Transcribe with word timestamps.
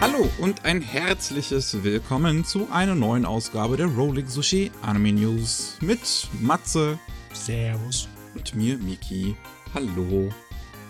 Hallo 0.00 0.30
und 0.38 0.64
ein 0.64 0.80
herzliches 0.80 1.84
Willkommen 1.84 2.46
zu 2.46 2.68
einer 2.72 2.94
neuen 2.94 3.26
Ausgabe 3.26 3.76
der 3.76 3.86
Rolling 3.86 4.26
Sushi 4.26 4.70
Anime 4.80 5.12
News 5.12 5.76
mit 5.82 6.00
Matze 6.40 6.98
Servus. 7.34 8.08
und 8.34 8.54
mir, 8.54 8.78
Miki. 8.78 9.36
Hallo. 9.74 10.30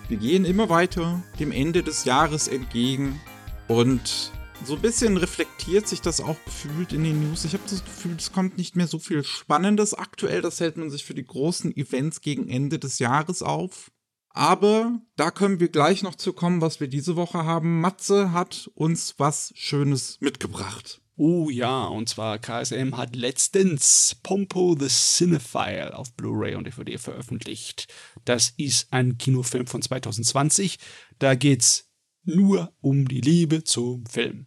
Wir 0.08 0.16
gehen 0.16 0.44
immer 0.44 0.68
weiter 0.68 1.20
dem 1.40 1.50
Ende 1.50 1.82
des 1.82 2.04
Jahres 2.04 2.46
entgegen 2.46 3.20
und 3.66 4.30
so 4.64 4.74
ein 4.74 4.80
bisschen 4.80 5.16
reflektiert 5.16 5.88
sich 5.88 6.00
das 6.00 6.20
auch 6.20 6.36
gefühlt 6.44 6.92
in 6.92 7.02
den 7.02 7.28
News. 7.28 7.44
Ich 7.44 7.54
habe 7.54 7.64
das 7.68 7.84
Gefühl, 7.84 8.14
es 8.16 8.30
kommt 8.30 8.58
nicht 8.58 8.76
mehr 8.76 8.86
so 8.86 9.00
viel 9.00 9.24
Spannendes 9.24 9.92
aktuell. 9.92 10.40
Das 10.40 10.60
hält 10.60 10.76
man 10.76 10.88
sich 10.88 11.04
für 11.04 11.14
die 11.14 11.26
großen 11.26 11.76
Events 11.76 12.20
gegen 12.20 12.48
Ende 12.48 12.78
des 12.78 13.00
Jahres 13.00 13.42
auf. 13.42 13.90
Aber 14.30 15.00
da 15.16 15.30
können 15.30 15.60
wir 15.60 15.68
gleich 15.68 16.02
noch 16.02 16.14
zu 16.14 16.32
kommen, 16.32 16.60
was 16.60 16.80
wir 16.80 16.88
diese 16.88 17.16
Woche 17.16 17.44
haben. 17.44 17.80
Matze 17.80 18.32
hat 18.32 18.70
uns 18.74 19.14
was 19.18 19.52
Schönes 19.56 20.18
mitgebracht. 20.20 21.00
Oh 21.16 21.50
ja, 21.50 21.84
und 21.84 22.08
zwar 22.08 22.38
KSM 22.38 22.96
hat 22.96 23.14
letztens 23.14 24.16
Pompo 24.22 24.74
the 24.78 24.88
Cinephile 24.88 25.94
auf 25.94 26.14
Blu-ray 26.14 26.54
und 26.54 26.66
DVD 26.66 26.96
veröffentlicht. 26.96 27.92
Das 28.24 28.54
ist 28.56 28.90
ein 28.92 29.18
Kinofilm 29.18 29.66
von 29.66 29.82
2020. 29.82 30.78
Da 31.18 31.34
geht's 31.34 31.90
nur 32.24 32.72
um 32.80 33.06
die 33.06 33.20
Liebe 33.20 33.64
zum 33.64 34.06
Film. 34.06 34.46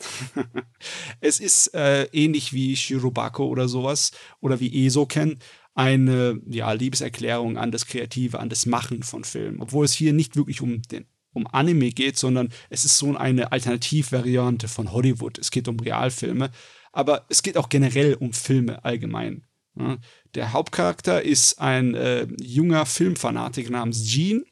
es 1.20 1.40
ist 1.40 1.74
äh, 1.74 2.04
ähnlich 2.06 2.52
wie 2.52 2.74
Shirobako 2.74 3.46
oder 3.46 3.68
sowas 3.68 4.12
oder 4.40 4.58
wie 4.60 4.86
Esoken 4.86 5.38
eine 5.74 6.40
ja, 6.46 6.72
Liebeserklärung 6.72 7.56
an 7.56 7.72
das 7.72 7.86
Kreative, 7.86 8.38
an 8.38 8.48
das 8.48 8.66
Machen 8.66 9.02
von 9.02 9.24
Filmen. 9.24 9.60
Obwohl 9.60 9.84
es 9.84 9.92
hier 9.92 10.12
nicht 10.12 10.36
wirklich 10.36 10.60
um 10.60 10.82
den 10.82 11.06
um 11.32 11.46
Anime 11.46 11.90
geht, 11.90 12.18
sondern 12.18 12.48
es 12.70 12.84
ist 12.84 12.98
so 12.98 13.16
eine 13.16 13.52
Alternativvariante 13.52 14.68
von 14.68 14.92
Hollywood. 14.92 15.38
Es 15.38 15.50
geht 15.50 15.68
um 15.68 15.78
Realfilme, 15.78 16.50
aber 16.92 17.24
es 17.28 17.42
geht 17.42 17.56
auch 17.56 17.68
generell 17.68 18.14
um 18.14 18.32
Filme 18.32 18.84
allgemein. 18.84 19.44
Ja. 19.78 19.98
Der 20.34 20.52
Hauptcharakter 20.52 21.22
ist 21.22 21.60
ein 21.60 21.94
äh, 21.94 22.26
junger 22.40 22.86
Filmfanatiker 22.86 23.70
namens 23.70 24.12
Gene 24.12 24.44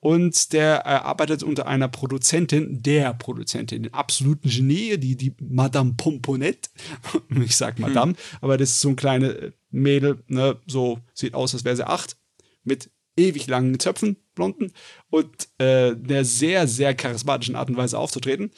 und 0.00 0.52
der 0.52 0.82
äh, 0.84 0.90
arbeitet 0.90 1.42
unter 1.42 1.66
einer 1.66 1.88
Produzentin, 1.88 2.82
der 2.82 3.14
Produzentin, 3.14 3.82
den 3.82 3.94
absoluten 3.94 4.48
Genie, 4.48 4.98
die, 4.98 5.16
die 5.16 5.34
Madame 5.40 5.94
Pomponette. 5.96 6.70
ich 7.44 7.56
sag 7.56 7.78
Madame, 7.78 8.12
hm. 8.12 8.18
aber 8.40 8.56
das 8.56 8.70
ist 8.70 8.80
so 8.80 8.90
ein 8.90 8.96
kleine 8.96 9.54
Mädel, 9.70 10.22
ne, 10.28 10.60
so 10.66 10.98
sieht 11.14 11.34
aus, 11.34 11.54
als 11.54 11.64
wäre 11.64 11.76
sie 11.76 11.86
acht, 11.86 12.16
mit 12.62 12.90
ewig 13.16 13.46
langen 13.46 13.78
Zöpfen, 13.80 14.16
blonden 14.34 14.72
und 15.08 15.48
äh, 15.58 15.96
der 15.96 16.24
sehr, 16.24 16.68
sehr 16.68 16.94
charismatischen 16.94 17.56
Art 17.56 17.70
und 17.70 17.76
Weise 17.76 17.98
aufzutreten. 17.98 18.50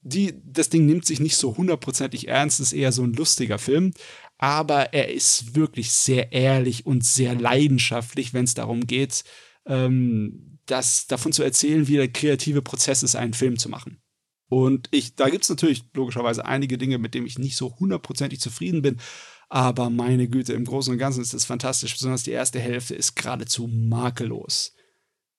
Die, 0.00 0.34
das 0.44 0.70
Ding 0.70 0.86
nimmt 0.86 1.04
sich 1.04 1.18
nicht 1.18 1.36
so 1.36 1.56
hundertprozentig 1.56 2.28
ernst, 2.28 2.60
ist 2.60 2.72
eher 2.72 2.92
so 2.92 3.02
ein 3.02 3.12
lustiger 3.12 3.58
Film, 3.58 3.92
aber 4.38 4.94
er 4.94 5.12
ist 5.12 5.56
wirklich 5.56 5.90
sehr 5.90 6.32
ehrlich 6.32 6.86
und 6.86 7.04
sehr 7.04 7.34
leidenschaftlich, 7.34 8.32
wenn 8.32 8.44
es 8.44 8.54
darum 8.54 8.86
geht, 8.86 9.24
ähm, 9.66 10.55
das 10.66 11.06
davon 11.06 11.32
zu 11.32 11.42
erzählen, 11.42 11.88
wie 11.88 11.96
der 11.96 12.12
kreative 12.12 12.62
Prozess 12.62 13.02
ist, 13.02 13.16
einen 13.16 13.34
Film 13.34 13.58
zu 13.58 13.68
machen. 13.68 14.00
Und 14.48 14.88
ich, 14.92 15.16
da 15.16 15.28
gibt 15.28 15.44
es 15.44 15.50
natürlich 15.50 15.84
logischerweise 15.94 16.44
einige 16.44 16.78
Dinge, 16.78 16.98
mit 16.98 17.14
denen 17.14 17.26
ich 17.26 17.38
nicht 17.38 17.56
so 17.56 17.76
hundertprozentig 17.78 18.40
zufrieden 18.40 18.82
bin. 18.82 18.98
Aber 19.48 19.90
meine 19.90 20.28
Güte, 20.28 20.52
im 20.52 20.64
Großen 20.64 20.92
und 20.92 20.98
Ganzen 20.98 21.22
ist 21.22 21.34
das 21.34 21.44
fantastisch. 21.44 21.94
Besonders 21.94 22.22
die 22.22 22.32
erste 22.32 22.60
Hälfte 22.60 22.94
ist 22.94 23.16
geradezu 23.16 23.66
makellos. 23.68 24.72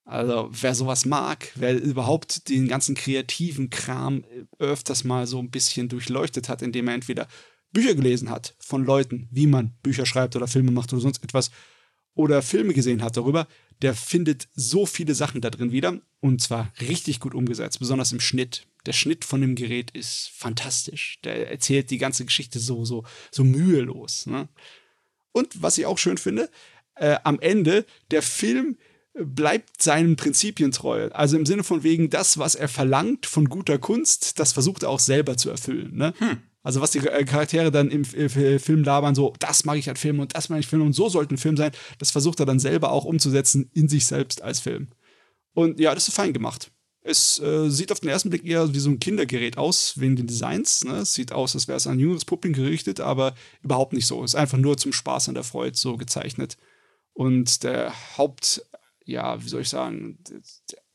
Also, 0.04 0.48
wer 0.50 0.74
sowas 0.74 1.04
mag, 1.04 1.52
wer 1.54 1.78
überhaupt 1.78 2.48
den 2.48 2.66
ganzen 2.66 2.94
kreativen 2.94 3.68
Kram 3.68 4.24
öfters 4.58 5.04
mal 5.04 5.26
so 5.26 5.38
ein 5.38 5.50
bisschen 5.50 5.90
durchleuchtet 5.90 6.48
hat, 6.48 6.62
indem 6.62 6.88
er 6.88 6.94
entweder 6.94 7.28
Bücher 7.72 7.94
gelesen 7.94 8.30
hat 8.30 8.54
von 8.58 8.84
Leuten, 8.84 9.28
wie 9.30 9.46
man 9.46 9.76
Bücher 9.82 10.06
schreibt 10.06 10.34
oder 10.34 10.48
Filme 10.48 10.70
macht 10.70 10.92
oder 10.94 11.02
sonst 11.02 11.22
etwas, 11.22 11.50
oder 12.18 12.42
Filme 12.42 12.74
gesehen 12.74 13.00
hat 13.02 13.16
darüber, 13.16 13.46
der 13.80 13.94
findet 13.94 14.48
so 14.56 14.86
viele 14.86 15.14
Sachen 15.14 15.40
da 15.40 15.50
drin 15.50 15.70
wieder 15.70 16.00
und 16.20 16.42
zwar 16.42 16.72
richtig 16.80 17.20
gut 17.20 17.32
umgesetzt, 17.32 17.78
besonders 17.78 18.10
im 18.10 18.18
Schnitt. 18.18 18.66
Der 18.86 18.92
Schnitt 18.92 19.24
von 19.24 19.40
dem 19.40 19.54
Gerät 19.54 19.92
ist 19.92 20.32
fantastisch. 20.34 21.20
Der 21.22 21.48
erzählt 21.48 21.90
die 21.90 21.98
ganze 21.98 22.24
Geschichte 22.24 22.58
so, 22.58 22.84
so, 22.84 23.04
so 23.30 23.44
mühelos. 23.44 24.26
Ne? 24.26 24.48
Und 25.30 25.62
was 25.62 25.78
ich 25.78 25.86
auch 25.86 25.98
schön 25.98 26.18
finde, 26.18 26.50
äh, 26.96 27.18
am 27.22 27.38
Ende, 27.38 27.86
der 28.10 28.22
Film 28.22 28.78
bleibt 29.14 29.80
seinen 29.80 30.16
Prinzipien 30.16 30.72
treu. 30.72 31.10
Also 31.12 31.36
im 31.36 31.46
Sinne 31.46 31.62
von 31.62 31.84
wegen, 31.84 32.10
das, 32.10 32.38
was 32.38 32.56
er 32.56 32.68
verlangt 32.68 33.26
von 33.26 33.48
guter 33.48 33.78
Kunst, 33.78 34.40
das 34.40 34.52
versucht 34.52 34.82
er 34.82 34.90
auch 34.90 35.00
selber 35.00 35.36
zu 35.36 35.50
erfüllen. 35.50 35.96
Ne? 35.96 36.14
Hm. 36.18 36.42
Also 36.68 36.82
was 36.82 36.90
die 36.90 36.98
äh, 36.98 37.24
Charaktere 37.24 37.70
dann 37.70 37.90
im 37.90 38.02
äh, 38.02 38.58
Film 38.58 38.84
labern, 38.84 39.14
so, 39.14 39.32
das 39.38 39.64
mag 39.64 39.78
ich 39.78 39.88
als 39.88 39.98
Film 39.98 40.20
und 40.20 40.34
das 40.34 40.50
mag 40.50 40.60
ich 40.60 40.66
Film 40.66 40.82
und 40.82 40.92
so 40.92 41.08
sollte 41.08 41.34
ein 41.34 41.38
Film 41.38 41.56
sein, 41.56 41.72
das 41.98 42.10
versucht 42.10 42.40
er 42.40 42.44
dann 42.44 42.58
selber 42.58 42.92
auch 42.92 43.06
umzusetzen 43.06 43.70
in 43.72 43.88
sich 43.88 44.04
selbst 44.04 44.42
als 44.42 44.60
Film. 44.60 44.88
Und 45.54 45.80
ja, 45.80 45.94
das 45.94 46.08
ist 46.08 46.14
fein 46.14 46.34
gemacht. 46.34 46.70
Es 47.00 47.38
äh, 47.38 47.70
sieht 47.70 47.90
auf 47.90 48.00
den 48.00 48.10
ersten 48.10 48.28
Blick 48.28 48.44
eher 48.44 48.74
wie 48.74 48.80
so 48.80 48.90
ein 48.90 49.00
Kindergerät 49.00 49.56
aus, 49.56 49.98
wegen 49.98 50.16
den 50.16 50.26
Designs. 50.26 50.84
Ne? 50.84 50.96
Es 50.96 51.14
sieht 51.14 51.32
aus, 51.32 51.54
als 51.54 51.68
wäre 51.68 51.78
es 51.78 51.86
an 51.86 51.94
ein 51.94 52.00
jüngeres 52.00 52.26
Publikum 52.26 52.62
gerichtet, 52.62 53.00
aber 53.00 53.34
überhaupt 53.62 53.94
nicht 53.94 54.06
so. 54.06 54.22
Es 54.22 54.34
ist 54.34 54.38
einfach 54.38 54.58
nur 54.58 54.76
zum 54.76 54.92
Spaß 54.92 55.28
und 55.28 55.36
der 55.36 55.44
Freude 55.44 55.74
so 55.74 55.96
gezeichnet. 55.96 56.58
Und 57.14 57.62
der 57.62 57.94
Haupt, 58.18 58.62
ja, 59.06 59.42
wie 59.42 59.48
soll 59.48 59.62
ich 59.62 59.70
sagen, 59.70 60.18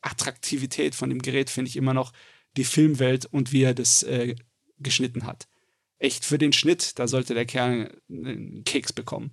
Attraktivität 0.02 0.94
von 0.94 1.08
dem 1.08 1.20
Gerät 1.20 1.50
finde 1.50 1.68
ich 1.68 1.76
immer 1.76 1.94
noch 1.94 2.12
die 2.56 2.62
Filmwelt 2.62 3.26
und 3.26 3.50
wie 3.50 3.64
er 3.64 3.74
das 3.74 4.04
äh, 4.04 4.36
geschnitten 4.78 5.26
hat 5.26 5.48
echt 5.98 6.24
für 6.24 6.38
den 6.38 6.52
Schnitt, 6.52 6.98
da 6.98 7.06
sollte 7.06 7.34
der 7.34 7.46
Kerl 7.46 7.96
einen 8.08 8.64
Keks 8.64 8.92
bekommen. 8.92 9.32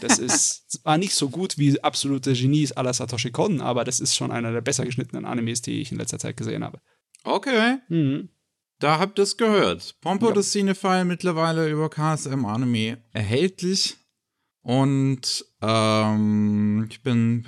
Das 0.00 0.18
ist 0.18 0.70
zwar 0.70 0.98
nicht 0.98 1.14
so 1.14 1.30
gut 1.30 1.56
wie 1.58 1.80
absolute 1.80 2.34
Genies 2.34 2.76
à 2.76 2.82
la 2.82 2.92
Satoshi 2.92 3.30
Kon, 3.30 3.60
aber 3.60 3.84
das 3.84 4.00
ist 4.00 4.14
schon 4.14 4.30
einer 4.30 4.52
der 4.52 4.60
besser 4.60 4.84
geschnittenen 4.84 5.24
Animes, 5.24 5.62
die 5.62 5.80
ich 5.80 5.90
in 5.90 5.98
letzter 5.98 6.18
Zeit 6.18 6.36
gesehen 6.36 6.64
habe. 6.64 6.80
Okay. 7.24 7.78
Mhm. 7.88 8.28
Da 8.80 8.98
habt 8.98 9.18
ihr 9.18 9.22
es 9.22 9.36
gehört. 9.36 9.96
Pompo 10.00 10.28
ja. 10.28 10.34
das 10.34 10.50
Cinephile 10.50 11.04
mittlerweile 11.04 11.70
über 11.70 11.88
KSM 11.88 12.44
Anime 12.44 12.98
erhältlich. 13.12 13.96
Und 14.60 15.44
ähm, 15.60 16.86
ich 16.90 17.02
bin 17.02 17.44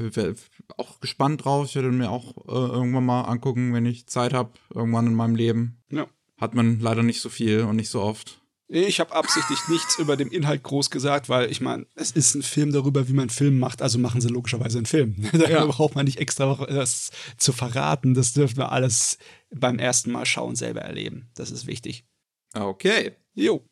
auch 0.77 1.01
gespannt 1.01 1.45
drauf. 1.45 1.67
Ich 1.67 1.75
werde 1.75 1.91
mir 1.91 2.11
auch 2.11 2.37
äh, 2.47 2.53
irgendwann 2.53 3.07
mal 3.07 3.23
angucken, 3.23 3.73
wenn 3.73 3.87
ich 3.87 4.07
Zeit 4.07 4.35
habe, 4.35 4.53
irgendwann 4.75 5.07
in 5.07 5.15
meinem 5.15 5.35
Leben. 5.35 5.83
Ja. 5.91 6.07
Hat 6.39 6.55
man 6.55 6.81
leider 6.81 7.03
nicht 7.03 7.21
so 7.21 7.29
viel 7.29 7.63
und 7.63 7.77
nicht 7.77 7.89
so 7.89 8.03
oft. 8.03 8.41
Ich 8.69 8.99
habe 8.99 9.15
absichtlich 9.15 9.61
nichts 9.69 9.99
über 9.99 10.17
den 10.17 10.29
Inhalt 10.29 10.65
groß 10.65 10.91
gesagt, 10.91 11.29
weil 11.29 11.51
ich 11.51 11.61
meine, 11.61 11.87
es 11.95 12.11
ist 12.11 12.35
ein 12.35 12.43
Film 12.43 12.73
darüber, 12.73 13.07
wie 13.09 13.13
man 13.13 13.31
Film 13.31 13.61
macht, 13.61 13.81
also 13.81 13.99
machen 13.99 14.21
sie 14.21 14.29
logischerweise 14.29 14.79
einen 14.79 14.87
Film. 14.87 15.15
da 15.33 15.49
ja. 15.49 15.65
braucht 15.65 15.95
man 15.95 16.05
nicht 16.05 16.19
extra 16.19 16.67
das 16.67 17.13
zu 17.37 17.53
verraten. 17.53 18.15
Das 18.15 18.33
dürfen 18.33 18.57
wir 18.57 18.73
alles 18.73 19.19
beim 19.55 19.79
ersten 19.79 20.11
Mal 20.11 20.27
schauen 20.27 20.57
selber 20.57 20.81
erleben. 20.81 21.31
Das 21.35 21.53
ist 21.53 21.69
wichtig. 21.69 22.05
Okay. 22.55 23.13
Jo. 23.35 23.65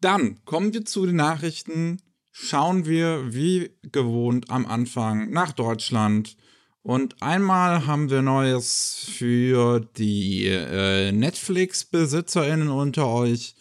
Dann 0.00 0.44
kommen 0.44 0.74
wir 0.74 0.84
zu 0.84 1.06
den 1.06 1.16
Nachrichten. 1.16 2.02
Schauen 2.32 2.86
wir 2.86 3.32
wie 3.32 3.70
gewohnt 3.82 4.50
am 4.50 4.66
Anfang 4.66 5.30
nach 5.30 5.52
Deutschland. 5.52 6.36
Und 6.82 7.22
einmal 7.22 7.86
haben 7.86 8.10
wir 8.10 8.22
Neues 8.22 9.06
für 9.16 9.80
die 9.96 10.46
äh, 10.46 11.12
Netflix-BesitzerInnen 11.12 12.70
unter 12.70 13.06
euch. 13.06 13.54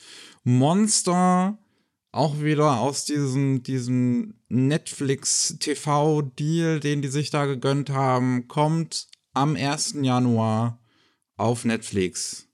Monster 0.44 1.60
auch 2.12 2.42
wieder 2.42 2.80
aus 2.80 3.06
diesem, 3.06 3.62
diesem 3.64 4.34
Netflix-TV-Deal, 4.50 6.82
den 6.82 7.02
die 7.02 7.08
sich 7.08 7.30
da 7.30 7.46
gegönnt 7.46 7.92
haben, 7.92 8.48
kommt 8.48 9.08
am 9.34 9.56
1. 9.56 9.96
Januar 10.02 10.82
auf 11.38 11.64
Netflix. 11.64 12.50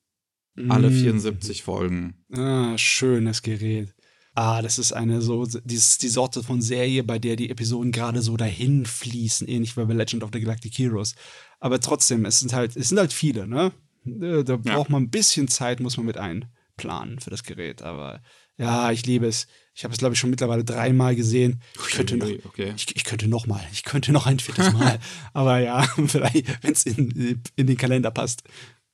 Mm. 0.56 0.71
Alle 0.71 0.91
74 0.91 1.63
Folgen. 1.63 2.24
Ah, 2.31 2.77
schönes 2.77 3.41
Gerät. 3.41 3.95
Ah, 4.38 4.62
das 4.62 4.78
ist 4.78 4.92
eine 4.92 5.19
so, 5.19 5.48
die, 5.48 5.60
die 5.63 6.07
Sorte 6.07 6.44
von 6.44 6.62
Serie, 6.62 7.04
bei 7.04 7.18
der 7.18 7.36
die 7.36 7.50
Episoden 7.50 7.92
gerade 7.92 8.22
so 8.22 8.38
dahin 8.38 8.86
fließen, 8.86 9.48
ähnlich 9.48 9.75
wie 9.75 9.84
bei 9.84 9.94
Legend 9.95 10.24
of 10.24 10.30
the 10.31 10.39
Galactic 10.39 10.78
Heroes. 10.78 11.16
Aber 11.60 11.80
trotzdem, 11.80 12.24
es 12.24 12.42
sind 12.42 12.54
halt, 12.54 12.78
es 12.78 12.89
sind 12.89 13.00
halt 13.00 13.13
viele, 13.13 13.48
ne? 13.48 13.72
Da 14.06 14.44
ja. 14.44 14.57
braucht 14.57 14.92
man 14.92 15.01
ein 15.01 15.10
bisschen 15.10 15.48
Zeit, 15.48 15.80
muss 15.80 15.98
man 15.98 16.06
mit 16.06 16.18
ein 16.18 16.45
planen 16.75 17.19
für 17.19 17.31
das 17.31 17.45
Gerät. 17.45 17.81
Aber 17.81 18.22
ja, 18.57 18.92
ich 18.92 19.07
liebe 19.07 19.25
es. 19.25 19.48
Ich 19.74 19.84
habe 19.84 19.92
es, 19.92 19.98
glaube 19.98 20.13
ich, 20.13 20.19
schon 20.19 20.30
mittlerweile 20.30 20.63
dreimal 20.63 21.16
gesehen. 21.16 21.60
Ich 21.88 21.95
könnte 21.95 22.18
noch, 22.18 22.30
okay. 22.45 22.74
ich, 22.75 22.95
ich, 22.95 23.06
könnte 23.06 23.28
noch 23.28 23.48
mal. 23.48 23.66
Ich 23.72 23.86
könnte 23.86 24.12
noch 24.12 24.28
ein 24.28 24.38
viertes 24.38 24.72
Mal. 24.72 25.00
Aber 25.34 25.57
ja, 25.57 25.81
vielleicht, 26.06 26.63
wenn 26.63 26.74
es 26.74 26.86
in, 26.86 27.42
in 27.56 27.66
den 27.66 27.78
Kalender 27.78 28.12
passt. 28.12 28.44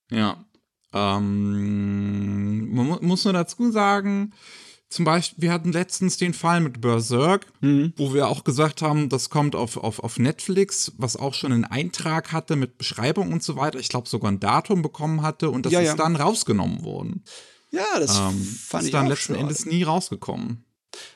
Ja. 0.10 0.45
Ähm, 0.94 2.74
man 2.74 2.88
mu 2.88 2.98
muss 3.01 3.25
nur 3.25 3.34
dazu 3.34 3.74
sagen, 3.74 4.31
zum 4.94 5.06
Beispiel, 5.06 5.42
wir 5.44 5.51
hatten 5.51 5.72
letztens 5.72 6.18
den 6.18 6.34
Fall 6.34 6.60
mit 6.62 6.80
Berserk, 6.81 7.48
Mhm. 7.62 7.94
wo 7.98 8.13
wir 8.13 8.28
auch 8.28 8.44
gesagt 8.44 8.81
haben, 8.81 9.10
das 9.10 9.30
kommt 9.30 9.56
auf, 9.56 9.78
auf, 9.78 10.00
auf 10.00 10.19
Netflix, 10.19 10.92
was 10.98 11.16
auch 11.18 11.34
schon 11.34 11.51
einen 11.51 11.66
Eintrag 11.66 12.31
hatte 12.31 12.56
mit 12.56 12.78
Beschreibung 12.78 13.31
und 13.34 13.44
so 13.44 13.56
weiter. 13.56 13.80
Ich 13.80 13.90
glaube 13.90 14.07
sogar 14.07 14.31
ein 14.31 14.40
Datum 14.40 14.81
bekommen 14.81 15.22
hatte 15.22 15.50
und 15.50 15.66
das 15.66 15.74
Ja, 15.74 15.80
ist 15.81 15.88
ja. 15.88 15.95
dann 15.95 16.16
rausgenommen 16.16 16.84
worden. 16.84 17.24
Ja, 17.72 17.86
das 18.00 18.18
Ähm, 18.18 18.42
fand 18.44 18.84
ist 18.84 18.88
ich 18.88 18.92
dann 18.92 19.07
letzten 19.07 19.34
schade. 19.34 19.40
Endes 19.40 19.66
nie 19.66 19.84
rausgekommen. 19.84 20.63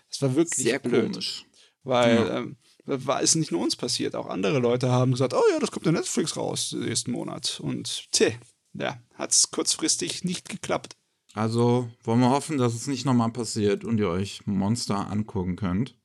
Das 0.10 0.22
war 0.22 0.36
wirklich 0.36 0.64
Sehr 0.64 0.80
blöd. 0.80 1.12
komisch. 1.12 1.46
Weil 1.84 2.16
Ja. 2.16 2.38
ähm, 2.40 2.58
war 2.86 3.22
ist 3.22 3.36
nicht 3.36 3.52
nur 3.52 3.62
uns 3.62 3.76
passiert, 3.76 4.16
auch 4.16 4.28
andere 4.28 4.60
Leute 4.60 4.90
haben 4.92 5.12
gesagt, 5.12 5.34
oh 5.34 5.44
ja, 5.52 5.60
das 5.60 5.72
kommt 5.72 5.86
in 5.88 5.94
Netflix 5.94 6.36
raus 6.38 6.74
nächsten 6.78 7.12
Monat. 7.12 7.60
Und 7.62 8.06
tja, 8.12 8.30
ja, 8.74 8.98
hat 9.16 9.32
es 9.32 9.52
kurzfristig 9.52 10.24
nicht 10.24 10.50
geklappt. 10.50 10.96
Also 11.34 11.90
wollen 12.04 12.20
wir 12.20 12.30
hoffen, 12.30 12.58
dass 12.58 12.74
es 12.74 12.88
nicht 12.88 13.06
nochmal 13.06 13.32
passiert 13.32 13.84
und 13.84 14.00
ihr 14.00 14.10
euch 14.10 14.46
Monster 14.46 15.10
angucken 15.10 15.56
könnt. 15.56 15.96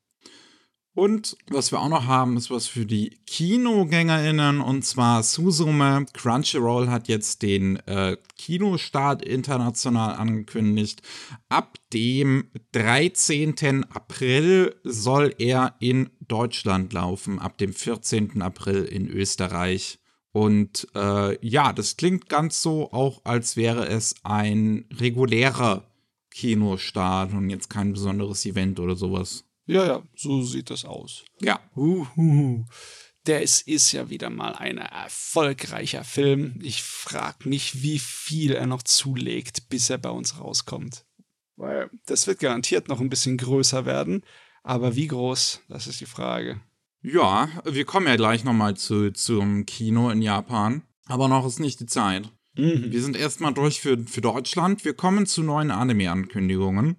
Und 0.95 1.39
was 1.49 1.73
wir 1.73 1.81
auch 1.81 1.89
noch 1.89 2.07
haben, 2.07 2.37
ist 2.37 2.51
was 2.51 2.67
für 2.67 2.85
die 2.85 3.19
KinogängerInnen 3.27 4.61
und 4.61 4.85
zwar 4.85 5.23
Susume. 5.23 6.05
Crunchyroll 6.13 6.89
hat 6.89 7.09
jetzt 7.09 7.41
den 7.41 7.77
äh, 7.87 8.19
Kinostart 8.37 9.23
international 9.23 10.17
angekündigt. 10.17 11.01
Ab 11.49 11.79
dem 11.95 12.51
13. 12.73 13.85
April 13.85 14.75
soll 14.85 15.35
er 15.39 15.77
in 15.81 16.11
Deutschland 16.29 16.93
laufen, 16.93 17.39
ab 17.39 17.57
dem 17.57 17.73
14. 17.73 18.43
April 18.43 18.85
in 18.85 19.09
Österreich. 19.09 19.99
Und 20.33 20.89
äh, 20.95 21.47
ja, 21.47 21.73
das 21.73 21.97
klingt 21.97 22.29
ganz 22.29 22.63
so, 22.63 22.91
auch 22.93 23.21
als 23.25 23.57
wäre 23.57 23.87
es 23.87 24.15
ein 24.23 24.87
regulärer 24.99 25.85
Kinostart 26.31 27.33
und 27.35 27.51
jetzt 27.51 27.69
kein 27.69 27.93
besonderes 27.93 28.47
Event 28.47 28.81
oder 28.81 28.97
sowas. 28.97 29.45
Ja, 29.67 29.87
ja, 29.87 30.03
so 30.17 30.43
sieht 30.43 30.71
das 30.71 30.85
aus. 30.85 31.25
Ja. 31.41 31.61
Uhuhu. 31.77 32.65
Das 33.25 33.61
ist 33.61 33.93
ja 33.93 34.11
wieder 34.11 34.31
mal 34.31 34.55
ein 34.55 34.79
erfolgreicher 34.79 36.03
Film. 36.03 36.59
Ich 36.61 36.83
frage 36.83 37.49
mich, 37.49 37.83
wie 37.83 38.01
viel 38.01 38.53
er 38.55 38.67
noch 38.67 38.83
zulegt, 38.83 39.69
bis 39.69 39.91
er 39.91 39.99
bei 39.99 40.11
uns 40.11 40.41
rauskommt. 40.41 41.05
Weil 41.55 41.91
das 42.07 42.27
wird 42.27 42.41
garantiert 42.41 42.89
noch 42.89 43.01
ein 43.01 43.11
bisschen 43.11 43.37
größer 43.37 43.87
werden. 43.87 44.25
Aber 44.65 44.97
wie 44.97 45.07
groß, 45.07 45.61
das 45.69 45.87
ist 45.87 46.01
die 46.01 46.07
Frage. 46.07 46.61
Ja, 47.03 47.49
wir 47.65 47.85
kommen 47.85 48.07
ja 48.07 48.17
gleich 48.17 48.45
nochmal 48.45 48.77
zu, 48.77 49.13
zum 49.13 49.67
Kino 49.67 50.11
in 50.11 50.23
Japan. 50.23 50.83
Aber 51.07 51.29
noch 51.29 51.47
ist 51.47 51.59
nicht 51.59 51.81
die 51.81 51.87
Zeit. 51.87 52.31
Mhm. 52.57 52.93
Wir 52.93 53.03
sind 53.03 53.17
erstmal 53.17 53.53
durch 53.53 53.81
für, 53.81 53.99
für 54.07 54.21
Deutschland. 54.21 54.85
Wir 54.85 54.95
kommen 54.95 55.27
zu 55.27 55.43
neuen 55.43 55.71
Anime-Ankündigungen. 55.71 56.97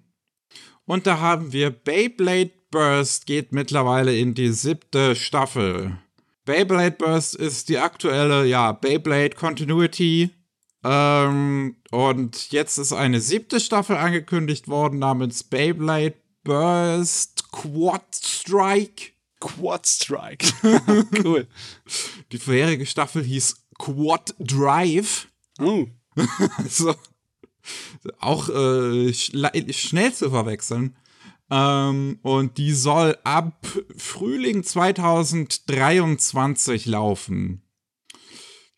Und 0.84 1.06
da 1.06 1.20
haben 1.20 1.52
wir 1.52 1.70
Beyblade 1.70 2.52
Burst 2.70 3.26
geht 3.26 3.52
mittlerweile 3.52 4.16
in 4.16 4.34
die 4.34 4.52
siebte 4.52 5.14
Staffel. 5.14 5.96
Beyblade 6.44 6.96
Burst 6.98 7.36
ist 7.36 7.68
die 7.68 7.78
aktuelle, 7.78 8.44
ja, 8.44 8.72
Beyblade 8.72 9.36
Continuity. 9.36 10.30
Ähm, 10.82 11.76
und 11.90 12.50
jetzt 12.50 12.78
ist 12.78 12.92
eine 12.92 13.20
siebte 13.20 13.60
Staffel 13.60 13.96
angekündigt 13.96 14.68
worden 14.68 14.98
namens 14.98 15.44
Beyblade 15.44 16.16
Burst 16.42 17.50
Quad 17.52 18.04
Strike. 18.14 19.13
Quad 19.44 19.86
Strike. 19.86 20.46
cool. 21.24 21.46
Die 22.32 22.38
vorherige 22.38 22.86
Staffel 22.86 23.22
hieß 23.22 23.66
Quad 23.78 24.34
Drive. 24.38 25.28
Oh. 25.60 25.86
Also 26.58 26.94
auch 28.20 28.48
äh, 28.50 29.12
schnell 29.12 30.12
zu 30.12 30.30
verwechseln. 30.30 30.94
Ähm, 31.50 32.18
und 32.22 32.56
die 32.58 32.72
soll 32.72 33.18
ab 33.24 33.66
Frühling 33.96 34.62
2023 34.62 36.86
laufen. 36.86 37.62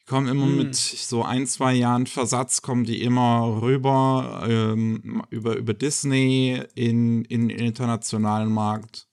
Die 0.00 0.04
kommen 0.06 0.28
immer 0.28 0.46
Hm. 0.46 0.56
mit 0.56 0.74
so 0.76 1.24
ein, 1.24 1.46
zwei 1.48 1.74
Jahren 1.74 2.06
Versatz, 2.06 2.62
kommen 2.62 2.84
die 2.84 3.02
immer 3.02 3.60
rüber 3.60 4.46
ähm, 4.48 5.22
über, 5.30 5.56
über 5.56 5.74
Disney 5.74 6.62
in, 6.74 7.24
in 7.24 7.48
den 7.48 7.58
internationalen 7.58 8.52
Markt. 8.52 9.08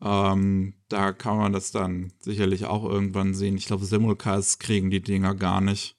Ähm, 0.00 0.74
da 0.88 1.12
kann 1.12 1.36
man 1.36 1.52
das 1.52 1.70
dann 1.70 2.12
sicherlich 2.20 2.64
auch 2.64 2.84
irgendwann 2.84 3.34
sehen. 3.34 3.56
Ich 3.56 3.66
glaube, 3.66 3.84
Simulcast 3.84 4.60
kriegen 4.60 4.90
die 4.90 5.00
Dinger 5.02 5.34
gar 5.34 5.60
nicht. 5.60 5.96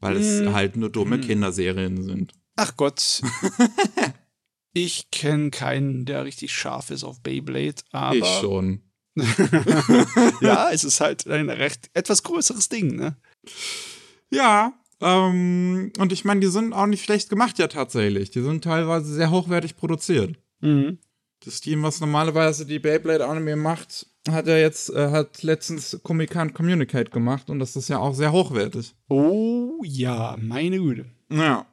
Weil 0.00 0.16
es 0.16 0.40
Hm. 0.40 0.52
halt 0.52 0.76
nur 0.76 0.90
dumme 0.90 1.16
Hm. 1.16 1.22
Kinderserien 1.22 2.02
sind. 2.02 2.32
Ach 2.56 2.76
Gott. 2.76 3.20
ich 4.72 5.10
kenne 5.10 5.50
keinen, 5.50 6.04
der 6.04 6.24
richtig 6.24 6.52
scharf 6.52 6.90
ist 6.90 7.04
auf 7.04 7.20
Beyblade, 7.20 7.82
aber 7.90 8.14
ich 8.14 8.26
schon. 8.26 8.82
ja, 10.40 10.70
es 10.72 10.84
ist 10.84 11.00
halt 11.00 11.26
ein 11.26 11.50
recht 11.50 11.90
etwas 11.94 12.22
größeres 12.22 12.68
Ding, 12.68 12.94
ne? 12.94 13.16
Ja, 14.30 14.72
ähm, 15.00 15.92
und 15.98 16.12
ich 16.12 16.24
meine, 16.24 16.40
die 16.40 16.46
sind 16.48 16.72
auch 16.72 16.86
nicht 16.86 17.04
schlecht 17.04 17.28
gemacht, 17.28 17.58
ja, 17.58 17.66
tatsächlich. 17.68 18.30
Die 18.30 18.42
sind 18.42 18.62
teilweise 18.64 19.12
sehr 19.12 19.30
hochwertig 19.30 19.76
produziert. 19.76 20.36
Mhm. 20.60 20.98
Das 21.48 21.62
Team, 21.62 21.82
was 21.82 22.00
normalerweise 22.00 22.66
die 22.66 22.78
Beyblade 22.78 23.26
Anime 23.26 23.56
macht, 23.56 24.06
hat 24.28 24.48
ja 24.48 24.58
jetzt, 24.58 24.90
äh, 24.90 25.10
hat 25.10 25.42
letztens 25.42 25.98
Comic 26.02 26.32
Con 26.32 26.52
Communicate 26.52 27.08
gemacht 27.08 27.48
und 27.48 27.58
das 27.58 27.74
ist 27.74 27.88
ja 27.88 28.00
auch 28.00 28.12
sehr 28.12 28.32
hochwertig. 28.32 28.94
Oh 29.08 29.80
ja, 29.82 30.36
meine 30.38 30.76
Güte. 30.78 31.06
Ja. 31.30 31.64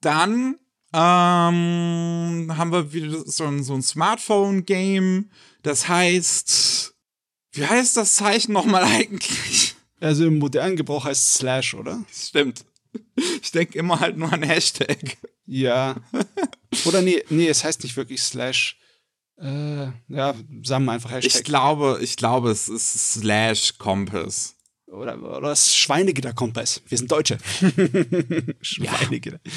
Dann 0.00 0.56
ähm, 0.94 2.50
haben 2.56 2.72
wir 2.72 2.94
wieder 2.94 3.26
so 3.26 3.44
ein, 3.44 3.62
so 3.62 3.74
ein 3.74 3.82
Smartphone-Game. 3.82 5.28
Das 5.62 5.86
heißt, 5.86 6.94
wie 7.52 7.66
heißt 7.66 7.98
das 7.98 8.14
Zeichen 8.14 8.54
nochmal 8.54 8.84
eigentlich? 8.84 9.74
Also 10.00 10.24
im 10.24 10.38
modernen 10.38 10.76
Gebrauch 10.76 11.04
heißt 11.04 11.22
es 11.22 11.34
Slash, 11.34 11.74
oder? 11.74 12.02
Stimmt. 12.10 12.64
Ich 13.42 13.52
denke 13.52 13.78
immer 13.78 14.00
halt 14.00 14.16
nur 14.16 14.32
an 14.32 14.42
Hashtag. 14.42 15.18
Ja. 15.44 15.96
Oder 16.86 17.02
nee, 17.02 17.22
nee, 17.28 17.48
es 17.48 17.64
heißt 17.64 17.82
nicht 17.82 17.98
wirklich 17.98 18.22
Slash. 18.22 18.78
Äh, 19.36 19.86
ja, 20.08 20.34
sagen 20.62 20.84
wir 20.84 20.92
einfach 20.92 21.10
Hashtag. 21.10 21.34
Ich 21.34 21.44
glaube, 21.44 21.98
ich 22.00 22.16
glaube, 22.16 22.50
es 22.50 22.68
ist 22.68 23.14
Slash 23.14 23.78
Compass. 23.78 24.56
oder, 24.86 25.20
oder 25.20 25.48
das 25.48 25.74
Schweinegitterkompass. 25.74 26.82
Wir 26.86 26.98
sind 26.98 27.10
Deutsche. 27.10 27.38
Schweinegitter. 28.60 29.40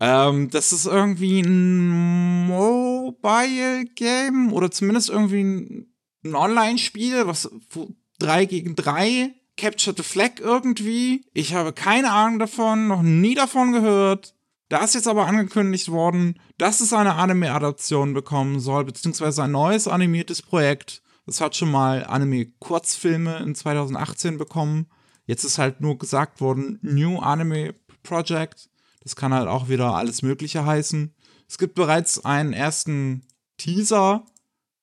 Ähm, 0.00 0.48
das 0.50 0.72
ist 0.72 0.86
irgendwie 0.86 1.40
ein 1.40 2.46
Mobile 2.46 3.84
Game 3.96 4.52
oder 4.52 4.70
zumindest 4.70 5.10
irgendwie 5.10 5.42
ein, 5.42 5.92
ein 6.24 6.34
Online-Spiel, 6.36 7.26
was 7.26 7.50
wo, 7.70 7.88
3 8.20 8.44
gegen 8.44 8.76
3 8.76 9.32
Capture 9.56 9.94
the 9.96 10.04
Flag 10.04 10.38
irgendwie. 10.38 11.24
Ich 11.34 11.54
habe 11.54 11.72
keine 11.72 12.12
Ahnung 12.12 12.38
davon, 12.38 12.86
noch 12.86 13.02
nie 13.02 13.34
davon 13.34 13.72
gehört. 13.72 14.34
Da 14.68 14.84
ist 14.84 14.94
jetzt 14.94 15.08
aber 15.08 15.26
angekündigt 15.26 15.90
worden, 15.90 16.38
dass 16.58 16.80
es 16.80 16.92
eine 16.92 17.14
Anime-Adaption 17.14 18.12
bekommen 18.12 18.60
soll, 18.60 18.84
beziehungsweise 18.84 19.44
ein 19.44 19.52
neues 19.52 19.88
animiertes 19.88 20.42
Projekt. 20.42 21.02
Das 21.26 21.40
hat 21.40 21.56
schon 21.56 21.70
mal 21.70 22.04
Anime-Kurzfilme 22.04 23.38
in 23.38 23.54
2018 23.54 24.36
bekommen. 24.38 24.86
Jetzt 25.26 25.44
ist 25.44 25.58
halt 25.58 25.80
nur 25.80 25.98
gesagt 25.98 26.40
worden, 26.40 26.78
New 26.82 27.18
Anime 27.18 27.74
Project. 28.02 28.70
Das 29.02 29.16
kann 29.16 29.32
halt 29.34 29.48
auch 29.48 29.68
wieder 29.68 29.94
alles 29.94 30.22
Mögliche 30.22 30.64
heißen. 30.66 31.14
Es 31.48 31.58
gibt 31.58 31.74
bereits 31.74 32.24
einen 32.24 32.52
ersten 32.52 33.22
Teaser, 33.56 34.24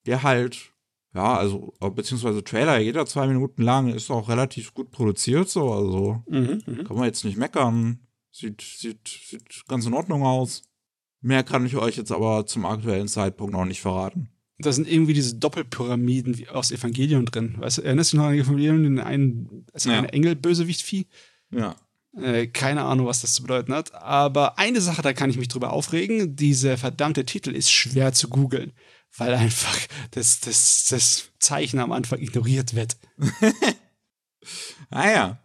der 0.06 0.22
halt, 0.24 0.72
ja, 1.14 1.36
also, 1.36 1.72
beziehungsweise 1.94 2.42
Trailer, 2.42 2.78
jeder 2.78 3.06
zwei 3.06 3.26
Minuten 3.28 3.62
lang, 3.62 3.92
ist 3.92 4.10
auch 4.10 4.28
relativ 4.28 4.74
gut 4.74 4.90
produziert, 4.90 5.48
so, 5.48 5.72
also 5.72 6.22
Mhm, 6.26 6.62
mhm. 6.66 6.84
kann 6.84 6.96
man 6.96 7.06
jetzt 7.06 7.24
nicht 7.24 7.36
meckern. 7.36 8.00
Sieht, 8.38 8.60
sieht, 8.60 9.08
sieht 9.08 9.66
ganz 9.66 9.86
in 9.86 9.94
Ordnung 9.94 10.22
aus. 10.22 10.62
Mehr 11.22 11.42
kann 11.42 11.64
ich 11.64 11.76
euch 11.76 11.96
jetzt 11.96 12.12
aber 12.12 12.44
zum 12.44 12.66
aktuellen 12.66 13.08
Zeitpunkt 13.08 13.54
noch 13.54 13.64
nicht 13.64 13.80
verraten. 13.80 14.28
Da 14.58 14.72
sind 14.72 14.86
irgendwie 14.86 15.14
diese 15.14 15.36
Doppelpyramiden 15.36 16.36
wie 16.36 16.48
aus 16.48 16.70
Evangelion 16.70 17.24
drin. 17.24 17.54
Weißt 17.58 17.78
du, 17.78 17.82
erinnerst 17.82 18.12
du 18.12 18.16
dich 18.18 18.22
noch 18.22 18.28
an 18.30 18.34
Evangelion, 18.38 18.82
den 18.82 19.00
einen, 19.00 19.66
also 19.72 19.90
Ja. 19.90 19.98
ein 19.98 20.04
Engel-Bösewicht-Vieh? 20.04 21.06
Ja. 21.50 21.76
Äh, 22.14 22.46
keine 22.48 22.82
Ahnung, 22.82 23.06
was 23.06 23.22
das 23.22 23.32
zu 23.32 23.42
bedeuten 23.42 23.72
hat. 23.72 23.94
Aber 23.94 24.58
eine 24.58 24.82
Sache, 24.82 25.00
da 25.00 25.14
kann 25.14 25.30
ich 25.30 25.38
mich 25.38 25.48
drüber 25.48 25.72
aufregen. 25.72 26.36
Dieser 26.36 26.76
verdammte 26.76 27.24
Titel 27.24 27.50
ist 27.54 27.70
schwer 27.70 28.12
zu 28.12 28.28
googeln, 28.28 28.72
weil 29.16 29.32
einfach 29.34 29.78
das, 30.10 30.40
das, 30.40 30.84
das 30.90 31.30
Zeichen 31.38 31.78
am 31.78 31.92
Anfang 31.92 32.18
ignoriert 32.20 32.74
wird. 32.74 32.98
Ah 34.90 35.10
ja. 35.10 35.42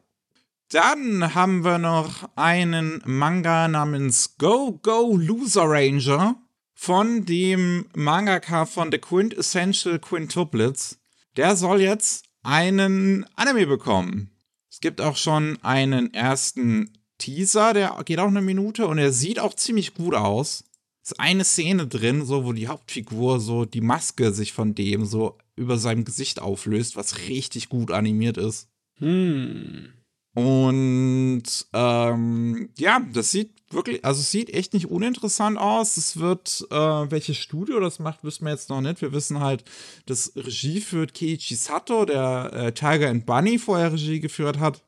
Dann 0.72 1.36
haben 1.36 1.66
wir 1.66 1.80
noch 1.80 2.30
einen 2.38 3.02
Manga 3.04 3.68
namens 3.68 4.38
Go 4.38 4.80
Go 4.82 5.18
Loser 5.18 5.66
Ranger 5.66 6.38
von 6.74 7.26
dem 7.26 7.88
Mangaka 7.94 8.66
von 8.66 8.90
The 8.90 8.98
Quintessential 8.98 10.00
Quintuplets. 10.00 10.98
Der 11.36 11.58
soll 11.58 11.82
jetzt 11.82 12.24
einen 12.44 13.26
Anime 13.36 13.68
bekommen. 13.68 14.32
Es 14.70 14.80
gibt 14.80 15.02
auch 15.02 15.18
schon 15.18 15.62
einen 15.62 16.14
ersten 16.14 16.90
Teaser, 17.18 17.74
der 17.74 18.02
geht 18.06 18.20
auch 18.20 18.28
eine 18.28 18.42
Minute 18.42 18.88
und 18.88 18.98
er 18.98 19.12
sieht 19.12 19.40
auch 19.40 19.54
ziemlich 19.54 19.94
gut 19.94 20.16
aus. 20.16 20.64
ist 21.04 21.20
eine 21.20 21.44
Szene 21.44 21.86
drin, 21.86 22.26
so 22.26 22.46
wo 22.46 22.54
die 22.54 22.70
Hauptfigur 22.70 23.42
so 23.42 23.66
die 23.66 23.82
Maske 23.82 24.32
sich 24.32 24.54
von 24.54 24.74
dem 24.74 25.04
so 25.04 25.38
über 25.58 25.78
seinem 25.78 26.06
Gesicht 26.06 26.42
auflöst, 26.42 26.96
was 26.96 27.28
richtig 27.28 27.68
gut 27.68 27.92
animiert 27.92 28.38
ist. 28.38 28.70
Hm. 29.00 29.96
Und 30.34 31.44
ähm, 31.74 32.70
ja, 32.78 33.02
das 33.14 33.32
sieht 33.32 33.52
wirklich, 33.74 34.06
also 34.06 34.22
es 34.22 34.32
sieht 34.32 34.54
echt 34.54 34.74
nicht 34.74 34.90
uninteressant 34.90 35.58
aus. 35.58 35.98
Es 35.98 36.18
wird, 36.18 36.66
äh, 36.72 36.76
welches 36.76 37.38
Studio 37.38 37.80
das 37.80 38.00
macht, 38.00 38.24
wissen 38.24 38.46
wir 38.46 38.52
jetzt 38.52 38.70
noch 38.70 38.82
nicht. 38.82 39.02
Wir 39.02 39.12
wissen 39.12 39.40
halt, 39.40 39.64
dass 40.06 40.34
Regie 40.36 40.80
führt 40.80 41.14
Keiichi 41.14 41.56
Sato, 41.56 42.06
der 42.06 42.52
äh, 42.54 42.72
Tiger 42.72 43.10
and 43.10 43.26
Bunny 43.26 43.60
vorher 43.60 43.92
Regie 43.92 44.20
geführt 44.22 44.60
hat, 44.60 44.84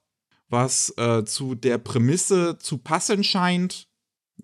was 0.49 0.93
äh, 0.97 1.25
zu 1.25 1.55
der 1.55 1.77
Prämisse 1.77 2.57
zu 2.59 2.77
passen 2.77 3.23
scheint. 3.23 3.87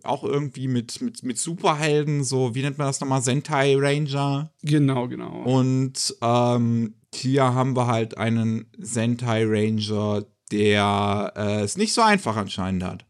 Auch 0.03 0.23
irgendwie 0.23 0.67
mit, 0.67 1.01
mit, 1.01 1.23
mit 1.23 1.37
Superhelden, 1.37 2.23
so, 2.23 2.55
wie 2.55 2.61
nennt 2.61 2.77
man 2.77 2.87
das 2.87 3.01
nochmal? 3.01 3.21
Sentai 3.21 3.75
Ranger. 3.77 4.53
Genau, 4.61 5.07
genau. 5.07 5.43
Und 5.43 6.15
ähm, 6.21 6.95
hier 7.13 7.53
haben 7.53 7.75
wir 7.75 7.87
halt 7.87 8.17
einen 8.17 8.71
Sentai 8.77 9.43
Ranger, 9.45 10.25
der 10.51 11.33
äh, 11.35 11.61
es 11.61 11.77
nicht 11.77 11.93
so 11.93 12.01
einfach 12.01 12.35
anscheinend 12.35 12.83
hat. 12.83 13.05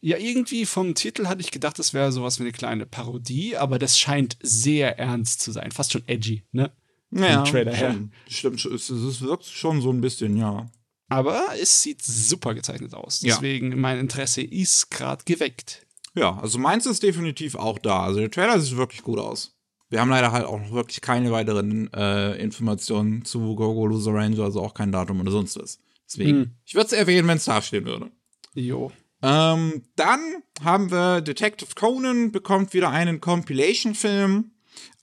Ja, 0.00 0.16
irgendwie 0.16 0.64
vom 0.64 0.94
Titel 0.94 1.26
hatte 1.26 1.40
ich 1.40 1.50
gedacht, 1.50 1.78
das 1.78 1.92
wäre 1.92 2.12
sowas 2.12 2.38
wie 2.38 2.44
eine 2.44 2.52
kleine 2.52 2.86
Parodie, 2.86 3.56
aber 3.56 3.78
das 3.78 3.98
scheint 3.98 4.36
sehr 4.40 4.98
ernst 4.98 5.42
zu 5.42 5.50
sein. 5.50 5.72
Fast 5.72 5.92
schon 5.92 6.06
edgy, 6.06 6.44
ne? 6.52 6.72
Ja, 7.10 7.42
Trailer 7.42 7.74
her. 7.74 7.92
schon. 7.92 8.12
Stimmt, 8.28 8.64
es, 8.64 8.90
es 8.90 9.20
wirkt 9.22 9.46
schon 9.46 9.80
so 9.80 9.90
ein 9.90 10.00
bisschen, 10.00 10.36
ja. 10.36 10.70
Aber 11.08 11.42
es 11.60 11.82
sieht 11.82 12.02
super 12.02 12.54
gezeichnet 12.54 12.94
aus. 12.94 13.22
Ja. 13.22 13.34
Deswegen 13.34 13.80
mein 13.80 13.98
Interesse 13.98 14.42
ist 14.42 14.90
gerade 14.90 15.24
geweckt. 15.24 15.86
Ja, 16.14 16.38
also 16.38 16.58
meins 16.58 16.86
ist 16.86 17.02
definitiv 17.02 17.54
auch 17.54 17.78
da. 17.78 18.02
Also 18.02 18.20
der 18.20 18.30
Trailer 18.30 18.60
sieht 18.60 18.76
wirklich 18.76 19.02
gut 19.02 19.18
aus. 19.18 19.54
Wir 19.88 20.00
haben 20.00 20.10
leider 20.10 20.32
halt 20.32 20.44
auch 20.44 20.60
noch 20.60 20.72
wirklich 20.72 21.00
keine 21.00 21.32
weiteren 21.32 21.90
äh, 21.94 22.34
Informationen 22.36 23.24
zu 23.24 23.54
Gogo 23.54 23.86
Loser 23.86 24.12
Ranger, 24.12 24.44
also 24.44 24.60
auch 24.60 24.74
kein 24.74 24.92
Datum 24.92 25.20
oder 25.20 25.30
sonst 25.30 25.58
was. 25.58 25.80
Deswegen, 26.08 26.38
Hm. 26.38 26.50
ich 26.64 26.74
würde 26.74 26.86
es 26.86 26.92
erwähnen, 26.92 27.28
wenn 27.28 27.36
es 27.36 27.44
da 27.44 27.60
stehen 27.62 27.84
würde. 27.84 28.10
Jo. 28.54 28.90
Ähm, 29.22 29.82
dann 29.96 30.20
haben 30.62 30.90
wir 30.90 31.20
Detective 31.20 31.70
Conan 31.74 32.32
bekommt 32.32 32.72
wieder 32.72 32.90
einen 32.90 33.20
Compilation-Film 33.20 34.52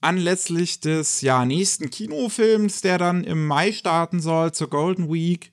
anlässlich 0.00 0.80
des 0.80 1.20
ja, 1.20 1.44
nächsten 1.44 1.90
Kinofilms, 1.90 2.80
der 2.80 2.98
dann 2.98 3.24
im 3.24 3.46
Mai 3.46 3.72
starten 3.72 4.20
soll 4.20 4.52
zur 4.52 4.68
Golden 4.70 5.12
Week, 5.12 5.52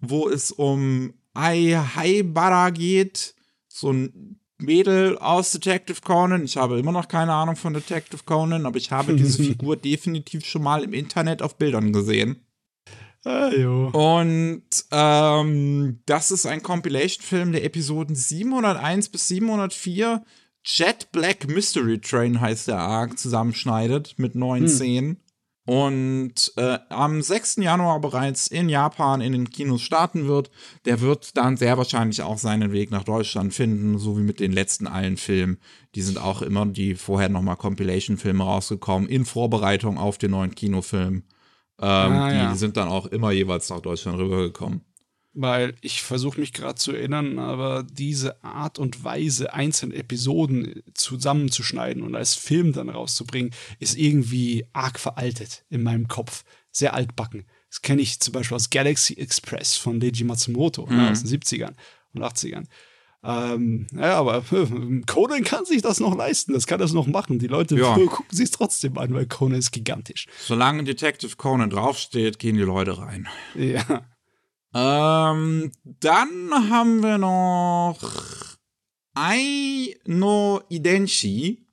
wo 0.00 0.28
es 0.28 0.50
um 0.50 1.14
Ai 1.34 1.80
Haibara 1.94 2.70
geht, 2.70 3.34
so 3.68 3.92
ein 3.92 4.40
Mädel 4.58 5.16
aus 5.18 5.52
Detective 5.52 6.00
Conan. 6.02 6.44
Ich 6.44 6.56
habe 6.56 6.78
immer 6.78 6.92
noch 6.92 7.08
keine 7.08 7.32
Ahnung 7.32 7.56
von 7.56 7.72
Detective 7.72 8.22
Conan, 8.24 8.66
aber 8.66 8.76
ich 8.76 8.90
habe 8.90 9.14
diese 9.14 9.42
Figur 9.44 9.76
definitiv 9.76 10.44
schon 10.44 10.62
mal 10.62 10.84
im 10.84 10.92
Internet 10.92 11.42
auf 11.42 11.56
Bildern 11.56 11.92
gesehen. 11.92 12.44
Ah. 13.24 13.50
Und 13.92 14.62
ähm, 14.90 16.00
das 16.06 16.30
ist 16.30 16.46
ein 16.46 16.62
Compilation-Film 16.62 17.52
der 17.52 17.64
Episoden 17.64 18.14
701 18.14 19.10
bis 19.10 19.28
704. 19.28 20.24
Jet 20.64 21.12
Black 21.12 21.48
Mystery 21.48 22.00
Train 22.00 22.40
heißt 22.40 22.68
der 22.68 22.78
Arc, 22.78 23.18
zusammenschneidet 23.18 24.18
mit 24.18 24.34
neun 24.34 24.68
Szenen. 24.68 25.18
Und 25.66 26.52
äh, 26.56 26.78
am 26.88 27.22
6. 27.22 27.56
Januar 27.56 28.00
bereits 28.00 28.46
in 28.48 28.68
Japan 28.68 29.20
in 29.20 29.32
den 29.32 29.50
Kinos 29.50 29.82
starten 29.82 30.26
wird. 30.26 30.50
Der 30.84 31.00
wird 31.00 31.36
dann 31.36 31.56
sehr 31.56 31.78
wahrscheinlich 31.78 32.22
auch 32.22 32.38
seinen 32.38 32.72
Weg 32.72 32.90
nach 32.90 33.04
Deutschland 33.04 33.54
finden, 33.54 33.98
so 33.98 34.18
wie 34.18 34.22
mit 34.22 34.40
den 34.40 34.52
letzten 34.52 34.86
allen 34.86 35.16
Filmen. 35.16 35.58
Die 35.94 36.02
sind 36.02 36.18
auch 36.18 36.42
immer 36.42 36.66
die 36.66 36.94
vorher 36.94 37.28
nochmal 37.28 37.56
Compilation-Filme 37.56 38.42
rausgekommen, 38.42 39.08
in 39.08 39.24
Vorbereitung 39.24 39.98
auf 39.98 40.18
den 40.18 40.32
neuen 40.32 40.54
Kinofilm. 40.54 41.22
Ähm, 41.80 42.12
Ah, 42.12 42.30
die 42.30 42.36
ja. 42.36 42.54
sind 42.54 42.76
dann 42.76 42.88
auch 42.88 43.06
immer 43.06 43.30
jeweils 43.32 43.68
nach 43.70 43.80
Deutschland 43.80 44.18
rübergekommen. 44.18 44.82
Weil 45.32 45.74
ich 45.80 46.02
versuche 46.02 46.40
mich 46.40 46.52
gerade 46.52 46.74
zu 46.74 46.92
erinnern, 46.92 47.38
aber 47.38 47.84
diese 47.84 48.42
Art 48.42 48.78
und 48.80 49.04
Weise, 49.04 49.54
einzelne 49.54 49.94
Episoden 49.94 50.82
zusammenzuschneiden 50.94 52.02
und 52.02 52.16
als 52.16 52.34
Film 52.34 52.72
dann 52.72 52.88
rauszubringen, 52.88 53.52
ist 53.78 53.96
irgendwie 53.96 54.66
arg 54.72 54.98
veraltet 54.98 55.64
in 55.70 55.82
meinem 55.84 56.08
Kopf. 56.08 56.44
Sehr 56.72 56.94
altbacken. 56.94 57.46
Das 57.68 57.82
kenne 57.82 58.02
ich 58.02 58.20
zum 58.20 58.32
Beispiel 58.32 58.56
aus 58.56 58.70
Galaxy 58.70 59.14
Express 59.14 59.76
von 59.76 60.00
Leiji 60.00 60.24
Matsumoto 60.24 60.86
ne, 60.86 61.10
aus 61.10 61.22
den 61.22 61.40
70ern 61.40 61.74
und 62.12 62.22
80ern. 62.22 62.64
Ähm, 63.22 63.86
ja, 63.92 64.14
aber 64.18 64.42
Conan 65.06 65.44
kann 65.44 65.66
sich 65.66 65.82
das 65.82 66.00
noch 66.00 66.16
leisten, 66.16 66.54
das 66.54 66.66
kann 66.66 66.80
das 66.80 66.92
noch 66.92 67.06
machen. 67.06 67.38
Die 67.38 67.46
Leute 67.48 67.76
Ja. 67.76 67.94
gucken 68.06 68.34
sich 68.36 68.50
trotzdem 68.50 68.96
an, 68.98 69.12
weil 69.12 69.26
Conan 69.26 69.58
ist 69.58 69.72
gigantisch. 69.72 70.26
Solange 70.40 70.84
Detective 70.84 71.36
Conan 71.36 71.70
draufsteht, 71.70 72.38
gehen 72.38 72.56
die 72.56 72.62
Leute 72.62 72.98
rein. 72.98 73.28
Ja. 73.54 74.04
Ähm, 74.72 75.72
dann 75.82 76.70
haben 76.70 77.02
wir 77.02 77.18
noch 77.18 77.98
Ai 79.14 79.96
no 80.06 80.62
Idenshi, 80.68 81.66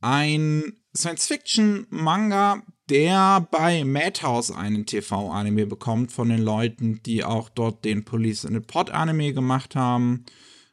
ein 0.00 0.74
Science-Fiction-Manga, 0.96 2.62
der 2.88 3.46
bei 3.52 3.84
Madhouse 3.84 4.50
einen 4.50 4.84
TV-Anime 4.84 5.66
bekommt 5.66 6.10
von 6.10 6.28
den 6.28 6.42
Leuten, 6.42 7.00
die 7.04 7.22
auch 7.24 7.48
dort 7.48 7.84
den 7.84 8.04
Police 8.04 8.44
in 8.44 8.54
the 8.54 8.60
Pod-Anime 8.60 9.32
gemacht 9.32 9.76
haben. 9.76 10.24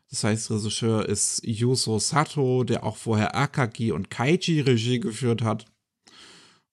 Das 0.10 0.24
heißt, 0.24 0.52
Regisseur 0.52 1.08
ist 1.08 1.42
Yuso 1.46 2.00
Sato, 2.00 2.64
der 2.64 2.84
auch 2.84 2.98
vorher 2.98 3.36
Akagi 3.36 3.92
und 3.92 4.10
Kaiji 4.10 4.62
Regie 4.62 5.00
geführt 5.00 5.42
hat. 5.42 5.66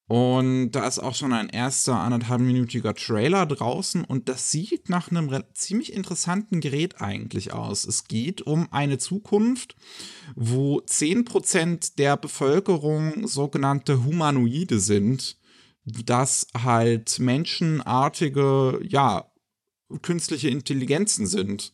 Und 0.07 0.73
da 0.73 0.87
ist 0.87 0.99
auch 0.99 1.15
schon 1.15 1.33
ein 1.33 1.49
erster 1.49 1.99
anderthalbminütiger 1.99 2.95
Trailer 2.95 3.47
draußen 3.47 4.05
und 4.05 4.29
das 4.29 4.51
sieht 4.51 4.91
nach 4.91 5.11
einem 5.11 5.33
ziemlich 5.55 5.95
interessanten 5.95 6.61
Gerät 6.61 7.01
eigentlich 7.01 7.55
aus. 7.55 7.87
Es 7.87 8.05
geht 8.05 8.43
um 8.43 8.71
eine 8.71 8.99
Zukunft, 8.99 9.77
wo 10.37 10.81
10% 10.81 11.97
der 11.97 12.19
Bevölkerung 12.19 13.27
sogenannte 13.27 14.05
Humanoide 14.05 14.79
sind, 14.79 15.39
das 15.87 16.49
halt 16.55 17.19
menschenartige, 17.19 18.81
ja, 18.87 19.31
künstliche 20.03 20.49
Intelligenzen 20.49 21.27
sind. 21.27 21.74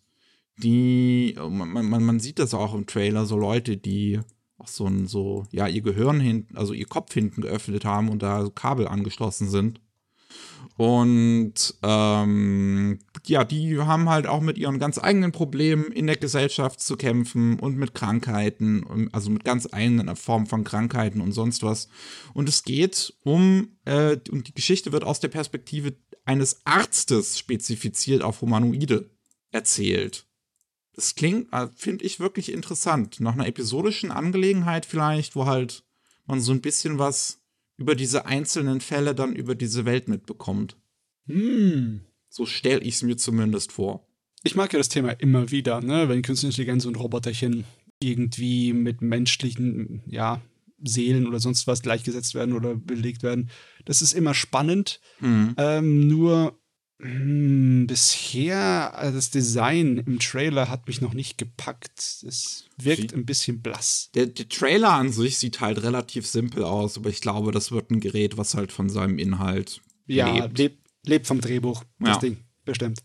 Die, 0.62 1.36
man, 1.38 1.88
man, 1.88 2.04
man 2.04 2.20
sieht 2.20 2.38
das 2.38 2.54
auch 2.54 2.74
im 2.74 2.86
Trailer, 2.86 3.26
so 3.26 3.36
Leute, 3.38 3.76
die 3.76 4.20
auch 4.58 4.68
so 4.68 4.86
ein, 4.86 5.06
so, 5.06 5.46
ja, 5.52 5.66
ihr 5.66 5.80
Gehirn 5.80 6.20
hinten, 6.20 6.56
also 6.56 6.74
ihr 6.74 6.86
Kopf 6.86 7.14
hinten 7.14 7.40
geöffnet 7.40 7.84
haben 7.84 8.08
und 8.10 8.22
da 8.22 8.48
Kabel 8.54 8.86
angeschlossen 8.86 9.48
sind. 9.48 9.80
Und 10.76 11.74
ähm, 11.82 12.98
ja, 13.26 13.44
die 13.44 13.78
haben 13.78 14.08
halt 14.08 14.26
auch 14.26 14.40
mit 14.40 14.58
ihren 14.58 14.78
ganz 14.78 14.98
eigenen 14.98 15.32
Problemen 15.32 15.92
in 15.92 16.06
der 16.06 16.16
Gesellschaft 16.16 16.80
zu 16.80 16.96
kämpfen 16.96 17.58
und 17.58 17.76
mit 17.76 17.94
Krankheiten, 17.94 18.82
und- 18.82 19.12
also 19.14 19.30
mit 19.30 19.44
ganz 19.44 19.68
eigenen 19.72 20.14
Formen 20.16 20.46
von 20.46 20.64
Krankheiten 20.64 21.20
und 21.20 21.32
sonst 21.32 21.62
was. 21.62 21.88
Und 22.34 22.48
es 22.48 22.62
geht 22.62 23.14
um, 23.24 23.76
äh, 23.84 24.16
und 24.30 24.48
die 24.48 24.54
Geschichte 24.54 24.92
wird 24.92 25.04
aus 25.04 25.20
der 25.20 25.28
Perspektive 25.28 25.96
eines 26.24 26.64
Arztes 26.64 27.38
spezifiziert 27.38 28.22
auf 28.22 28.40
Humanoide 28.40 29.10
erzählt. 29.50 30.26
Das 31.00 31.14
klingt, 31.14 31.50
äh, 31.50 31.66
finde 31.74 32.04
ich, 32.04 32.20
wirklich 32.20 32.52
interessant. 32.52 33.20
Nach 33.20 33.32
einer 33.32 33.46
episodischen 33.46 34.10
Angelegenheit 34.10 34.84
vielleicht, 34.84 35.34
wo 35.34 35.46
halt 35.46 35.82
man 36.26 36.42
so 36.42 36.52
ein 36.52 36.60
bisschen 36.60 36.98
was 36.98 37.40
über 37.78 37.94
diese 37.94 38.26
einzelnen 38.26 38.82
Fälle 38.82 39.14
dann 39.14 39.34
über 39.34 39.54
diese 39.54 39.86
Welt 39.86 40.08
mitbekommt. 40.08 40.76
Hm. 41.24 42.02
So 42.28 42.44
stelle 42.44 42.82
ich 42.82 42.96
es 42.96 43.02
mir 43.02 43.16
zumindest 43.16 43.72
vor. 43.72 44.06
Ich 44.42 44.56
mag 44.56 44.74
ja 44.74 44.78
das 44.78 44.90
Thema 44.90 45.12
immer 45.12 45.50
wieder, 45.50 45.80
ne? 45.80 46.10
wenn 46.10 46.20
Künstliche 46.20 46.50
Intelligenz 46.52 46.84
und 46.84 46.96
Roboterchen 46.96 47.64
irgendwie 48.02 48.74
mit 48.74 49.00
menschlichen, 49.00 50.02
ja, 50.04 50.42
Seelen 50.84 51.26
oder 51.26 51.40
sonst 51.40 51.66
was 51.66 51.80
gleichgesetzt 51.80 52.34
werden 52.34 52.54
oder 52.54 52.74
belegt 52.74 53.22
werden. 53.22 53.48
Das 53.86 54.02
ist 54.02 54.12
immer 54.12 54.34
spannend. 54.34 55.00
Mhm. 55.20 55.54
Ähm, 55.56 56.08
nur 56.08 56.59
bisher, 57.86 58.92
äh, 58.96 59.12
das 59.12 59.30
Design 59.30 59.98
im 59.98 60.18
Trailer 60.18 60.68
hat 60.68 60.86
mich 60.86 61.00
noch 61.00 61.14
nicht 61.14 61.38
gepackt. 61.38 61.98
Es 61.98 62.66
wirkt 62.76 63.12
Wie- 63.12 63.16
ein 63.16 63.26
bisschen 63.26 63.62
blass. 63.62 64.10
Der, 64.14 64.26
der 64.26 64.48
Trailer 64.48 64.90
an 64.92 65.10
sich 65.12 65.38
sieht 65.38 65.60
halt 65.60 65.82
relativ 65.82 66.26
simpel 66.26 66.64
aus, 66.64 66.96
aber 66.98 67.08
ich 67.10 67.20
glaube, 67.20 67.52
das 67.52 67.72
wird 67.72 67.90
ein 67.90 68.00
Gerät, 68.00 68.36
was 68.36 68.54
halt 68.54 68.72
von 68.72 68.88
seinem 68.88 69.18
Inhalt 69.18 69.80
Ja, 70.06 70.32
lebt. 70.32 70.58
lebt, 70.58 70.88
lebt 71.06 71.26
vom 71.26 71.40
Drehbuch, 71.40 71.84
das 71.98 72.16
Ja. 72.16 72.18
Ding. 72.20 72.36
Bestimmt. 72.64 73.00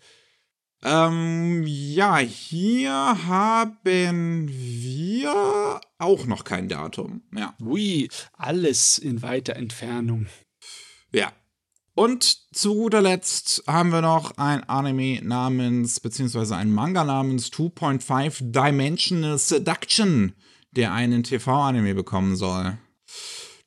Ähm, 0.83 1.63
ja, 1.65 2.17
hier 2.17 2.91
haben 2.91 4.47
wir 4.47 5.81
auch 5.97 6.25
noch 6.27 6.43
kein 6.43 6.67
Datum. 6.69 7.23
Ja. 7.35 7.55
Ui, 7.61 8.07
alles 8.33 8.99
in 8.99 9.21
weiter 9.23 9.55
Entfernung. 9.55 10.27
Ja. 11.11 11.31
Und 11.95 12.53
zu 12.53 12.75
guter 12.75 13.01
Letzt 13.01 13.63
haben 13.67 13.91
wir 13.91 14.01
noch 14.01 14.37
ein 14.37 14.65
Anime 14.65 15.21
namens, 15.23 16.01
beziehungsweise 16.01 16.57
ein 16.57 16.69
Manga 16.69 17.05
namens 17.05 17.49
2.5 17.53 18.51
Dimensional 18.51 19.37
Seduction, 19.37 20.33
der 20.71 20.91
einen 20.91 21.23
TV-Anime 21.23 21.95
bekommen 21.95 22.35
soll. 22.35 22.77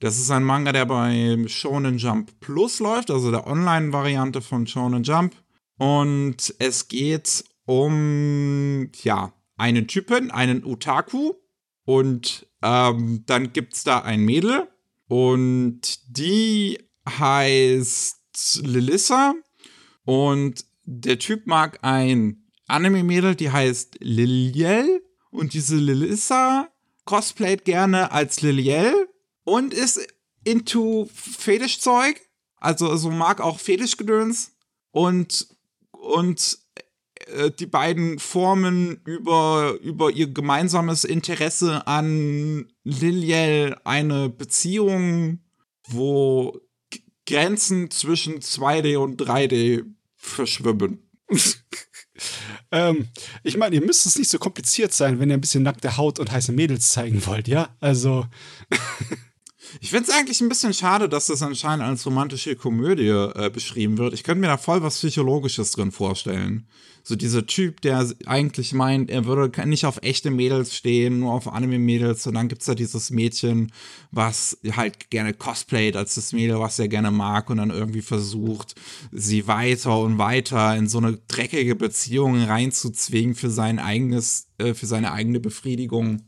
Das 0.01 0.19
ist 0.19 0.31
ein 0.31 0.45
Manga, 0.45 0.73
der 0.73 0.85
bei 0.85 1.43
Shonen 1.47 1.97
Jump 1.97 2.39
Plus 2.41 2.81
läuft, 2.81 3.11
also 3.11 3.31
der 3.31 3.47
Online-Variante 3.47 4.43
von 4.43 4.67
Shonen 4.67 5.05
Jump. 5.05 5.35
Und 5.79 6.55
es 6.59 6.89
geht 6.89 7.45
um, 7.65 8.91
ja, 9.03 9.33
einen 9.57 9.89
Typen, 9.89 10.31
einen 10.31 10.65
Otaku. 10.65 11.33
Und 11.85 12.47
ähm, 12.61 13.25
dann 13.25 13.55
gibt 13.55 13.73
es 13.73 13.85
da 13.85 14.01
ein 14.01 14.21
Mädel. 14.21 14.69
Und 15.09 15.81
die 16.15 16.79
heißt 17.09 18.18
Lilissa. 18.63 19.35
Und 20.05 20.65
der 20.85 21.19
Typ 21.19 21.47
mag 21.47 21.81
ein 21.83 22.51
Anime-Mädel, 22.67 23.35
die 23.35 23.51
heißt 23.51 23.97
Liliel. 24.01 25.03
Und 25.31 25.55
diese 25.55 25.77
Lilissa 25.77 26.69
cosplayt 27.05 27.65
gerne 27.65 28.13
als 28.13 28.43
Liliel 28.43 29.09
und 29.45 29.75
ist 29.75 30.01
into 30.45 31.09
Fetischzeug. 31.15 32.21
Also, 32.57 32.89
also 32.89 33.11
mag 33.11 33.41
auch 33.41 33.59
Fetischgedöns. 33.59 34.53
Und, 34.91 35.49
und 35.91 36.59
äh, 37.27 37.51
die 37.51 37.67
beiden 37.67 38.19
formen 38.19 39.01
über, 39.05 39.79
über 39.83 40.11
ihr 40.11 40.29
gemeinsames 40.29 41.05
Interesse 41.05 41.87
an 41.87 42.73
Liliel 42.85 43.77
eine 43.85 44.29
Beziehung, 44.29 45.41
wo 45.89 46.61
Grenzen 47.29 47.91
zwischen 47.91 48.41
2D 48.41 48.97
und 48.97 49.21
3D 49.21 49.85
verschwimmen. 50.17 51.03
ähm, 52.73 53.09
ich 53.43 53.59
meine, 53.59 53.75
ihr 53.75 53.85
müsst 53.85 54.07
es 54.07 54.19
nicht 54.19 54.31
so 54.31 54.39
kompliziert 54.39 54.95
sein, 54.95 55.21
wenn 55.21 55.29
ihr 55.29 55.37
ein 55.37 55.41
bisschen 55.43 55.63
nackte 55.63 55.99
Haut 55.99 56.19
und 56.19 56.33
heiße 56.33 56.53
Mädels 56.53 56.89
zeigen 56.89 57.25
wollt, 57.27 57.47
ja? 57.47 57.77
Also. 57.81 58.27
Ich 59.81 59.91
finde 59.91 60.11
es 60.11 60.17
eigentlich 60.17 60.41
ein 60.41 60.49
bisschen 60.49 60.75
schade, 60.75 61.09
dass 61.09 61.27
das 61.27 61.43
anscheinend 61.43 61.85
als 61.85 62.07
romantische 62.07 62.57
Komödie 62.57 63.09
äh, 63.09 63.51
beschrieben 63.53 63.99
wird. 63.99 64.15
Ich 64.15 64.25
könnte 64.25 64.41
mir 64.41 64.47
da 64.47 64.57
voll 64.57 64.83
was 64.83 64.97
Psychologisches 64.99 65.73
drin 65.73 65.93
vorstellen. 65.93 66.67
So 67.09 67.17
dieser 67.17 67.47
Typ, 67.47 67.81
der 67.81 68.07
eigentlich 68.27 68.75
meint, 68.75 69.09
er 69.11 69.25
würde 69.25 69.67
nicht 69.67 69.87
auf 69.87 69.99
echte 70.03 70.31
Mädels 70.31 70.77
stehen, 70.77 71.21
nur 71.21 71.33
auf 71.33 71.49
Anime-Mädels. 71.49 72.27
Und 72.27 72.35
dann 72.35 72.49
gibt 72.49 72.61
es 72.61 72.67
da 72.67 72.75
dieses 72.75 73.09
Mädchen, 73.09 73.73
was 74.11 74.59
halt 74.73 75.09
gerne 75.09 75.33
cosplayt 75.33 75.97
als 75.97 76.17
das 76.17 76.35
Mädel, 76.35 76.59
was 76.61 76.79
er 76.79 76.89
gerne 76.89 77.11
mag 77.11 77.49
und 77.49 77.57
dann 77.57 77.71
irgendwie 77.71 78.03
versucht, 78.03 78.75
sie 79.11 79.47
weiter 79.47 79.99
und 79.99 80.19
weiter 80.19 80.77
in 80.77 80.87
so 80.87 80.99
eine 80.99 81.19
dreckige 81.29 81.77
Beziehung 81.77 82.43
reinzuzwingen 82.43 83.35
für 83.35 83.49
sein 83.49 83.79
eigenes, 83.79 84.49
äh, 84.59 84.75
für 84.75 84.85
seine 84.85 85.13
eigene 85.13 85.41
Befriedigung. 85.41 86.28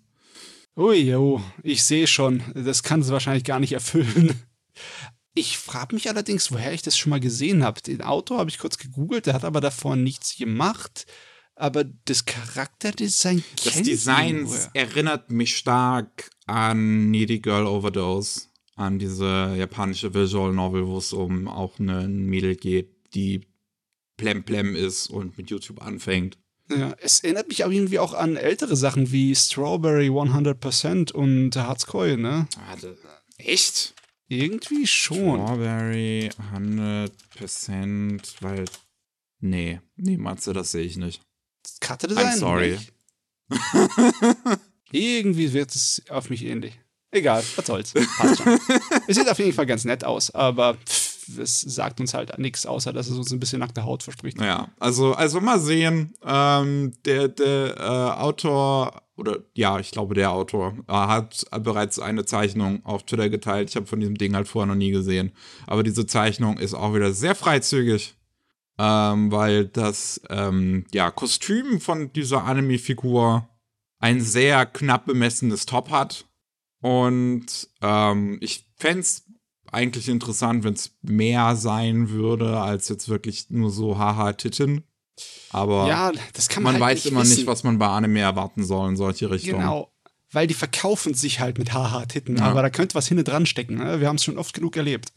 Ui, 0.81 0.97
jo, 0.97 1.43
ich 1.63 1.85
sehe 1.85 2.07
schon, 2.07 2.43
das 2.55 2.83
kann 2.83 3.03
sie 3.03 3.13
wahrscheinlich 3.13 3.45
gar 3.45 3.61
nicht 3.61 3.73
erfüllen. 3.73 4.35
Ich 5.35 5.59
frage 5.59 5.95
mich 5.95 6.09
allerdings, 6.09 6.51
woher 6.51 6.73
ich 6.73 6.81
das 6.81 6.97
schon 6.97 7.11
mal 7.11 7.21
gesehen 7.21 7.63
habe. 7.63 7.83
Den 7.83 8.01
Autor 8.01 8.39
habe 8.39 8.49
ich 8.49 8.59
kurz 8.59 8.79
gegoogelt, 8.79 9.27
der 9.27 9.35
hat 9.35 9.45
aber 9.45 9.61
davor 9.61 9.95
nichts 9.95 10.39
gemacht. 10.39 11.07
Aber 11.55 11.85
das 11.85 12.25
Charakterdesign 12.25 13.45
Das 13.63 13.83
Design 13.83 14.49
erinnert 14.73 15.31
mich 15.31 15.57
stark 15.59 16.31
an 16.47 17.11
Needy 17.11 17.41
Girl 17.41 17.67
Overdose, 17.67 18.49
an 18.75 18.99
diese 18.99 19.55
japanische 19.59 20.15
Visual 20.15 20.55
Novel, 20.55 20.87
wo 20.87 20.97
es 20.97 21.13
um 21.13 21.47
auch 21.47 21.79
eine 21.79 22.09
Mädel 22.09 22.57
geht, 22.57 23.15
die 23.15 23.47
plemplem 24.17 24.75
ist 24.75 25.09
und 25.09 25.37
mit 25.37 25.51
YouTube 25.51 25.83
anfängt. 25.83 26.39
Ja, 26.71 26.95
es 27.00 27.21
erinnert 27.21 27.49
mich 27.49 27.65
aber 27.65 27.73
irgendwie 27.73 27.99
auch 27.99 28.15
an 28.15 28.37
ältere 28.37 28.77
Sachen 28.77 29.11
wie 29.11 29.35
Strawberry 29.35 30.09
100% 30.09 31.12
und 31.12 31.57
Harzkoi, 31.57 32.17
ne? 32.17 32.47
Warte, 32.69 32.97
echt? 33.39 33.95
Irgendwie 34.29 34.87
schon. 34.87 35.41
Strawberry 35.41 36.31
100%, 36.55 38.21
weil. 38.41 38.65
Nee, 39.41 39.81
nee, 39.97 40.17
Matze, 40.17 40.53
das 40.53 40.71
sehe 40.71 40.85
ich 40.85 40.97
nicht. 40.97 41.23
Das 41.63 41.80
Karte 41.80 42.06
Design? 42.06 42.26
I'm 42.26 42.39
sorry. 42.39 42.78
irgendwie 44.93 45.52
wird 45.52 45.75
es 45.75 46.02
auf 46.09 46.30
mich 46.30 46.45
ähnlich. 46.45 46.78
Egal, 47.11 47.43
was 47.56 47.67
soll's. 47.67 47.93
Passt 48.19 48.43
schon. 48.43 48.61
es 49.09 49.17
sieht 49.17 49.28
auf 49.28 49.39
jeden 49.39 49.52
Fall 49.52 49.67
ganz 49.67 49.85
nett 49.85 50.04
aus, 50.04 50.30
aber 50.30 50.75
pff, 50.75 51.00
es 51.28 51.61
sagt 51.61 52.00
uns 52.00 52.15
halt 52.15 52.39
nichts, 52.39 52.67
außer 52.67 52.93
dass 52.93 53.09
es 53.09 53.17
uns 53.17 53.33
ein 53.33 53.41
bisschen 53.41 53.61
nackte 53.61 53.85
Haut 53.85 54.02
verspricht. 54.02 54.41
Ja, 54.41 54.69
also, 54.78 55.13
also 55.13 55.41
mal 55.41 55.61
sehen. 55.61 56.15
Ähm, 56.25 56.93
der 57.04 57.28
der 57.28 57.76
äh, 57.78 58.21
Autor, 58.21 59.02
oder 59.17 59.39
ja, 59.54 59.78
ich 59.78 59.91
glaube, 59.91 60.15
der 60.15 60.33
Autor 60.33 60.75
äh, 60.89 60.93
hat 60.93 61.45
bereits 61.61 61.99
eine 61.99 62.25
Zeichnung 62.25 62.85
auf 62.85 63.04
Twitter 63.04 63.28
geteilt. 63.28 63.71
Ich 63.71 63.76
habe 63.76 63.87
von 63.87 64.00
diesem 64.00 64.17
Ding 64.17 64.35
halt 64.35 64.49
vorher 64.49 64.67
noch 64.67 64.75
nie 64.75 64.91
gesehen. 64.91 65.33
Aber 65.67 65.83
diese 65.83 66.06
Zeichnung 66.06 66.59
ist 66.59 66.75
auch 66.75 66.95
wieder 66.95 67.13
sehr 67.13 67.35
freizügig. 67.35 68.15
Ähm, 68.78 69.30
weil 69.30 69.67
das 69.67 70.23
ähm, 70.30 70.87
ja, 70.93 71.11
Kostüm 71.11 71.83
von 71.83 72.15
dieser 72.15 72.45
Anime-Figur 72.45 73.47
ein 73.99 74.23
sehr 74.23 74.65
knapp 74.65 75.04
bemessenes 75.04 75.67
Top 75.67 75.91
hat. 75.91 76.25
Und 76.80 77.69
ähm, 77.83 78.39
ich 78.41 78.67
fände 78.76 79.00
es 79.00 79.26
eigentlich 79.73 80.09
interessant, 80.09 80.65
wenn 80.65 80.75
es 80.75 80.93
mehr 81.02 81.56
sein 81.56 82.11
würde, 82.11 82.61
als 82.61 82.89
jetzt 82.89 83.09
wirklich 83.09 83.50
nur 83.50 83.71
so 83.71 83.99
haha 83.99 84.33
Titten. 84.33 84.85
Aber 85.50 85.87
ja, 85.89 86.13
man, 86.54 86.63
man 86.63 86.73
halt 86.75 86.80
weiß 86.83 87.04
nicht 87.04 87.13
immer 87.13 87.23
wissen. 87.23 87.37
nicht, 87.37 87.47
was 87.47 87.63
man 87.63 87.78
bei 87.78 87.87
Anime 87.89 88.21
erwarten 88.21 88.65
soll 88.65 88.89
in 88.91 88.97
solche 88.97 89.30
Richtungen. 89.30 89.61
Genau. 89.61 89.93
Weil 90.33 90.47
die 90.47 90.54
verkaufen 90.54 91.13
sich 91.15 91.41
halt 91.41 91.59
mit 91.59 91.73
haha 91.73 92.06
Titten, 92.06 92.37
Ja. 92.37 92.45
aber 92.45 92.63
da 92.63 92.71
könnte 92.71 92.95
was 92.95 93.09
hinten 93.09 93.25
dran 93.25 93.47
stecken. 93.47 93.76
Ne? 93.76 94.00
Wir 94.00 94.09
haben 94.09 94.17
es 94.17 94.25
schon 94.25 94.39
oft 94.39 94.54
genug 94.54 94.76
erlebt. 94.76 95.13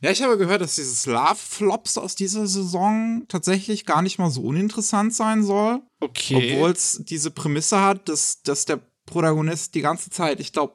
Ja, 0.00 0.10
ich 0.10 0.22
habe 0.22 0.38
gehört, 0.38 0.60
dass 0.60 0.76
dieses 0.76 1.06
Love-Flops 1.06 1.98
aus 1.98 2.14
dieser 2.14 2.46
Saison 2.46 3.24
tatsächlich 3.28 3.84
gar 3.84 4.02
nicht 4.02 4.18
mal 4.18 4.30
so 4.30 4.42
uninteressant 4.42 5.12
sein 5.14 5.42
soll. 5.44 5.80
Okay. 6.00 6.52
Obwohl 6.54 6.70
es 6.70 7.02
diese 7.04 7.30
Prämisse 7.30 7.80
hat, 7.80 8.08
dass, 8.08 8.42
dass 8.42 8.64
der 8.64 8.80
Protagonist 9.06 9.74
die 9.74 9.80
ganze 9.80 10.10
Zeit, 10.10 10.38
ich 10.38 10.52
glaube, 10.52 10.74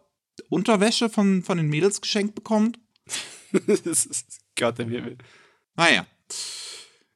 Unterwäsche 0.49 1.09
von, 1.09 1.43
von 1.43 1.57
den 1.57 1.67
Mädels 1.67 2.01
geschenkt 2.01 2.35
bekommt. 2.35 2.79
das 3.85 4.05
ist 4.05 4.41
Gott 4.57 4.79
im 4.79 4.89
Himmel. 4.89 5.17
Naja. 5.75 6.05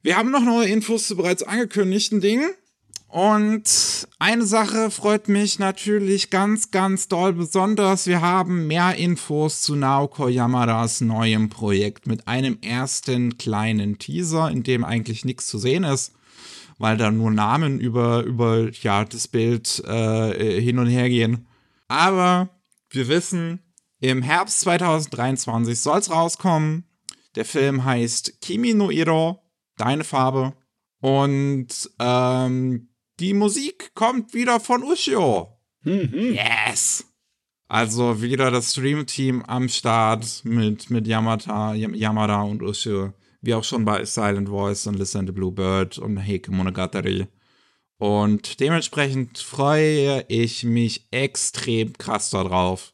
Wir 0.02 0.15
haben 0.15 0.32
noch 0.32 0.43
neue 0.43 0.67
Infos 0.69 1.08
zu 1.08 1.17
bereits 1.17 1.43
angekündigten 1.43 2.21
Dingen. 2.21 2.50
Und 3.08 4.08
eine 4.19 4.45
Sache 4.45 4.91
freut 4.91 5.30
mich 5.30 5.60
natürlich 5.60 6.30
ganz, 6.30 6.71
ganz 6.71 7.08
doll 7.08 7.34
besonders. 7.34 8.06
Wir 8.06 8.21
haben 8.21 8.67
mehr 8.67 8.95
Infos 8.95 9.62
zu 9.62 9.76
Naoko 9.76 10.28
Yamadas 10.28 11.02
neuem 11.02 11.50
Projekt 11.50 12.06
mit 12.06 12.28
einem 12.28 12.58
ersten 12.62 13.38
kleinen 13.38 13.97
Teaser, 13.97 14.52
in 14.52 14.63
dem 14.63 14.84
eigentlich 14.84 15.23
nichts 15.23 15.47
zu 15.47 15.58
sehen 15.58 15.86
ist, 15.86 16.13
weil 16.78 16.97
da 16.97 17.10
nur 17.10 17.32
Namen 17.32 17.80
über, 17.80 18.23
über 18.23 18.69
ja, 18.82 19.06
das 19.06 19.30
Bild 19.30 19.84
äh, 19.86 20.62
hin 20.62 20.78
und 20.78 20.88
her 20.88 21.08
gehen. 21.08 21.47
Aber 21.88 22.50
wir 22.89 23.08
wissen, 23.08 23.60
im 24.00 24.22
Herbst 24.22 24.60
2023 24.62 25.80
soll 25.80 26.00
es 26.00 26.12
rauskommen. 26.12 26.86
Der 27.36 27.46
Film 27.46 27.84
heißt 27.86 28.42
Kimi 28.42 28.74
no 28.74 28.90
Iro, 28.90 29.44
Deine 29.78 30.04
Farbe. 30.04 30.54
Und 31.02 31.68
ähm, 32.00 32.90
die 33.20 33.34
Musik 33.34 33.92
kommt 33.94 34.34
wieder 34.34 34.60
von 34.60 34.84
Ushio. 34.84 35.50
Mhm. 35.84 36.34
Yes! 36.36 37.06
Also 37.70 38.22
wieder 38.22 38.50
das 38.50 38.72
Stream-Team 38.72 39.44
am 39.44 39.68
Start 39.70 40.42
mit, 40.46 40.90
mit 40.90 41.06
Yamata, 41.06 41.74
Yam- 41.74 41.94
Yamada 41.94 42.42
und 42.42 42.64
Ushio. 42.64 43.14
Wie 43.42 43.54
auch 43.54 43.64
schon 43.64 43.86
bei 43.86 44.04
Silent 44.06 44.50
Voice 44.50 44.88
und 44.88 44.96
Listen 44.98 45.28
to 45.28 45.34
Blue 45.34 45.52
Bird 45.52 45.98
und 46.00 46.18
Heike 46.18 46.52
Monogatari. 46.52 47.28
Und 48.00 48.60
dementsprechend 48.60 49.38
freue 49.38 50.24
ich 50.28 50.64
mich 50.64 51.08
extrem 51.12 51.94
krass 51.94 52.30
darauf. 52.32 52.94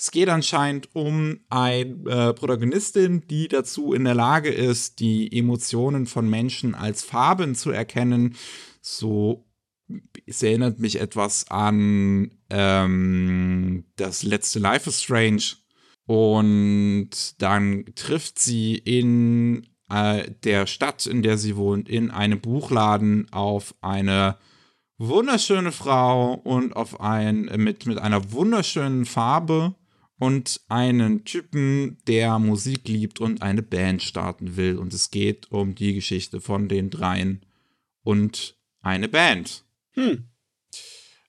Es 0.00 0.12
geht 0.12 0.28
anscheinend 0.28 0.94
um 0.94 1.40
eine 1.50 1.82
äh, 2.06 2.32
Protagonistin, 2.32 3.26
die 3.26 3.48
dazu 3.48 3.92
in 3.92 4.04
der 4.04 4.14
Lage 4.14 4.48
ist, 4.48 5.00
die 5.00 5.36
Emotionen 5.36 6.06
von 6.06 6.30
Menschen 6.30 6.76
als 6.76 7.02
Farben 7.02 7.56
zu 7.56 7.72
erkennen. 7.72 8.36
So, 8.80 9.44
es 10.24 10.40
erinnert 10.44 10.78
mich 10.78 11.00
etwas 11.00 11.50
an 11.50 12.30
ähm, 12.48 13.86
das 13.96 14.22
letzte 14.22 14.60
Life 14.60 14.88
is 14.88 15.02
Strange. 15.02 15.42
Und 16.06 17.10
dann 17.42 17.84
trifft 17.96 18.38
sie 18.38 18.76
in 18.76 19.66
äh, 19.90 20.30
der 20.44 20.68
Stadt, 20.68 21.06
in 21.06 21.22
der 21.22 21.38
sie 21.38 21.56
wohnt, 21.56 21.88
in 21.88 22.12
einem 22.12 22.40
Buchladen 22.40 23.26
auf 23.32 23.74
eine 23.80 24.36
wunderschöne 24.96 25.72
Frau 25.72 26.34
und 26.34 26.76
auf 26.76 27.00
ein 27.00 27.50
mit, 27.56 27.86
mit 27.86 27.98
einer 27.98 28.30
wunderschönen 28.30 29.04
Farbe 29.04 29.74
und 30.18 30.60
einen 30.68 31.24
Typen, 31.24 31.98
der 32.06 32.38
Musik 32.38 32.88
liebt 32.88 33.20
und 33.20 33.42
eine 33.42 33.62
Band 33.62 34.02
starten 34.02 34.56
will. 34.56 34.76
Und 34.76 34.92
es 34.92 35.10
geht 35.10 35.50
um 35.50 35.74
die 35.74 35.94
Geschichte 35.94 36.40
von 36.40 36.68
den 36.68 36.90
dreien 36.90 37.44
und 38.02 38.56
eine 38.80 39.08
Band. 39.08 39.64
Hm. 39.92 40.28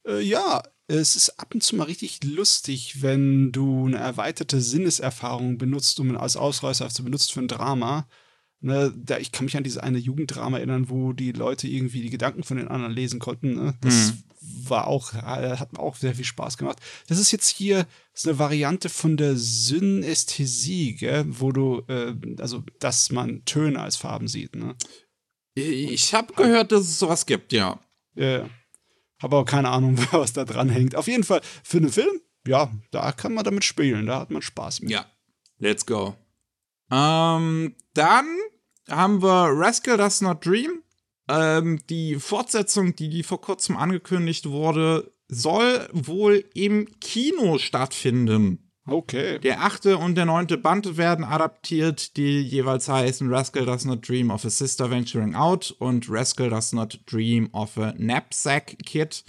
Äh, 0.08 0.22
ja, 0.22 0.64
es 0.88 1.16
ist 1.16 1.40
ab 1.40 1.54
und 1.54 1.62
zu 1.62 1.76
mal 1.76 1.84
richtig 1.84 2.24
lustig, 2.24 3.04
wenn 3.04 3.52
du 3.52 3.86
eine 3.86 3.98
erweiterte 3.98 4.60
Sinneserfahrung 4.60 5.60
benutzt, 5.60 6.00
um 6.00 6.18
als 6.18 6.36
Ausreißer 6.36 6.90
zu 6.90 7.04
benutzt 7.04 7.32
für 7.32 7.42
ein 7.42 7.48
Drama. 7.48 8.08
Ne, 8.62 8.94
da, 8.98 9.20
ich 9.20 9.32
kann 9.32 9.46
mich 9.46 9.56
an 9.56 9.64
diese 9.64 9.84
eine 9.84 10.00
Jugenddrama 10.00 10.58
erinnern, 10.58 10.90
wo 10.90 11.14
die 11.14 11.32
Leute 11.32 11.68
irgendwie 11.68 12.02
die 12.02 12.10
Gedanken 12.10 12.44
von 12.44 12.58
den 12.58 12.68
anderen 12.68 12.94
lesen 12.94 13.20
konnten. 13.20 13.54
Ne? 13.54 13.76
Das 13.82 14.14
mhm. 14.14 14.24
War 14.42 14.88
auch, 14.88 15.14
äh, 15.14 15.58
hat 15.58 15.74
mir 15.74 15.80
auch 15.80 15.96
sehr 15.96 16.16
viel 16.16 16.26
Spaß 16.26 16.58
gemacht. 16.58 16.80
Das 17.08 17.20
ist 17.20 17.32
jetzt 17.32 17.50
hier 17.50 17.86
ist 18.14 18.28
eine 18.28 18.40
Variante 18.40 18.90
von 18.90 19.18
der 19.18 19.36
Synästhesie, 19.36 20.96
gell? 20.96 21.26
wo 21.28 21.52
du, 21.52 21.84
äh, 21.88 22.14
also, 22.40 22.64
dass 22.80 23.12
man 23.12 23.44
Töne 23.46 23.82
als 23.82 23.98
Farben 23.98 24.28
sieht. 24.28 24.56
Ne? 24.56 24.76
Ich 25.56 26.14
habe 26.14 26.34
gehört, 26.34 26.72
dass 26.72 26.82
es 26.82 27.00
sowas 27.00 27.26
gibt, 27.26 27.52
ja. 27.54 27.80
Ja. 28.16 28.50
Habe 29.22 29.36
auch 29.36 29.46
keine 29.46 29.70
Ahnung, 29.70 29.98
was 30.12 30.34
da 30.34 30.46
dran 30.46 30.70
hängt. 30.70 30.96
Auf 30.96 31.08
jeden 31.08 31.24
Fall 31.24 31.42
für 31.64 31.78
einen 31.78 31.92
Film, 31.92 32.22
ja, 32.48 32.72
da 32.92 33.12
kann 33.12 33.34
man 33.34 33.44
damit 33.44 33.66
spielen, 33.66 34.06
da 34.06 34.20
hat 34.20 34.32
man 34.32 34.42
Spaß 34.42 34.82
mit. 34.82 34.92
Ja, 34.92 35.06
let's 35.58 35.86
go. 35.86 36.16
Ähm, 36.92 37.76
dann 37.94 38.28
haben 38.90 39.22
wir 39.22 39.50
Rascal 39.52 39.98
Does 39.98 40.22
Not 40.22 40.46
Dream. 40.46 40.82
Ähm, 41.30 41.80
die 41.90 42.16
Fortsetzung, 42.16 42.96
die 42.96 43.24
vor 43.24 43.40
kurzem 43.40 43.78
angekündigt 43.78 44.50
wurde, 44.50 45.14
soll 45.28 45.88
wohl 45.94 46.44
im 46.56 46.88
Kino 47.00 47.60
stattfinden. 47.60 48.72
Okay. 48.88 49.38
Der 49.40 49.62
achte 49.62 49.98
und 49.98 50.16
der 50.16 50.26
neunte 50.26 50.58
Band 50.58 50.98
werden 50.98 51.24
adaptiert, 51.24 52.18
die 52.18 52.42
jeweils 52.42 52.90
heißen 52.90 53.32
Rascal 53.32 53.66
Does 53.66 53.86
Not 53.86 54.08
Dream 54.08 54.32
of 54.32 54.44
a 54.46 54.50
Sister 54.50 54.90
Venturing 54.90 55.36
Out 55.36 55.76
und 55.78 56.08
Rascal 56.10 56.50
Does 56.50 56.74
Not 56.74 57.00
Dream 57.06 57.50
of 57.52 57.78
a 57.78 57.92
Knapsack 57.92 58.78
Kid. 58.86 59.24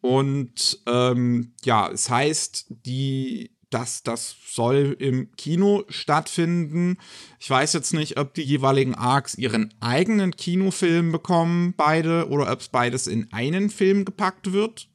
Und 0.00 0.80
ähm, 0.86 1.52
ja, 1.64 1.90
es 1.90 2.08
heißt, 2.08 2.66
die 2.86 3.53
das, 3.74 4.04
das 4.04 4.36
soll 4.46 4.96
im 5.00 5.32
Kino 5.32 5.82
stattfinden. 5.88 6.96
Ich 7.40 7.50
weiß 7.50 7.72
jetzt 7.72 7.92
nicht, 7.92 8.18
ob 8.18 8.32
die 8.34 8.42
jeweiligen 8.42 8.94
Arcs 8.94 9.34
ihren 9.34 9.74
eigenen 9.80 10.36
Kinofilm 10.36 11.10
bekommen, 11.10 11.74
beide, 11.76 12.28
oder 12.28 12.50
ob 12.52 12.60
es 12.60 12.68
beides 12.68 13.08
in 13.08 13.32
einen 13.32 13.70
Film 13.70 14.04
gepackt 14.04 14.52
wird. 14.52 14.88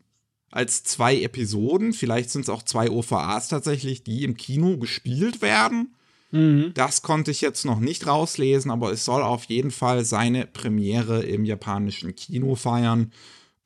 Als 0.49 0.83
zwei 0.83 1.21
Episoden. 1.21 1.93
Vielleicht 1.93 2.31
sind 2.31 2.43
es 2.43 2.49
auch 2.49 2.63
zwei 2.63 2.89
OVAs 2.89 3.49
tatsächlich, 3.49 4.03
die 4.03 4.23
im 4.23 4.35
Kino 4.35 4.77
gespielt 4.77 5.41
werden. 5.41 5.93
Mhm. 6.31 6.71
Das 6.73 7.01
konnte 7.01 7.31
ich 7.31 7.41
jetzt 7.41 7.65
noch 7.65 7.79
nicht 7.79 8.07
rauslesen, 8.07 8.71
aber 8.71 8.91
es 8.91 9.05
soll 9.05 9.21
auf 9.21 9.43
jeden 9.45 9.71
Fall 9.71 10.05
seine 10.05 10.47
Premiere 10.47 11.21
im 11.23 11.43
japanischen 11.43 12.15
Kino 12.15 12.55
feiern 12.55 13.11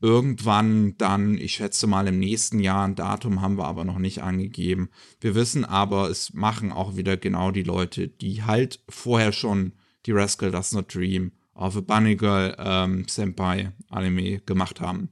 irgendwann 0.04 0.98
dann, 0.98 1.38
ich 1.38 1.54
schätze 1.54 1.88
mal 1.88 2.10
im 2.10 2.20
nächsten 2.20 2.60
Jahr, 2.60 2.86
ein 2.86 2.96
Datum 2.96 3.42
haben 3.42 3.58
wir 3.58 3.66
aber 3.66 3.86
noch 3.86 4.00
nicht 4.00 4.22
angegeben. 4.22 4.90
Wir 5.22 5.34
wissen 5.34 5.64
aber, 5.64 6.10
es 6.10 6.34
machen 6.34 6.74
auch 6.74 6.98
wieder 6.98 7.16
genau 7.16 7.52
die 7.52 7.64
Leute, 7.64 8.10
die 8.10 8.44
halt 8.44 8.82
vorher 8.90 9.32
schon 9.32 9.72
die 10.06 10.12
Rascal 10.12 10.52
Does 10.52 10.74
Not 10.74 10.94
Dream 10.94 11.32
of 11.56 11.78
a 11.78 11.82
Bunny 11.82 12.18
Girl 12.18 12.54
ähm, 12.60 13.06
Senpai 13.08 13.72
Anime 13.90 14.42
gemacht 14.42 14.82
haben 14.82 15.08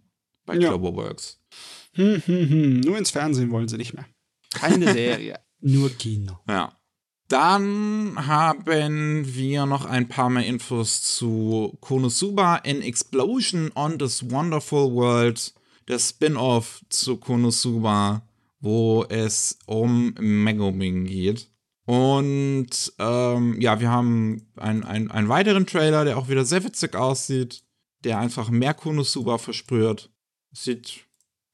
bei 0.45 0.55
ja. 0.55 0.67
Cloverworks. 0.67 1.41
Hm, 1.93 2.21
hm, 2.25 2.49
hm. 2.49 2.79
Nur 2.81 2.97
ins 2.97 3.11
Fernsehen 3.11 3.49
wollen 3.49 3.69
sie 3.69 3.77
nicht 3.77 3.93
mehr. 3.93 4.05
Keine 4.53 4.91
Serie, 4.91 5.39
nur 5.61 5.89
Kino. 5.91 6.39
Ja. 6.49 6.77
Dann 7.31 8.27
haben 8.27 9.25
wir 9.25 9.65
noch 9.65 9.85
ein 9.85 10.09
paar 10.09 10.29
mehr 10.29 10.45
Infos 10.45 11.01
zu 11.01 11.77
Konosuba 11.79 12.57
in 12.57 12.81
Explosion 12.81 13.71
on 13.73 13.97
this 13.97 14.29
Wonderful 14.29 14.93
World, 14.93 15.53
der 15.87 15.97
Spin-off 15.97 16.81
zu 16.89 17.15
Konosuba, 17.15 18.27
wo 18.59 19.05
es 19.07 19.59
um 19.65 20.13
Megumin 20.19 21.05
geht. 21.05 21.49
Und 21.85 22.91
ähm, 22.99 23.61
ja, 23.61 23.79
wir 23.79 23.89
haben 23.89 24.51
einen, 24.57 24.83
einen 25.09 25.29
weiteren 25.29 25.65
Trailer, 25.65 26.03
der 26.03 26.17
auch 26.17 26.27
wieder 26.27 26.43
sehr 26.43 26.65
witzig 26.65 26.97
aussieht, 26.97 27.63
der 28.03 28.19
einfach 28.19 28.49
mehr 28.49 28.73
Konosuba 28.73 29.37
versprüht. 29.37 30.09
Sieht, 30.51 31.05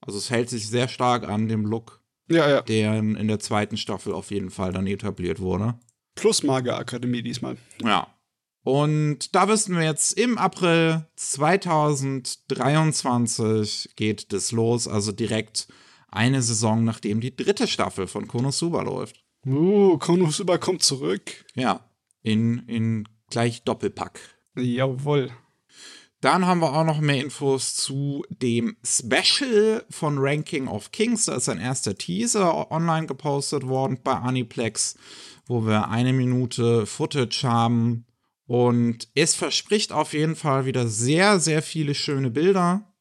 also 0.02 0.18
es 0.18 0.32
hält 0.32 0.50
sich 0.50 0.68
sehr 0.68 0.88
stark 0.88 1.30
an 1.30 1.48
dem 1.48 1.68
Look 1.68 1.97
ja, 2.30 2.50
ja. 2.50 2.62
Der 2.62 2.98
in 2.98 3.28
der 3.28 3.40
zweiten 3.40 3.78
Staffel 3.78 4.14
auf 4.14 4.32
jeden 4.32 4.50
Fall 4.50 4.74
dann 4.74 4.88
etabliert 4.88 5.40
wurde. 5.40 5.76
Plus 6.16 6.42
Mager 6.44 6.78
Akademie 6.78 7.22
diesmal. 7.22 7.56
Ja. 7.84 8.08
Und 8.64 9.34
da 9.34 9.48
wissen 9.48 9.78
wir 9.78 9.84
jetzt, 9.84 10.18
im 10.18 10.38
April 10.38 11.06
2023 11.16 13.92
geht 13.96 14.34
das 14.34 14.52
los, 14.52 14.90
also 14.90 15.14
direkt 15.14 15.70
eine 16.10 16.42
Saison, 16.42 16.84
nachdem 16.84 17.22
die 17.22 17.36
dritte 17.36 17.68
Staffel 17.68 18.08
von 18.08 18.28
Konosuba 18.28 18.82
läuft. 18.82 19.24
Uh, 19.46 19.98
Konosuba 19.98 20.58
kommt 20.58 20.84
zurück. 20.84 21.46
Ja, 21.56 21.90
in, 22.24 22.60
in 22.68 23.08
gleich 23.30 23.64
Doppelpack. 23.64 24.20
Jawohl. 24.58 25.32
Dann 26.22 26.48
haben 26.48 26.62
wir 26.62 26.74
auch 26.74 26.84
noch 26.84 27.00
mehr 27.00 27.24
Infos 27.24 27.76
zu 27.76 28.26
dem 28.30 28.76
Special 28.84 29.86
von 29.90 30.18
Ranking 30.18 30.68
of 30.68 30.92
Kings. 30.92 31.26
Da 31.26 31.36
ist 31.36 31.48
ein 31.48 31.60
erster 31.60 31.96
Teaser 31.96 32.72
online 32.72 33.06
gepostet 33.06 33.68
worden 33.68 34.00
bei 34.04 34.14
Aniplex, 34.14 34.96
wo 35.46 35.66
wir 35.66 35.90
eine 35.90 36.14
Minute 36.14 36.88
Footage 36.88 37.44
haben. 37.44 38.06
Und 38.48 39.10
es 39.14 39.36
verspricht 39.36 39.92
auf 39.92 40.14
jeden 40.14 40.36
Fall 40.36 40.66
wieder 40.66 40.88
sehr, 40.88 41.40
sehr 41.40 41.62
viele 41.62 41.94
schöne 41.94 42.32
Bilder. 42.32 42.92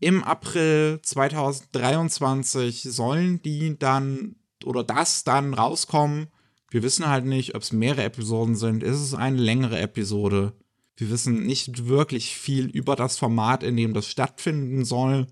Im 0.00 0.24
April 0.24 1.00
2023 1.00 2.82
sollen 2.82 3.40
die 3.42 3.78
dann 3.78 4.36
oder 4.64 4.82
das 4.82 5.22
dann 5.22 5.54
rauskommen. 5.54 6.28
Wir 6.70 6.82
wissen 6.82 7.06
halt 7.06 7.24
nicht, 7.24 7.54
ob 7.54 7.62
es 7.62 7.72
mehrere 7.72 8.02
Episoden 8.02 8.56
sind. 8.56 8.82
Ist 8.82 9.00
es 9.00 9.14
eine 9.14 9.36
längere 9.36 9.78
Episode? 9.78 10.54
Wir 10.96 11.10
wissen 11.10 11.44
nicht 11.44 11.86
wirklich 11.86 12.36
viel 12.36 12.66
über 12.66 12.96
das 12.96 13.18
Format, 13.18 13.62
in 13.62 13.76
dem 13.76 13.94
das 13.94 14.06
stattfinden 14.06 14.84
soll. 14.84 15.26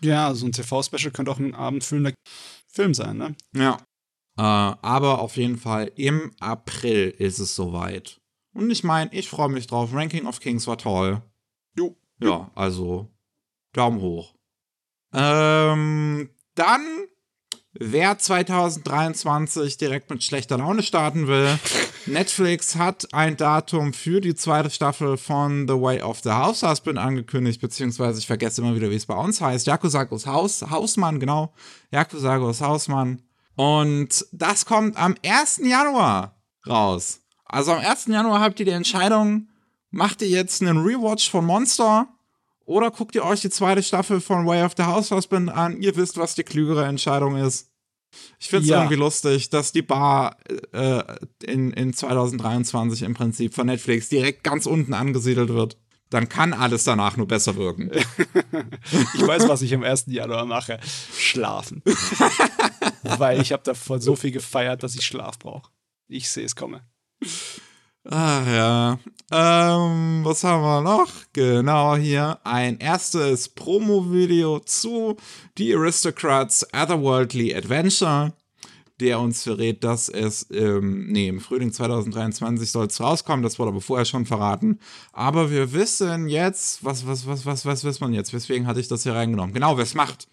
Ja, 0.00 0.32
so 0.34 0.46
ein 0.46 0.52
TV-Special 0.52 1.10
könnte 1.10 1.30
auch 1.30 1.38
ein 1.38 1.54
abendfüllender 1.54 2.14
Film 2.68 2.94
sein, 2.94 3.16
ne? 3.16 3.34
Ja. 3.54 3.78
Äh, 4.36 4.42
aber 4.42 5.20
auf 5.20 5.36
jeden 5.36 5.58
Fall 5.58 5.90
im 5.96 6.32
April 6.38 7.10
ist 7.18 7.40
es 7.40 7.56
soweit. 7.56 8.20
Und 8.54 8.70
ich 8.70 8.84
meine, 8.84 9.12
ich 9.12 9.28
freue 9.28 9.48
mich 9.48 9.66
drauf. 9.66 9.90
Ranking 9.92 10.26
of 10.26 10.40
Kings 10.40 10.66
war 10.66 10.78
toll. 10.78 11.20
Jo. 11.76 11.96
Ja, 12.20 12.50
also 12.54 13.08
Daumen 13.72 14.00
hoch. 14.00 14.34
Ähm, 15.12 16.30
dann 16.54 17.08
Wer 17.80 18.18
2023 18.18 19.76
direkt 19.76 20.10
mit 20.10 20.24
schlechter 20.24 20.58
Laune 20.58 20.82
starten 20.82 21.28
will, 21.28 21.58
Netflix 22.08 22.76
hat 22.76 23.12
ein 23.12 23.36
Datum 23.36 23.92
für 23.92 24.20
die 24.20 24.34
zweite 24.34 24.70
Staffel 24.70 25.16
von 25.16 25.68
The 25.68 25.74
Way 25.74 26.02
of 26.02 26.20
the 26.22 26.30
House 26.30 26.62
Husband 26.62 26.98
angekündigt, 26.98 27.60
beziehungsweise 27.60 28.18
ich 28.18 28.26
vergesse 28.26 28.62
immer 28.62 28.74
wieder, 28.74 28.90
wie 28.90 28.96
es 28.96 29.06
bei 29.06 29.14
uns 29.14 29.40
heißt. 29.40 29.66
Yakusagos 29.66 30.26
Haus, 30.26 30.62
Hausmann, 30.70 31.20
genau. 31.20 31.52
Yakusagos 31.92 32.60
Hausmann. 32.60 33.22
Und 33.56 34.26
das 34.32 34.64
kommt 34.66 34.96
am 34.96 35.14
1. 35.24 35.60
Januar 35.64 36.40
raus. 36.66 37.20
Also 37.44 37.72
am 37.72 37.80
1. 37.80 38.06
Januar 38.06 38.40
habt 38.40 38.58
ihr 38.60 38.66
die 38.66 38.72
Entscheidung, 38.72 39.48
macht 39.90 40.22
ihr 40.22 40.28
jetzt 40.28 40.62
einen 40.62 40.78
Rewatch 40.78 41.30
von 41.30 41.44
Monster 41.44 42.08
oder 42.64 42.90
guckt 42.90 43.14
ihr 43.14 43.24
euch 43.24 43.40
die 43.40 43.50
zweite 43.50 43.82
Staffel 43.82 44.20
von 44.20 44.46
Way 44.46 44.64
of 44.64 44.74
the 44.76 44.84
House 44.84 45.10
Husband 45.10 45.50
an. 45.50 45.80
Ihr 45.80 45.96
wisst, 45.96 46.16
was 46.16 46.34
die 46.34 46.44
klügere 46.44 46.84
Entscheidung 46.86 47.36
ist. 47.36 47.67
Ich 48.38 48.48
finde 48.48 48.64
es 48.64 48.70
ja. 48.70 48.78
irgendwie 48.78 48.96
lustig, 48.96 49.50
dass 49.50 49.72
die 49.72 49.82
Bar 49.82 50.36
äh, 50.72 51.02
in, 51.44 51.72
in 51.72 51.92
2023 51.92 53.02
im 53.02 53.14
Prinzip 53.14 53.54
von 53.54 53.66
Netflix 53.66 54.08
direkt 54.08 54.44
ganz 54.44 54.66
unten 54.66 54.94
angesiedelt 54.94 55.50
wird. 55.50 55.76
Dann 56.10 56.28
kann 56.28 56.54
alles 56.54 56.84
danach 56.84 57.18
nur 57.18 57.28
besser 57.28 57.56
wirken. 57.56 57.90
ich 59.14 59.26
weiß, 59.26 59.46
was 59.46 59.60
ich 59.60 59.74
am 59.74 59.82
1. 59.82 60.06
Januar 60.06 60.46
mache. 60.46 60.80
Schlafen. 61.14 61.82
Weil 63.02 63.42
ich 63.42 63.52
habe 63.52 63.62
davor 63.62 64.00
so 64.00 64.16
viel 64.16 64.30
gefeiert, 64.30 64.82
dass 64.82 64.94
ich 64.94 65.04
Schlaf 65.04 65.38
brauche. 65.38 65.70
Ich 66.06 66.30
sehe 66.30 66.46
es 66.46 66.56
komme. 66.56 66.82
Ach 68.10 68.46
ja. 68.46 68.98
Ähm, 69.30 70.24
was 70.24 70.42
haben 70.42 70.62
wir 70.62 70.80
noch? 70.80 71.10
Genau 71.34 71.94
hier 71.94 72.38
ein 72.42 72.78
erstes 72.78 73.50
Promo-Video 73.50 74.60
zu 74.60 75.18
The 75.58 75.74
Aristocrats 75.74 76.66
Otherworldly 76.72 77.54
Adventure, 77.54 78.32
der 78.98 79.20
uns 79.20 79.42
verrät, 79.42 79.84
dass 79.84 80.08
es 80.08 80.46
ähm, 80.50 81.08
nee, 81.08 81.28
im 81.28 81.40
Frühling 81.40 81.70
2023 81.70 82.70
soll 82.70 82.86
es 82.86 82.98
rauskommen. 82.98 83.42
Das 83.42 83.58
wurde 83.58 83.72
aber 83.72 83.82
vorher 83.82 84.06
schon 84.06 84.24
verraten. 84.24 84.78
Aber 85.12 85.50
wir 85.50 85.74
wissen 85.74 86.30
jetzt, 86.30 86.82
was, 86.82 87.06
was, 87.06 87.26
was, 87.26 87.44
was, 87.44 87.66
was 87.66 87.84
weiß 87.84 88.00
man 88.00 88.14
jetzt? 88.14 88.32
Weswegen 88.32 88.66
hatte 88.66 88.80
ich 88.80 88.88
das 88.88 89.02
hier 89.02 89.12
reingenommen? 89.12 89.52
Genau, 89.52 89.76
wer 89.76 89.84
es 89.84 89.94
macht. 89.94 90.28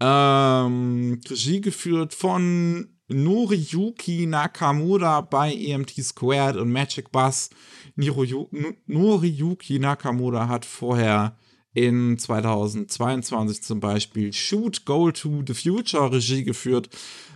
Ähm, 0.00 1.22
Regie 1.30 1.62
geführt 1.62 2.12
von 2.12 2.90
Noriyuki 3.08 4.26
Nakamura 4.26 5.20
bei 5.20 5.54
EMT 5.54 5.92
Squared 6.02 6.56
und 6.56 6.72
Magic 6.72 7.12
Bus. 7.12 7.50
Noriyuki 7.96 9.78
Nakamura 9.78 10.48
hat 10.48 10.64
vorher 10.64 11.36
in 11.72 12.18
2022 12.18 13.62
zum 13.62 13.80
Beispiel 13.80 14.32
Shoot 14.32 14.84
Goal 14.86 15.12
to 15.12 15.42
the 15.46 15.54
Future 15.54 16.10
Regie 16.10 16.42
geführt, 16.42 16.88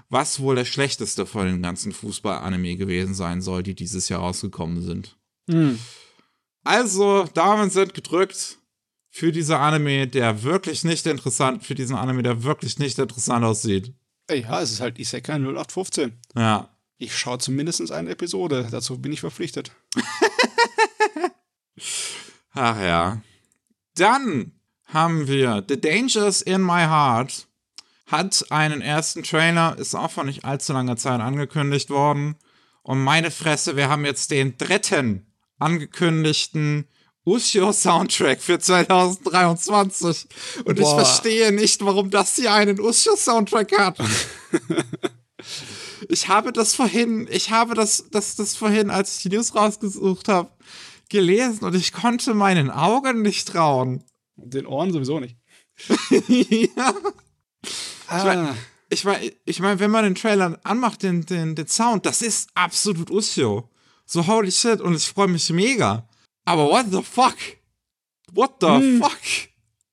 was 0.08 0.40
wohl 0.40 0.56
der 0.56 0.64
schlechteste 0.64 1.26
von 1.26 1.46
den 1.46 1.62
ganzen 1.62 1.92
Fußball-Anime 1.92 2.76
gewesen 2.76 3.14
sein 3.14 3.42
soll, 3.42 3.62
die 3.62 3.74
dieses 3.74 4.08
Jahr 4.08 4.20
rausgekommen 4.20 4.82
sind. 4.82 5.18
Hm. 5.48 5.78
Also, 6.64 7.28
Daumen 7.34 7.70
sind 7.70 7.94
gedrückt 7.94 8.58
für 9.10 9.30
diese 9.30 9.58
Anime, 9.58 10.06
der 10.06 10.42
wirklich 10.42 10.84
nicht 10.84 11.06
interessant, 11.06 11.64
für 11.64 11.74
diesen 11.74 11.96
Anime, 11.96 12.22
der 12.22 12.42
wirklich 12.42 12.78
nicht 12.78 12.98
interessant 12.98 13.44
aussieht. 13.44 13.92
Ja, 14.34 14.60
es 14.60 14.72
ist 14.72 14.80
halt 14.80 14.98
Isekai 14.98 15.34
0815. 15.34 16.18
Ja. 16.36 16.68
Ich 16.98 17.16
schaue 17.16 17.38
zumindest 17.38 17.90
eine 17.90 18.10
Episode. 18.10 18.68
Dazu 18.70 18.98
bin 18.98 19.12
ich 19.12 19.20
verpflichtet. 19.20 19.72
Ach 22.52 22.80
ja. 22.80 23.22
Dann 23.94 24.52
haben 24.86 25.26
wir 25.28 25.64
The 25.66 25.80
Dangers 25.80 26.42
in 26.42 26.62
My 26.62 26.82
Heart. 26.82 27.46
Hat 28.06 28.46
einen 28.50 28.80
ersten 28.80 29.22
Trailer, 29.22 29.78
ist 29.78 29.94
auch 29.94 30.10
vor 30.10 30.24
nicht 30.24 30.44
allzu 30.44 30.72
langer 30.72 30.96
Zeit 30.96 31.20
angekündigt 31.20 31.90
worden. 31.90 32.36
Und 32.82 33.02
meine 33.02 33.30
Fresse, 33.30 33.76
wir 33.76 33.88
haben 33.88 34.04
jetzt 34.04 34.30
den 34.30 34.58
dritten 34.58 35.32
angekündigten 35.58 36.88
Ushio-Soundtrack 37.24 38.40
für 38.40 38.58
2023. 38.58 40.26
Und 40.64 40.76
Boah. 40.76 40.82
ich 40.82 40.88
verstehe 40.88 41.52
nicht, 41.52 41.84
warum 41.84 42.10
das 42.10 42.36
hier 42.36 42.52
einen 42.52 42.80
Ushio-Soundtrack 42.80 43.78
hat. 43.78 43.98
ich 46.08 46.28
habe 46.28 46.52
das 46.52 46.74
vorhin, 46.74 47.28
ich 47.30 47.50
habe 47.50 47.74
das, 47.74 48.04
das, 48.10 48.36
das 48.36 48.56
vorhin, 48.56 48.90
als 48.90 49.16
ich 49.16 49.22
die 49.24 49.36
News 49.36 49.54
rausgesucht 49.54 50.28
habe, 50.28 50.50
gelesen 51.08 51.64
und 51.64 51.74
ich 51.74 51.92
konnte 51.92 52.34
meinen 52.34 52.70
Augen 52.70 53.22
nicht 53.22 53.48
trauen. 53.48 54.04
Den 54.36 54.66
Ohren 54.66 54.92
sowieso 54.92 55.20
nicht. 55.20 55.36
ja. 56.28 56.94
Ah. 58.06 58.18
Ich 58.18 58.24
meine, 58.24 58.56
ich 58.88 59.04
mein, 59.04 59.30
ich 59.44 59.60
mein, 59.60 59.78
wenn 59.78 59.90
man 59.90 60.04
den 60.04 60.14
Trailer 60.14 60.58
anmacht, 60.62 61.02
den, 61.02 61.26
den, 61.26 61.54
den 61.54 61.66
Sound, 61.66 62.06
das 62.06 62.22
ist 62.22 62.48
absolut 62.54 63.10
Ushio. 63.10 63.68
So 64.06 64.26
holy 64.26 64.50
shit 64.50 64.80
und 64.80 64.94
ich 64.94 65.06
freue 65.06 65.28
mich 65.28 65.50
mega. 65.50 66.08
Aber 66.50 66.68
what 66.68 66.86
the 66.90 67.00
fuck? 67.02 67.36
What 68.32 68.54
the 68.60 68.66
hm. 68.66 69.00
fuck? 69.00 69.20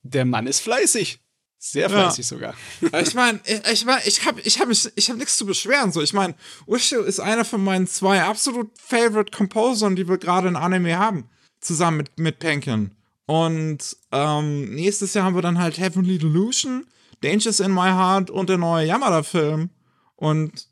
Der 0.02 0.26
Mann 0.26 0.48
ist 0.48 0.62
fleißig. 0.62 1.20
Sehr 1.60 1.88
fleißig 1.88 2.26
ja. 2.26 2.30
sogar. 2.30 2.54
ich 3.00 3.14
meine, 3.14 3.40
ich, 3.46 3.72
ich, 3.72 3.86
mein, 3.86 4.00
ich 4.06 4.26
habe 4.26 4.42
ich 4.42 4.60
hab 4.60 4.70
ich 4.70 5.10
hab 5.10 5.18
nichts 5.18 5.38
zu 5.38 5.46
beschweren. 5.46 5.92
So. 5.92 6.02
Ich 6.02 6.14
meine, 6.14 6.34
Ushio 6.66 7.04
ist 7.04 7.20
einer 7.20 7.46
von 7.46 7.64
meinen 7.64 7.86
zwei 7.86 8.24
absolut 8.24 8.72
favorite 8.80 9.36
Composern, 9.36 9.96
die 9.96 10.08
wir 10.08 10.18
gerade 10.18 10.48
in 10.48 10.56
Anime 10.56 10.98
haben. 10.98 11.30
Zusammen 11.62 11.98
mit, 11.98 12.18
mit 12.18 12.40
Penkin. 12.40 12.96
Und 13.28 13.96
ähm, 14.12 14.74
nächstes 14.74 15.14
Jahr 15.14 15.26
haben 15.26 15.36
wir 15.36 15.44
dann 15.44 15.60
halt 15.60 15.78
Heavenly 15.78 16.18
Delusion, 16.18 16.88
Dangers 17.22 17.60
in 17.60 17.72
My 17.72 17.90
Heart 17.90 18.32
und 18.32 18.50
der 18.50 18.58
neue 18.58 18.88
Yamada-Film. 18.88 19.70
Und, 20.16 20.67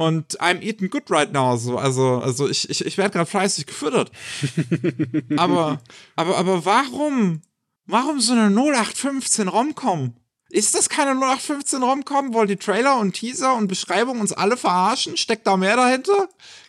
und 0.00 0.40
I'm 0.40 0.62
eating 0.62 0.88
good 0.88 1.10
right 1.10 1.30
now. 1.30 1.56
So. 1.56 1.76
Also, 1.76 2.20
also 2.20 2.48
ich, 2.48 2.70
ich, 2.70 2.86
ich 2.86 2.96
werde 2.96 3.10
gerade 3.10 3.30
fleißig 3.30 3.66
gefüttert. 3.66 4.10
aber, 5.36 5.80
aber, 6.16 6.38
aber 6.38 6.64
warum? 6.64 7.42
Warum 7.84 8.18
so 8.18 8.32
eine 8.32 8.46
0815 8.46 9.48
Romcom? 9.48 10.14
Ist 10.48 10.74
das 10.74 10.88
keine 10.88 11.10
0815 11.10 11.82
Romcom? 11.82 12.32
Wollen 12.32 12.48
die 12.48 12.56
Trailer 12.56 12.98
und 12.98 13.12
Teaser 13.12 13.54
und 13.54 13.68
Beschreibung 13.68 14.20
uns 14.20 14.32
alle 14.32 14.56
verarschen? 14.56 15.18
Steckt 15.18 15.46
da 15.46 15.58
mehr 15.58 15.76
dahinter? 15.76 16.28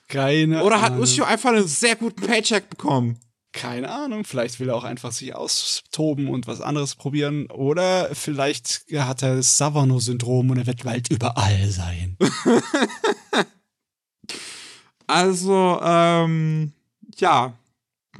Keine 0.09 0.63
Oder 0.63 0.81
hat 0.81 0.99
Ushio 0.99 1.23
einfach 1.23 1.51
einen 1.51 1.67
sehr 1.67 1.95
guten 1.95 2.21
Paycheck 2.21 2.69
bekommen? 2.69 3.17
Keine 3.53 3.89
Ahnung, 3.89 4.23
vielleicht 4.23 4.59
will 4.59 4.69
er 4.69 4.75
auch 4.75 4.85
einfach 4.85 5.11
sich 5.11 5.35
austoben 5.35 6.29
und 6.29 6.47
was 6.47 6.61
anderes 6.61 6.95
probieren. 6.95 7.47
Oder 7.47 8.09
vielleicht 8.13 8.85
hat 8.93 9.23
er 9.23 9.43
Savano-Syndrom 9.43 10.49
und 10.49 10.57
er 10.57 10.67
wird 10.67 10.83
bald 10.83 11.11
überall 11.11 11.69
sein. 11.69 12.17
also, 15.07 15.79
ähm, 15.83 16.71
ja. 17.17 17.57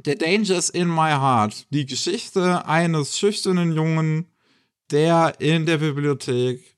The 0.04 0.16
Dangers 0.16 0.68
in 0.68 0.88
My 0.88 1.10
Heart. 1.10 1.66
Die 1.70 1.86
Geschichte 1.86 2.66
eines 2.66 3.18
schüchternen 3.18 3.72
Jungen, 3.72 4.26
der 4.90 5.40
in 5.40 5.64
der 5.64 5.78
Bibliothek 5.78 6.72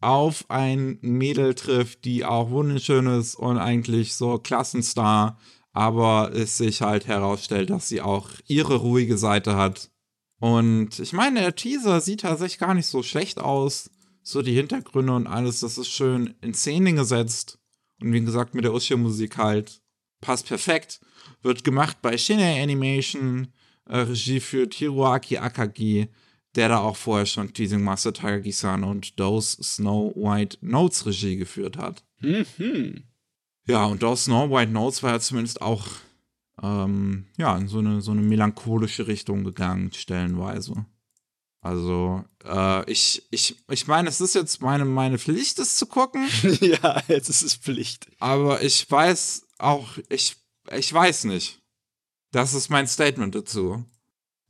auf 0.00 0.44
ein 0.48 0.98
Mädel 1.00 1.54
trifft, 1.54 2.04
die 2.04 2.24
auch 2.24 2.50
wunderschön 2.50 3.06
ist 3.06 3.34
und 3.34 3.58
eigentlich 3.58 4.14
so 4.14 4.38
Klassenstar, 4.38 5.38
aber 5.76 6.32
es 6.34 6.56
sich 6.56 6.82
halt 6.82 7.06
herausstellt, 7.06 7.70
dass 7.70 7.88
sie 7.88 8.00
auch 8.00 8.30
ihre 8.46 8.76
ruhige 8.76 9.18
Seite 9.18 9.56
hat. 9.56 9.90
Und 10.38 10.98
ich 10.98 11.12
meine, 11.12 11.40
der 11.40 11.54
Teaser 11.54 12.00
sieht 12.00 12.20
tatsächlich 12.20 12.58
gar 12.58 12.74
nicht 12.74 12.86
so 12.86 13.02
schlecht 13.02 13.38
aus. 13.38 13.90
So 14.22 14.42
die 14.42 14.54
Hintergründe 14.54 15.12
und 15.12 15.26
alles, 15.26 15.60
das 15.60 15.78
ist 15.78 15.88
schön 15.88 16.34
in 16.40 16.52
Szene 16.52 16.94
gesetzt. 16.94 17.58
Und 18.00 18.12
wie 18.12 18.20
gesagt, 18.20 18.54
mit 18.54 18.64
der 18.64 18.74
Ushio-Musik 18.74 19.36
halt 19.36 19.80
passt 20.20 20.46
perfekt. 20.46 21.00
Wird 21.42 21.62
gemacht 21.62 21.98
bei 22.02 22.18
Shinei 22.18 22.62
Animation. 22.62 23.48
Äh, 23.88 23.98
Regie 23.98 24.40
führt 24.40 24.74
Hiroaki 24.74 25.38
Akagi 25.38 26.08
der 26.56 26.70
da 26.70 26.78
auch 26.78 26.96
vorher 26.96 27.26
schon 27.26 27.52
Teasing 27.52 27.82
Master 27.82 28.12
Takagi-san 28.12 28.82
und 28.82 29.16
Those 29.16 29.62
Snow 29.62 30.14
White 30.16 30.58
Notes 30.62 31.06
Regie 31.06 31.36
geführt 31.36 31.76
hat. 31.76 32.02
Mhm. 32.20 33.04
Ja, 33.66 33.84
und 33.86 34.00
Those 34.00 34.24
Snow 34.24 34.50
White 34.50 34.72
Notes 34.72 35.02
war 35.02 35.12
ja 35.12 35.20
zumindest 35.20 35.60
auch 35.60 35.86
ähm, 36.62 37.26
ja, 37.36 37.56
in 37.56 37.68
so 37.68 37.78
eine, 37.78 38.00
so 38.00 38.12
eine 38.12 38.22
melancholische 38.22 39.06
Richtung 39.06 39.44
gegangen, 39.44 39.92
stellenweise. 39.92 40.86
Also, 41.60 42.24
äh, 42.44 42.90
ich, 42.90 43.26
ich, 43.30 43.56
ich 43.68 43.86
meine, 43.88 44.08
es 44.08 44.20
ist 44.20 44.34
jetzt 44.34 44.62
meine, 44.62 44.84
meine 44.84 45.18
Pflicht, 45.18 45.58
es 45.58 45.76
zu 45.76 45.86
gucken. 45.86 46.28
ja, 46.60 47.02
jetzt 47.08 47.28
ist 47.28 47.42
es 47.42 47.56
Pflicht. 47.56 48.06
Aber 48.20 48.62
ich 48.62 48.88
weiß 48.88 49.46
auch, 49.58 49.98
ich, 50.08 50.36
ich 50.72 50.92
weiß 50.92 51.24
nicht. 51.24 51.60
Das 52.30 52.54
ist 52.54 52.68
mein 52.68 52.86
Statement 52.86 53.34
dazu. 53.34 53.84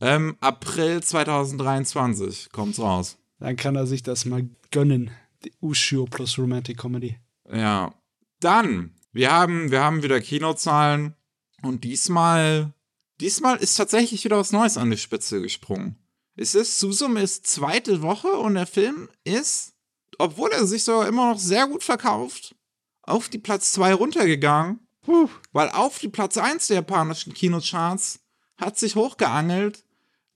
Ähm, 0.00 0.36
April 0.40 1.02
2023 1.02 2.50
kommt's 2.52 2.78
raus. 2.78 3.16
Dann 3.38 3.56
kann 3.56 3.76
er 3.76 3.86
sich 3.86 4.02
das 4.02 4.24
mal 4.26 4.48
gönnen. 4.70 5.10
Die 5.44 5.52
Ushio 5.60 6.04
plus 6.04 6.38
Romantic 6.38 6.78
Comedy. 6.78 7.18
Ja. 7.50 7.94
Dann, 8.40 8.95
wir 9.16 9.32
haben, 9.32 9.70
wir 9.70 9.82
haben 9.82 10.02
wieder 10.02 10.20
Kinozahlen 10.20 11.14
und 11.62 11.84
diesmal, 11.84 12.74
diesmal 13.18 13.56
ist 13.56 13.74
tatsächlich 13.74 14.22
wieder 14.24 14.36
was 14.36 14.52
Neues 14.52 14.76
an 14.76 14.90
die 14.90 14.98
Spitze 14.98 15.40
gesprungen. 15.40 15.96
Es 16.36 16.54
ist, 16.54 16.78
Susum 16.78 17.16
ist 17.16 17.46
zweite 17.46 18.02
Woche 18.02 18.28
und 18.28 18.56
der 18.56 18.66
Film 18.66 19.08
ist, 19.24 19.72
obwohl 20.18 20.52
er 20.52 20.66
sich 20.66 20.84
so 20.84 21.02
immer 21.02 21.30
noch 21.32 21.38
sehr 21.38 21.66
gut 21.66 21.82
verkauft, 21.82 22.54
auf 23.00 23.30
die 23.30 23.38
Platz 23.38 23.72
2 23.72 23.94
runtergegangen. 23.94 24.80
Puh, 25.00 25.30
weil 25.52 25.70
auf 25.70 25.98
die 25.98 26.08
Platz 26.08 26.36
1 26.36 26.66
der 26.66 26.76
japanischen 26.76 27.32
Kinocharts 27.32 28.20
hat 28.58 28.78
sich 28.78 28.96
hochgeangelt 28.96 29.82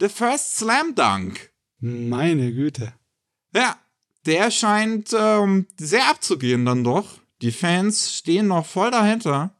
The 0.00 0.08
First 0.08 0.56
Slam 0.56 0.94
Dunk. 0.94 1.50
Meine 1.80 2.50
Güte. 2.54 2.94
Ja, 3.54 3.76
der 4.24 4.50
scheint 4.50 5.12
ähm, 5.12 5.66
sehr 5.76 6.08
abzugehen 6.08 6.64
dann 6.64 6.82
doch. 6.82 7.19
Die 7.42 7.52
Fans 7.52 8.14
stehen 8.14 8.48
noch 8.48 8.66
voll 8.66 8.90
dahinter, 8.90 9.54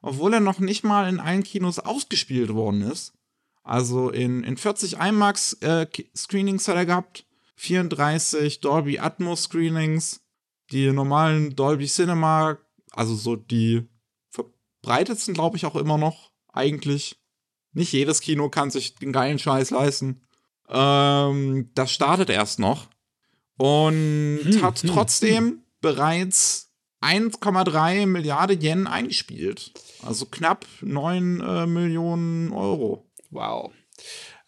obwohl 0.00 0.34
er 0.34 0.40
noch 0.40 0.60
nicht 0.60 0.84
mal 0.84 1.08
in 1.08 1.20
allen 1.20 1.42
Kinos 1.42 1.78
ausgespielt 1.78 2.54
worden 2.54 2.82
ist. 2.82 3.12
Also 3.62 4.10
in, 4.10 4.44
in 4.44 4.56
40 4.56 4.98
IMAX-Screenings 4.98 6.68
äh, 6.68 6.70
hat 6.70 6.76
er 6.76 6.86
gehabt, 6.86 7.26
34 7.56 8.60
Dolby 8.60 8.98
Atmos-Screenings, 8.98 10.20
die 10.70 10.90
normalen 10.90 11.54
Dolby 11.54 11.86
Cinema, 11.86 12.56
also 12.92 13.14
so 13.14 13.36
die 13.36 13.86
verbreitetsten, 14.30 15.34
glaube 15.34 15.56
ich, 15.56 15.66
auch 15.66 15.76
immer 15.76 15.98
noch 15.98 16.30
eigentlich. 16.52 17.20
Nicht 17.72 17.92
jedes 17.92 18.20
Kino 18.20 18.48
kann 18.48 18.70
sich 18.70 18.94
den 18.94 19.12
geilen 19.12 19.38
Scheiß 19.38 19.70
leisten. 19.70 20.22
Ähm, 20.68 21.70
das 21.74 21.92
startet 21.92 22.30
erst 22.30 22.58
noch 22.58 22.88
und 23.58 24.40
hm, 24.44 24.62
hat 24.62 24.82
hm, 24.82 24.90
trotzdem 24.90 25.44
hm. 25.44 25.62
bereits 25.80 26.67
1,3 27.00 28.06
Milliarden 28.06 28.60
Yen 28.60 28.86
eingespielt. 28.86 29.72
Also 30.02 30.26
knapp 30.26 30.66
9 30.80 31.40
äh, 31.40 31.66
Millionen 31.66 32.52
Euro. 32.52 33.08
Wow. 33.30 33.72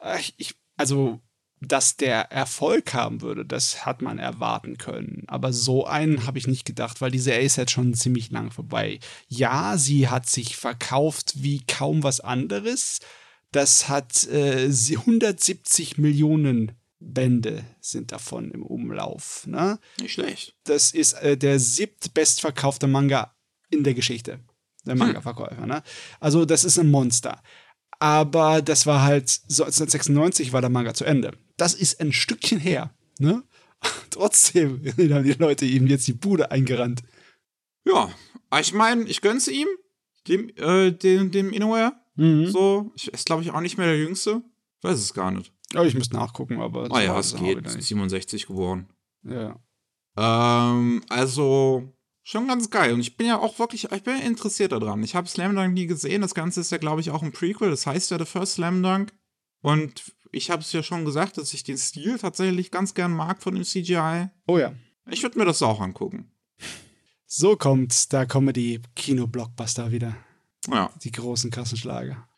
Äh, 0.01 0.19
ich, 0.37 0.55
also, 0.77 1.21
dass 1.61 1.97
der 1.97 2.33
Erfolg 2.33 2.95
haben 2.95 3.21
würde, 3.21 3.45
das 3.45 3.85
hat 3.85 4.03
man 4.03 4.19
erwarten 4.19 4.79
können. 4.79 5.25
Aber 5.27 5.53
so 5.53 5.87
einen 5.87 6.27
habe 6.27 6.39
ich 6.39 6.47
nicht 6.47 6.65
gedacht, 6.65 7.01
weil 7.01 7.11
diese 7.11 7.35
jetzt 7.35 7.71
schon 7.71 7.95
ziemlich 7.95 8.31
lang 8.31 8.51
vorbei. 8.51 8.99
Ja, 9.29 9.77
sie 9.77 10.09
hat 10.09 10.29
sich 10.29 10.57
verkauft 10.57 11.35
wie 11.37 11.63
kaum 11.67 12.03
was 12.03 12.21
anderes. 12.21 13.01
Das 13.53 13.89
hat 13.89 14.27
äh, 14.29 14.67
170 14.67 15.99
Millionen 15.99 16.80
Bände 17.01 17.65
sind 17.81 18.13
davon 18.13 18.51
im 18.51 18.63
Umlauf. 18.63 19.47
Ne? 19.47 19.79
Nicht 20.01 20.13
schlecht. 20.13 20.55
Das 20.65 20.93
ist 20.93 21.15
äh, 21.15 21.37
der 21.37 21.59
siebtbestverkaufte 21.59 22.87
Manga 22.87 23.35
in 23.71 23.83
der 23.83 23.95
Geschichte. 23.95 24.41
Der 24.85 24.93
hm. 24.93 24.99
Manga-Verkäufer. 24.99 25.67
Ne? 25.67 25.83
Also, 26.21 26.45
das 26.45 26.65
ist 26.65 26.79
ein 26.79 26.91
Monster. 26.91 27.43
Aber 27.99 28.63
das 28.63 28.87
war 28.87 29.03
halt, 29.03 29.29
so 29.29 29.65
1996 29.65 30.53
war 30.53 30.61
der 30.61 30.71
Manga 30.71 30.95
zu 30.95 31.05
Ende. 31.05 31.33
das 31.57 31.75
ist 31.75 32.01
ein 32.01 32.13
Stückchen 32.13 32.59
her. 32.59 32.95
Ne? 33.19 33.43
Trotzdem 34.11 34.83
haben 34.97 35.25
die 35.25 35.33
Leute 35.33 35.67
ihm 35.67 35.87
jetzt 35.87 36.07
die 36.07 36.13
Bude 36.13 36.51
eingerannt. 36.51 37.03
Ja, 37.85 38.11
ich 38.59 38.73
meine, 38.73 39.05
ich 39.05 39.21
gönn's 39.21 39.49
ihm, 39.49 39.69
dem, 40.29 40.51
äh, 40.57 40.93
dem, 40.93 41.31
dem 41.31 41.53
Inoue. 41.53 41.93
Mhm. 42.17 42.47
So, 42.51 42.93
ich, 42.95 43.09
ist 43.09 43.27
glaube 43.27 43.43
ich 43.43 43.51
auch 43.51 43.61
nicht 43.61 43.79
mehr 43.79 43.87
der 43.87 43.99
Jüngste. 43.99 44.43
Weiß 44.83 44.99
es 44.99 45.15
gar 45.15 45.31
nicht. 45.31 45.53
Ja, 45.73 45.85
ich 45.85 45.95
müsste 45.95 46.17
nachgucken, 46.17 46.61
aber. 46.61 46.89
Ah 46.91 47.01
ja, 47.01 47.19
es 47.19 47.35
geht. 47.35 47.59
wieder 47.59 47.75
nicht. 47.77 47.87
67 47.87 48.47
geworden. 48.47 48.89
Ja. 49.23 49.59
Ähm, 50.17 51.03
also 51.09 51.93
schon 52.23 52.49
ganz 52.49 52.71
geil. 52.71 52.93
Und 52.95 53.01
ich 53.01 53.17
bin 53.17 53.27
ja 53.27 53.39
auch 53.39 53.59
wirklich, 53.59 53.91
ich 53.91 54.03
bin 54.03 54.19
ja 54.19 54.25
interessiert 54.25 54.73
daran. 54.73 55.03
Ich 55.03 55.15
habe 55.15 55.29
Slam 55.29 55.55
Dunk 55.55 55.75
nie 55.75 55.87
gesehen. 55.87 56.23
Das 56.23 56.35
Ganze 56.35 56.61
ist 56.61 56.73
ja, 56.73 56.79
glaube 56.79 57.01
ich, 57.01 57.11
auch 57.11 57.23
ein 57.23 57.33
Prequel. 57.33 57.71
Das 57.71 57.87
heißt 57.87 58.11
ja 58.11 58.19
The 58.19 58.25
First 58.25 58.55
Slam 58.55 58.83
Dunk. 58.83 59.13
Und 59.63 60.13
ich 60.33 60.51
habe 60.51 60.63
es 60.63 60.73
ja 60.73 60.83
schon 60.83 61.05
gesagt, 61.05 61.39
dass 61.39 61.55
ich 61.55 61.65
den 61.65 61.79
Stil 61.79 62.19
tatsächlich 62.19 62.71
ganz 62.71 62.95
gern 62.95 63.13
mag 63.13 63.43
von 63.43 63.55
dem 63.55 63.65
CGI. 63.65 64.29
Oh 64.47 64.59
ja. 64.59 64.73
Ich 65.09 65.23
würde 65.23 65.39
mir 65.39 65.45
das 65.45 65.63
auch 65.63 65.81
angucken. 65.81 66.31
So 67.27 67.57
kommt 67.57 68.13
der 68.13 68.27
Comedy-Kino-Blockbuster 68.27 69.93
wieder. 69.93 70.17
Ja. 70.69 70.91
Die 71.03 71.13
großen 71.13 71.51
Kassenschlager. 71.51 72.29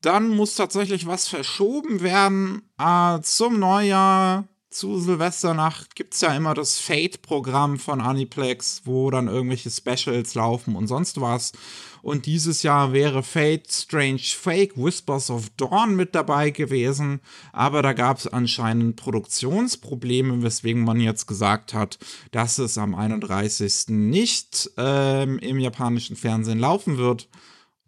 Dann 0.00 0.28
muss 0.28 0.54
tatsächlich 0.54 1.06
was 1.06 1.26
verschoben 1.26 2.02
werden. 2.02 2.62
Äh, 2.78 3.20
zum 3.22 3.58
Neujahr, 3.58 4.46
zu 4.70 5.00
Silvesternacht, 5.00 5.96
gibt 5.96 6.14
es 6.14 6.20
ja 6.20 6.36
immer 6.36 6.54
das 6.54 6.78
Fate-Programm 6.78 7.78
von 7.78 8.00
Aniplex, 8.00 8.82
wo 8.84 9.10
dann 9.10 9.26
irgendwelche 9.26 9.70
Specials 9.70 10.34
laufen 10.34 10.76
und 10.76 10.86
sonst 10.86 11.20
was. 11.20 11.52
Und 12.00 12.26
dieses 12.26 12.62
Jahr 12.62 12.92
wäre 12.92 13.24
Fate 13.24 13.72
Strange 13.72 14.20
Fake 14.20 14.76
Whispers 14.76 15.30
of 15.30 15.50
Dawn 15.56 15.96
mit 15.96 16.14
dabei 16.14 16.50
gewesen. 16.50 17.20
Aber 17.52 17.82
da 17.82 17.92
gab 17.92 18.18
es 18.18 18.28
anscheinend 18.28 18.94
Produktionsprobleme, 18.94 20.42
weswegen 20.42 20.84
man 20.84 21.00
jetzt 21.00 21.26
gesagt 21.26 21.74
hat, 21.74 21.98
dass 22.30 22.58
es 22.58 22.78
am 22.78 22.94
31. 22.94 23.88
nicht 23.88 24.70
ähm, 24.76 25.40
im 25.40 25.58
japanischen 25.58 26.14
Fernsehen 26.14 26.60
laufen 26.60 26.98
wird 26.98 27.28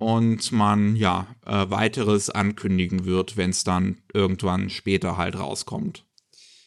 und 0.00 0.50
man 0.50 0.96
ja 0.96 1.26
äh, 1.44 1.68
weiteres 1.68 2.30
ankündigen 2.30 3.04
wird, 3.04 3.36
wenn 3.36 3.50
es 3.50 3.64
dann 3.64 3.98
irgendwann 4.14 4.70
später 4.70 5.18
halt 5.18 5.38
rauskommt. 5.38 6.06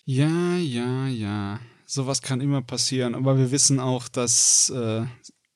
Ja, 0.05 0.55
ja, 0.57 1.07
ja. 1.07 1.59
Sowas 1.87 2.21
kann 2.21 2.41
immer 2.41 2.61
passieren. 2.61 3.15
Aber 3.15 3.37
wir 3.39 3.51
wissen 3.51 3.79
auch, 3.79 4.07
dass 4.07 4.69
äh, 4.69 5.05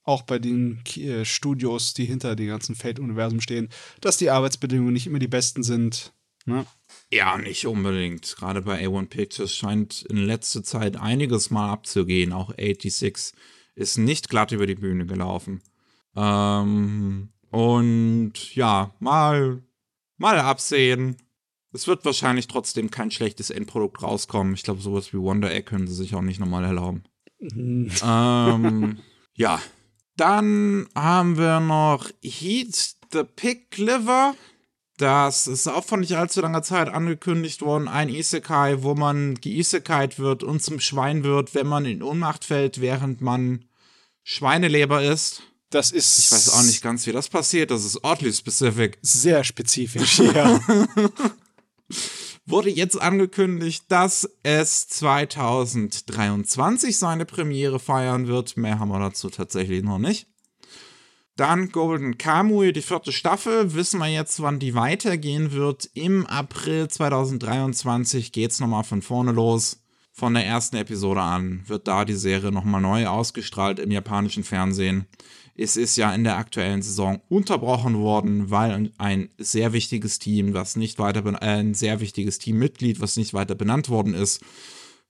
auch 0.04 0.24
bei 0.24 0.40
den 0.40 0.82
äh, 0.96 1.24
Studios, 1.24 1.94
die 1.94 2.06
hinter 2.06 2.36
dem 2.36 2.48
ganzen 2.48 2.74
Fate-Universum 2.74 3.42
stehen, 3.42 3.70
dass 4.02 4.18
die 4.18 4.32
Arbeitsbedingungen 4.32 4.94
nicht 4.94 5.06
immer 5.06 5.20
die 5.20 5.28
besten 5.28 5.62
sind. 5.62 6.14
Ne? 6.46 6.66
Ja, 7.12 7.38
nicht 7.38 7.68
unbedingt. 7.68 8.38
Gerade 8.38 8.64
bei 8.64 8.84
A1 8.84 9.06
Pictures 9.10 9.56
scheint 9.56 10.02
in 10.10 10.18
letzter 10.18 10.64
Zeit 10.64 10.98
einiges 10.98 11.52
mal 11.52 11.72
abzugehen. 11.72 12.34
Auch 12.34 12.50
86 12.58 13.38
ist 13.76 14.00
nicht 14.00 14.30
glatt 14.30 14.52
über 14.52 14.66
die 14.66 14.76
Bühne 14.76 15.06
gelaufen. 15.06 15.62
Ähm, 16.16 17.30
und 17.52 18.56
ja, 18.56 18.94
mal, 19.00 19.64
mal 20.18 20.40
absehen. 20.40 21.18
Es 21.74 21.88
wird 21.88 22.06
wahrscheinlich 22.06 22.48
trotzdem 22.48 22.90
kein 22.90 23.12
schlechtes 23.12 23.50
Endprodukt 23.50 24.02
rauskommen. 24.02 24.54
Ich 24.54 24.64
glaube, 24.64 24.82
sowas 24.82 25.14
wie 25.14 25.20
Wonder 25.20 25.52
Egg 25.52 25.64
können 25.64 25.88
sie 25.88 25.96
sich 25.96 26.16
auch 26.16 26.22
nicht 26.22 26.40
nochmal 26.40 26.64
erlauben. 26.64 27.04
Mhm. 27.40 27.92
ähm, 28.04 29.00
ja. 29.34 29.62
Dann 30.16 30.88
haben 30.96 31.38
wir 31.38 31.60
noch 31.60 32.10
Heat 32.24 32.96
the 33.12 33.24
Pig 33.24 33.78
Liver. 33.78 34.34
Das 34.98 35.46
ist 35.46 35.68
auch 35.68 35.84
vor 35.84 36.00
nicht 36.00 36.14
allzu 36.14 36.42
langer 36.42 36.64
Zeit 36.64 36.90
angekündigt 36.90 37.62
worden. 37.62 37.88
Ein 37.88 38.10
Isekai, 38.10 38.82
wo 38.82 38.96
man 38.96 39.36
geisekait 39.36 40.18
wird 40.18 40.42
und 40.42 40.64
zum 40.64 40.80
Schwein 40.80 41.24
wird, 41.24 41.54
wenn 41.54 41.68
man 41.68 41.86
in 41.86 42.02
Ohnmacht 42.02 42.44
fällt, 42.44 42.82
während 42.82 43.22
man 43.22 43.66
Schweineleber 44.24 45.04
isst. 45.04 45.44
Das 45.70 45.92
ist. 45.92 46.18
Ich 46.20 46.32
weiß 46.32 46.54
auch 46.54 46.64
nicht 46.64 46.82
ganz, 46.82 47.06
wie 47.08 47.12
das 47.12 47.28
passiert. 47.28 47.72
Das 47.72 47.84
ist 47.84 48.02
oddly 48.04 48.32
specific. 48.32 48.98
Sehr 49.02 49.44
spezifisch, 49.44 50.20
ja. 50.20 50.62
Wurde 52.46 52.70
jetzt 52.70 53.02
angekündigt, 53.02 53.84
dass 53.90 54.30
es 54.44 54.88
2023 54.88 56.98
seine 56.98 57.26
Premiere 57.26 57.80
feiern 57.80 58.28
wird. 58.28 58.56
Mehr 58.56 58.80
haben 58.80 58.88
wir 58.90 59.00
dazu 59.00 59.30
tatsächlich 59.30 59.84
noch 59.84 60.00
nicht. 60.00 60.28
Dann 61.36 61.72
Golden 61.72 62.18
Kamui, 62.18 62.72
die 62.72 62.82
vierte 62.82 63.12
Staffel. 63.12 63.74
Wissen 63.76 64.00
wir 64.00 64.08
jetzt, 64.08 64.42
wann 64.42 64.60
die 64.60 64.76
weitergehen 64.76 65.52
wird. 65.52 65.90
Im 65.94 66.26
April 66.26 66.88
2023 66.88 68.32
geht's 68.32 68.62
nochmal 68.62 68.86
von 68.86 69.02
vorne 69.02 69.34
los. 69.34 69.84
Von 70.14 70.34
der 70.34 70.46
ersten 70.48 70.78
Episode 70.78 71.22
an 71.22 71.64
wird 71.68 71.88
da 71.88 72.06
die 72.06 72.16
Serie 72.16 72.52
nochmal 72.52 72.82
neu 72.82 73.06
ausgestrahlt 73.06 73.78
im 73.78 73.92
japanischen 73.92 74.44
Fernsehen. 74.44 75.06
Es 75.60 75.76
ist 75.76 75.96
ja 75.96 76.14
in 76.14 76.24
der 76.24 76.38
aktuellen 76.38 76.84
Saison 76.84 77.20
unterbrochen 77.30 77.98
worden, 77.98 78.52
weil 78.52 78.92
ein 78.98 79.30
sehr 79.40 79.74
wichtiges 79.74 80.20
Team, 80.20 80.54
was 80.54 80.76
nicht 80.76 81.00
weiter, 81.00 81.26
äh, 81.26 81.46
ein 81.46 81.74
sehr 81.74 82.00
wichtiges 82.00 82.38
Teammitglied, 82.38 83.02
was 83.02 83.18
nicht 83.18 83.34
weiter 83.34 83.56
benannt 83.56 83.90
worden 83.90 84.14
ist, 84.14 84.42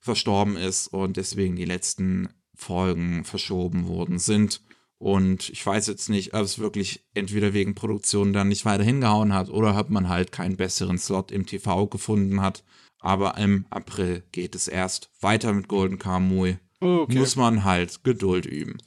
verstorben 0.00 0.56
ist 0.56 0.88
und 0.88 1.18
deswegen 1.18 1.56
die 1.56 1.66
letzten 1.66 2.30
Folgen 2.54 3.24
verschoben 3.24 3.88
worden 3.88 4.18
sind. 4.18 4.62
Und 4.96 5.50
ich 5.50 5.64
weiß 5.64 5.86
jetzt 5.86 6.08
nicht, 6.08 6.34
ob 6.34 6.42
es 6.42 6.58
wirklich 6.58 7.04
entweder 7.14 7.52
wegen 7.52 7.74
Produktion 7.74 8.32
dann 8.32 8.48
nicht 8.48 8.64
weiter 8.64 8.82
hingehauen 8.82 9.32
hat 9.32 9.48
oder 9.48 9.78
ob 9.78 9.90
man 9.90 10.08
halt 10.08 10.32
keinen 10.32 10.56
besseren 10.56 10.98
Slot 10.98 11.30
im 11.30 11.46
TV 11.46 11.86
gefunden 11.86 12.40
hat. 12.40 12.64
Aber 13.00 13.38
im 13.38 13.66
April 13.70 14.24
geht 14.32 14.56
es 14.56 14.66
erst 14.66 15.10
weiter 15.20 15.52
mit 15.52 15.68
Golden 15.68 15.98
Kamui. 15.98 16.58
Okay. 16.80 17.18
Muss 17.18 17.36
man 17.36 17.62
halt 17.64 18.02
Geduld 18.02 18.44
üben. 18.44 18.78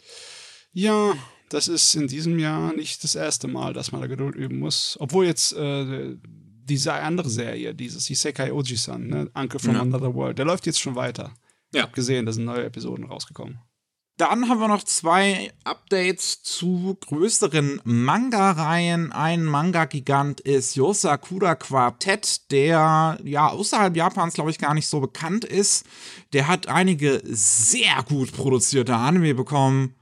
Ja, 0.74 1.14
das 1.54 1.68
ist 1.68 1.96
in 1.96 2.08
diesem 2.08 2.40
Jahr 2.40 2.74
nicht 2.74 3.04
das 3.04 3.16
erste 3.16 3.48
Mal, 3.48 3.74
dass 3.74 3.92
man 3.92 4.02
da 4.02 4.08
Geduld 4.08 4.36
üben 4.36 4.60
muss. 4.60 4.98
Obwohl 5.00 5.26
jetzt 5.26 5.54
äh, 5.54 6.16
diese 6.64 6.94
andere 6.94 7.30
Serie, 7.30 7.76
dieses 7.76 8.10
Isekai 8.10 8.52
Oji-san, 8.54 9.08
ne? 9.08 9.30
Uncle 9.34 9.60
from 9.60 9.76
Ja. 9.76 9.82
Another 9.82 10.14
World, 10.14 10.38
der 10.38 10.46
läuft 10.46 10.66
jetzt 10.66 10.80
schon 10.80 10.96
weiter. 10.96 11.34
Ich 11.72 11.78
Ja. 11.78 11.84
habe 11.84 11.94
gesehen, 11.94 12.26
da 12.26 12.32
sind 12.32 12.46
neue 12.46 12.64
Episoden 12.66 13.06
rausgekommen. 13.06 13.60
Dann 14.18 14.48
haben 14.48 14.60
wir 14.60 14.68
noch 14.68 14.84
zwei 14.84 15.52
Updates 15.64 16.44
zu 16.44 16.96
größeren 17.08 17.82
Manga-Reihen. 17.86 19.12
Ein 19.12 19.44
Manga-Gigant 19.46 20.42
ist 20.42 20.76
Yosakura 20.76 21.56
Quartett, 21.56 22.52
der 22.52 23.18
ja 23.24 23.48
außerhalb 23.48 23.96
Japans, 23.96 24.36
glaube 24.36 24.52
ich, 24.52 24.60
gar 24.60 24.74
nicht 24.76 24.88
so 24.88 25.00
bekannt 25.00 25.44
ist. 25.44 25.86
Der 26.34 26.48
hat 26.48 26.68
einige 26.68 27.22
sehr 27.26 28.04
gut 28.08 28.32
produzierte 28.32 28.96
Anime 28.96 29.34
bekommen. 29.34 29.96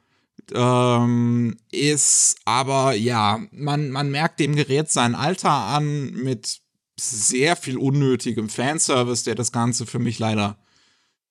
Ähm, 0.54 1.58
ist 1.72 2.38
aber, 2.46 2.94
ja, 2.94 3.40
man, 3.52 3.92
man 3.92 4.12
merkt 4.12 4.40
dem 4.40 4.56
Gerät 4.56 4.90
sein 4.90 5.16
Alter 5.16 5.52
an 5.52 6.12
mit 6.14 6.62
sehr 7.00 7.56
viel 7.56 7.78
unnötigem 7.78 8.50
Fanservice, 8.50 9.24
der 9.24 9.36
das 9.36 9.52
Ganze 9.52 9.86
für 9.86 10.00
mich 10.00 10.20
leider 10.20 10.58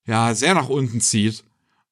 ja 0.07 0.35
sehr 0.35 0.54
nach 0.54 0.68
unten 0.68 1.00
zieht. 1.00 1.44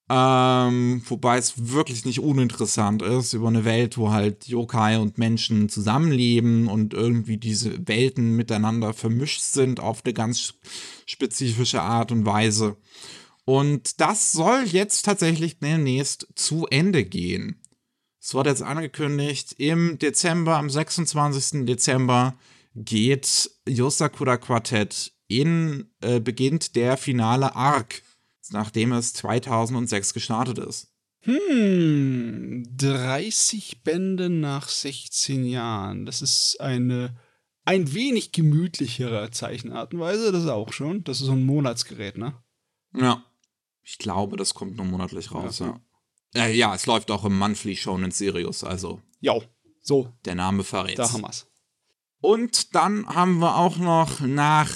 Ähm, 0.08 1.02
wobei 1.08 1.36
es 1.36 1.72
wirklich 1.72 2.04
nicht 2.04 2.20
uninteressant 2.20 3.02
ist 3.02 3.32
über 3.32 3.48
eine 3.48 3.64
Welt, 3.64 3.98
wo 3.98 4.12
halt 4.12 4.46
Yokai 4.46 4.98
und 4.98 5.18
Menschen 5.18 5.68
zusammenleben 5.68 6.68
und 6.68 6.94
irgendwie 6.94 7.38
diese 7.38 7.88
Welten 7.88 8.36
miteinander 8.36 8.94
vermischt 8.94 9.40
sind 9.40 9.80
auf 9.80 10.04
eine 10.04 10.14
ganz 10.14 10.54
spezifische 11.06 11.82
Art 11.82 12.12
und 12.12 12.24
Weise. 12.24 12.76
Und 13.46 14.00
das 14.00 14.32
soll 14.32 14.64
jetzt 14.64 15.04
tatsächlich 15.04 15.60
demnächst 15.60 16.26
zu 16.34 16.66
Ende 16.66 17.04
gehen. 17.04 17.62
Es 18.20 18.34
wurde 18.34 18.50
jetzt 18.50 18.62
angekündigt, 18.62 19.54
im 19.58 19.98
Dezember, 19.98 20.56
am 20.56 20.68
26. 20.68 21.64
Dezember 21.64 22.36
geht 22.74 23.50
Yosakura 23.68 24.36
Quartett 24.36 25.12
in, 25.28 25.90
äh, 26.00 26.20
beginnt 26.20 26.76
der 26.76 26.96
finale 26.96 27.54
Arc, 27.54 28.02
nachdem 28.50 28.92
es 28.92 29.14
2006 29.14 30.12
gestartet 30.12 30.58
ist. 30.58 30.88
Hm, 31.20 32.64
30 32.76 33.82
Bände 33.84 34.28
nach 34.28 34.68
16 34.68 35.44
Jahren. 35.44 36.04
Das 36.04 36.20
ist 36.20 36.60
eine 36.60 37.16
ein 37.66 37.92
wenig 37.92 38.30
gemütlichere 38.30 39.30
Zeichenartenweise, 39.32 40.30
das 40.30 40.44
ist 40.44 40.48
auch 40.48 40.72
schon. 40.72 41.02
Das 41.02 41.20
ist 41.20 41.26
so 41.26 41.32
ein 41.32 41.44
Monatsgerät, 41.44 42.16
ne? 42.16 42.34
Ja. 42.94 43.24
Ich 43.88 43.98
glaube, 43.98 44.36
das 44.36 44.52
kommt 44.52 44.76
nur 44.76 44.84
monatlich 44.86 45.32
raus, 45.32 45.60
Ja. 45.60 45.80
ja. 46.34 46.46
Äh, 46.46 46.52
ja, 46.56 46.74
es 46.74 46.86
läuft 46.86 47.10
auch 47.12 47.24
im 47.24 47.38
Monthly 47.38 47.76
Shonen 47.76 48.10
Sirius, 48.10 48.64
also 48.64 49.00
Ja, 49.20 49.34
so, 49.80 50.12
der 50.24 50.34
Name 50.34 50.64
verrät. 50.64 50.98
da 50.98 51.10
haben 51.12 51.22
wir's. 51.22 51.46
Und 52.20 52.74
dann 52.74 53.06
haben 53.06 53.38
wir 53.38 53.56
auch 53.56 53.76
noch 53.76 54.20
nach 54.20 54.70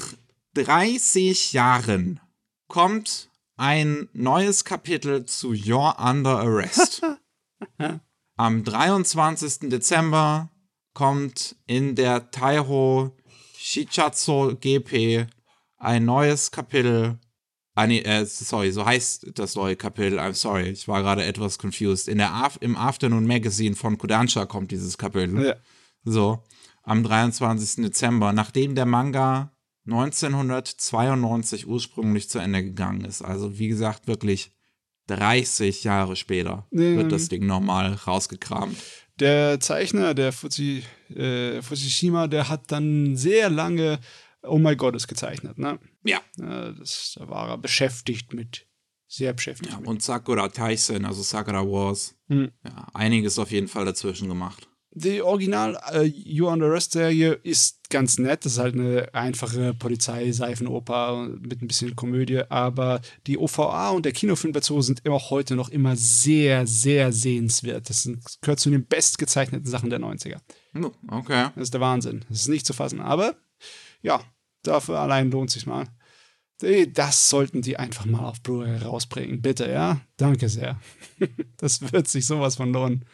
30 0.54 1.52
Jahren 1.52 2.20
kommt 2.68 3.28
ein 3.56 4.08
neues 4.12 4.64
Kapitel 4.64 5.26
zu 5.26 5.50
You're 5.50 5.96
Under 5.98 6.38
Arrest. 6.38 7.02
Am 8.36 8.64
23. 8.64 9.68
Dezember 9.70 10.50
kommt 10.94 11.56
in 11.66 11.94
der 11.96 12.30
Taiho 12.30 13.16
Shichatsu 13.58 14.54
GP 14.61 15.26
ein 15.76 16.04
neues 16.04 16.50
Kapitel. 16.52 17.18
Ah, 17.75 17.87
nee, 17.87 18.01
äh, 18.01 18.25
sorry, 18.27 18.73
so 18.73 18.85
heißt 18.85 19.31
das 19.39 19.55
neue 19.55 19.77
Kapitel. 19.77 20.18
I'm 20.18 20.35
sorry, 20.35 20.68
ich 20.71 20.89
war 20.89 21.03
gerade 21.03 21.25
etwas 21.25 21.59
confused. 21.59 22.09
In 22.09 22.18
der 22.18 22.33
Af 22.33 22.59
Im 22.61 22.77
Afternoon 22.77 23.27
Magazine 23.27 23.77
von 23.77 23.97
Kodansha 23.97 24.45
kommt 24.47 24.71
dieses 24.73 24.99
Kapitel. 24.99 25.45
Ja. 25.47 25.55
So, 26.05 26.43
am 26.83 27.03
23. 27.05 27.85
Dezember, 27.85 28.33
nachdem 28.33 28.75
der 28.75 28.87
Manga 28.87 29.53
1992 29.87 31.66
ursprünglich 31.66 32.29
zu 32.29 32.39
Ende 32.39 32.62
gegangen 32.62 33.05
ist. 33.05 33.23
Also, 33.23 33.59
wie 33.59 33.68
gesagt, 33.68 34.07
wirklich 34.07 34.53
30 35.07 35.85
Jahre 35.85 36.16
später 36.16 36.66
Ja. 36.71 36.79
wird 36.97 37.12
das 37.12 37.29
Ding 37.29 37.47
nochmal 37.47 37.95
rausgekramt. 37.95 38.77
Der 39.18 39.61
Zeichner, 39.61 40.14
der 40.14 40.33
Fuji, 40.33 40.83
äh, 41.14 41.61
Fujishima, 41.62 42.27
der 42.27 42.49
hat 42.49 42.73
dann 42.73 43.16
sehr 43.16 43.51
lange 43.51 43.99
Oh 44.43 44.59
My 44.59 44.75
Goddess 44.77 45.07
gezeichnet. 45.07 45.59
Ne? 45.59 45.79
Ja. 46.05 46.20
Ja, 46.38 46.72
das, 46.72 47.16
da 47.18 47.28
war 47.28 47.48
er 47.48 47.59
beschäftigt 47.59 48.32
mit. 48.34 48.66
Sehr 49.07 49.32
beschäftigt 49.32 49.72
ja 49.72 49.78
mit. 49.78 49.88
und 49.88 50.03
Sakura 50.03 50.48
Tyson, 50.48 51.05
also 51.05 51.22
Sakura 51.22 51.62
Wars. 51.64 52.14
Hm. 52.28 52.51
Ja, 52.64 52.86
einiges 52.94 53.38
auf 53.38 53.51
jeden 53.51 53.68
Fall 53.68 53.84
dazwischen 53.84 54.28
gemacht. 54.28 54.68
Die 54.92 55.22
Original 55.22 55.78
äh, 55.92 56.03
You 56.03 56.48
on 56.48 56.59
the 56.59 56.66
Rest 56.66 56.92
Serie 56.92 57.34
ist 57.44 57.88
ganz 57.90 58.18
nett. 58.18 58.44
Das 58.44 58.55
ist 58.55 58.59
halt 58.59 58.74
eine 58.74 59.09
einfache 59.14 59.72
Polizeiseifenoper 59.74 61.28
mit 61.40 61.62
ein 61.62 61.68
bisschen 61.68 61.94
Komödie. 61.94 62.42
Aber 62.48 63.01
die 63.26 63.38
OVA 63.38 63.90
und 63.90 64.05
der 64.05 64.12
Kinofilm 64.12 64.53
dazu 64.53 64.80
sind 64.82 65.01
immer 65.05 65.18
heute 65.30 65.55
noch 65.55 65.68
immer 65.68 65.94
sehr, 65.96 66.66
sehr 66.66 67.12
sehenswert. 67.12 67.88
Das 67.88 68.03
sind, 68.03 68.20
gehört 68.40 68.59
zu 68.61 68.70
den 68.70 68.84
bestgezeichneten 68.86 69.66
Sachen 69.68 69.90
der 69.90 70.01
90er. 70.01 70.38
Oh, 70.74 70.90
Okay. 71.09 71.51
Das 71.55 71.64
ist 71.64 71.74
der 71.74 71.80
Wahnsinn. 71.80 72.24
Das 72.28 72.40
ist 72.40 72.48
nicht 72.48 72.66
zu 72.66 72.72
fassen. 72.72 73.01
Aber 73.01 73.36
ja, 74.03 74.20
dafür 74.62 74.98
allein 74.98 75.30
lohnt 75.30 75.50
sich 75.50 75.66
mal. 75.66 75.86
Das 76.92 77.30
sollten 77.30 77.62
die 77.62 77.78
einfach 77.78 78.04
mal 78.04 78.26
auf 78.26 78.42
Blu-ray 78.42 78.78
rausbringen. 78.78 79.40
Bitte, 79.40 79.70
ja? 79.70 80.00
Danke 80.16 80.48
sehr. 80.48 80.78
Das 81.56 81.92
wird 81.92 82.08
sich 82.08 82.26
sowas 82.26 82.56
von 82.56 82.72
lohnen. 82.72 83.04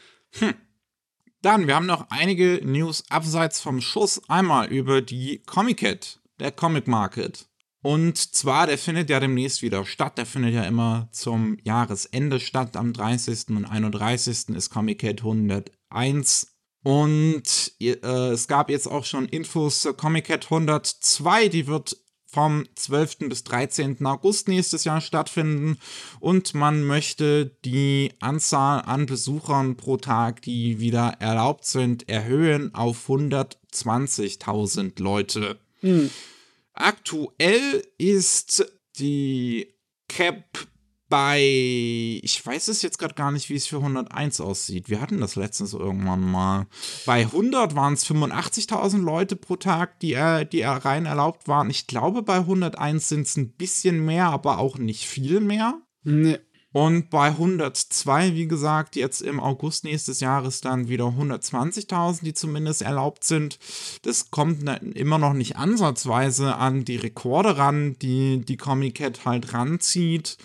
Dann, 1.42 1.66
wir 1.66 1.76
haben 1.76 1.86
noch 1.86 2.07
einige 2.11 2.61
News 2.64 3.05
abseits 3.09 3.61
vom 3.61 3.80
Schuss. 3.80 4.20
Einmal 4.28 4.68
über 4.68 5.03
die 5.03 5.42
Comic-Cat, 5.47 6.20
der 6.40 6.53
Comic 6.53 6.88
Market. 6.88 7.49
Und 7.82 8.18
zwar, 8.18 8.66
der 8.66 8.78
findet 8.78 9.11
ja 9.11 9.20
demnächst 9.20 9.62
wieder 9.62 9.84
statt. 9.86 10.18
Der 10.18 10.26
findet 10.26 10.55
ja 10.55 10.64
immer 10.64 11.09
zum 11.12 11.57
Jahresende 11.62 12.40
statt. 12.40 12.76
Am 12.76 12.92
30. 12.92 13.51
und 13.51 13.64
31. 13.64 14.57
ist 14.57 14.70
Comic-Cat 14.70 15.20
101. 15.20 16.56
Und 16.87 17.72
äh, 17.80 17.97
es 17.97 18.47
gab 18.47 18.70
jetzt 18.70 18.87
auch 18.87 19.05
schon 19.05 19.26
Infos 19.26 19.80
zur 19.80 19.97
Comic-Cat 19.97 20.45
102. 20.45 21.49
Die 21.49 21.66
wird 21.66 21.97
vom 22.26 22.64
12. 22.76 23.28
bis 23.28 23.43
13. 23.43 24.07
August 24.07 24.47
nächstes 24.47 24.84
Jahr 24.84 25.01
stattfinden. 25.01 25.80
Und 26.20 26.55
man 26.55 26.84
möchte 26.84 27.47
die 27.64 28.12
Anzahl 28.20 28.82
an 28.82 29.07
Besuchern 29.07 29.76
pro 29.76 29.97
Tag, 29.97 30.43
die 30.43 30.78
wieder 30.78 31.16
erlaubt 31.18 31.64
sind, 31.64 32.09
erhöhen 32.09 32.72
auf 32.72 33.09
120.000 33.09 35.03
Leute. 35.03 35.59
Aktuell 36.72 37.82
ist 37.99 38.64
die 39.01 39.74
Cap 40.07 40.68
bei, 41.09 41.41
ich 41.41 42.43
weiß 42.45 42.69
es 42.69 42.83
jetzt 42.83 42.99
gerade 42.99 43.15
gar 43.15 43.31
nicht, 43.31 43.49
wie 43.49 43.55
es 43.55 43.67
für 43.67 43.77
101 43.77 44.41
aussieht. 44.41 44.89
Wir 44.89 45.01
hatten 45.01 45.21
das 45.21 45.37
letztens 45.37 45.73
irgendwann 45.73 46.21
mal. 46.21 46.67
Bei 47.05 47.21
100 47.21 47.75
waren 47.77 47.95
es 47.95 48.07
85.000 48.07 49.03
Leute 49.03 49.37
pro 49.37 49.57
Tag, 49.57 50.01
die, 50.01 50.15
äh, 50.15 50.45
die 50.45 50.63
rein 50.63 51.07
erlaubt 51.07 51.47
waren. 51.49 51.71
Ich 51.71 51.87
glaube, 51.87 52.23
bei 52.23 52.39
101 52.39 53.09
sind 53.09 53.27
es 53.27 53.37
ein 53.37 53.53
bisschen 53.53 54.05
mehr, 54.05 54.27
aber 54.27 54.59
auch 54.59 54.79
nicht 54.79 55.07
viel 55.07 55.41
mehr. 55.41 55.81
Nee. 56.03 56.39
Und 56.77 57.09
bei 57.09 57.29
102, 57.29 58.35
wie 58.35 58.47
gesagt, 58.47 58.97
jetzt 58.97 59.22
im 59.22 59.41
August 59.41 59.85
nächstes 59.85 60.20
Jahres 60.20 60.61
dann 60.61 60.89
wieder 60.89 61.07
120.000, 61.07 62.22
die 62.22 62.35
zumindest 62.35 62.83
erlaubt 62.83 63.24
sind. 63.24 63.59
Das 64.03 64.31
kommt 64.31 64.62
ne- 64.62 64.79
immer 64.93 65.16
noch 65.16 65.33
nicht 65.33 65.57
ansatzweise 65.57 66.57
an 66.57 66.85
die 66.85 66.97
Rekorde 66.97 67.57
ran, 67.57 67.97
die 68.03 68.45
die 68.45 68.59
Comic 68.59 68.97
Cat 68.97 69.24
halt 69.24 69.55
ranzieht. 69.55 70.37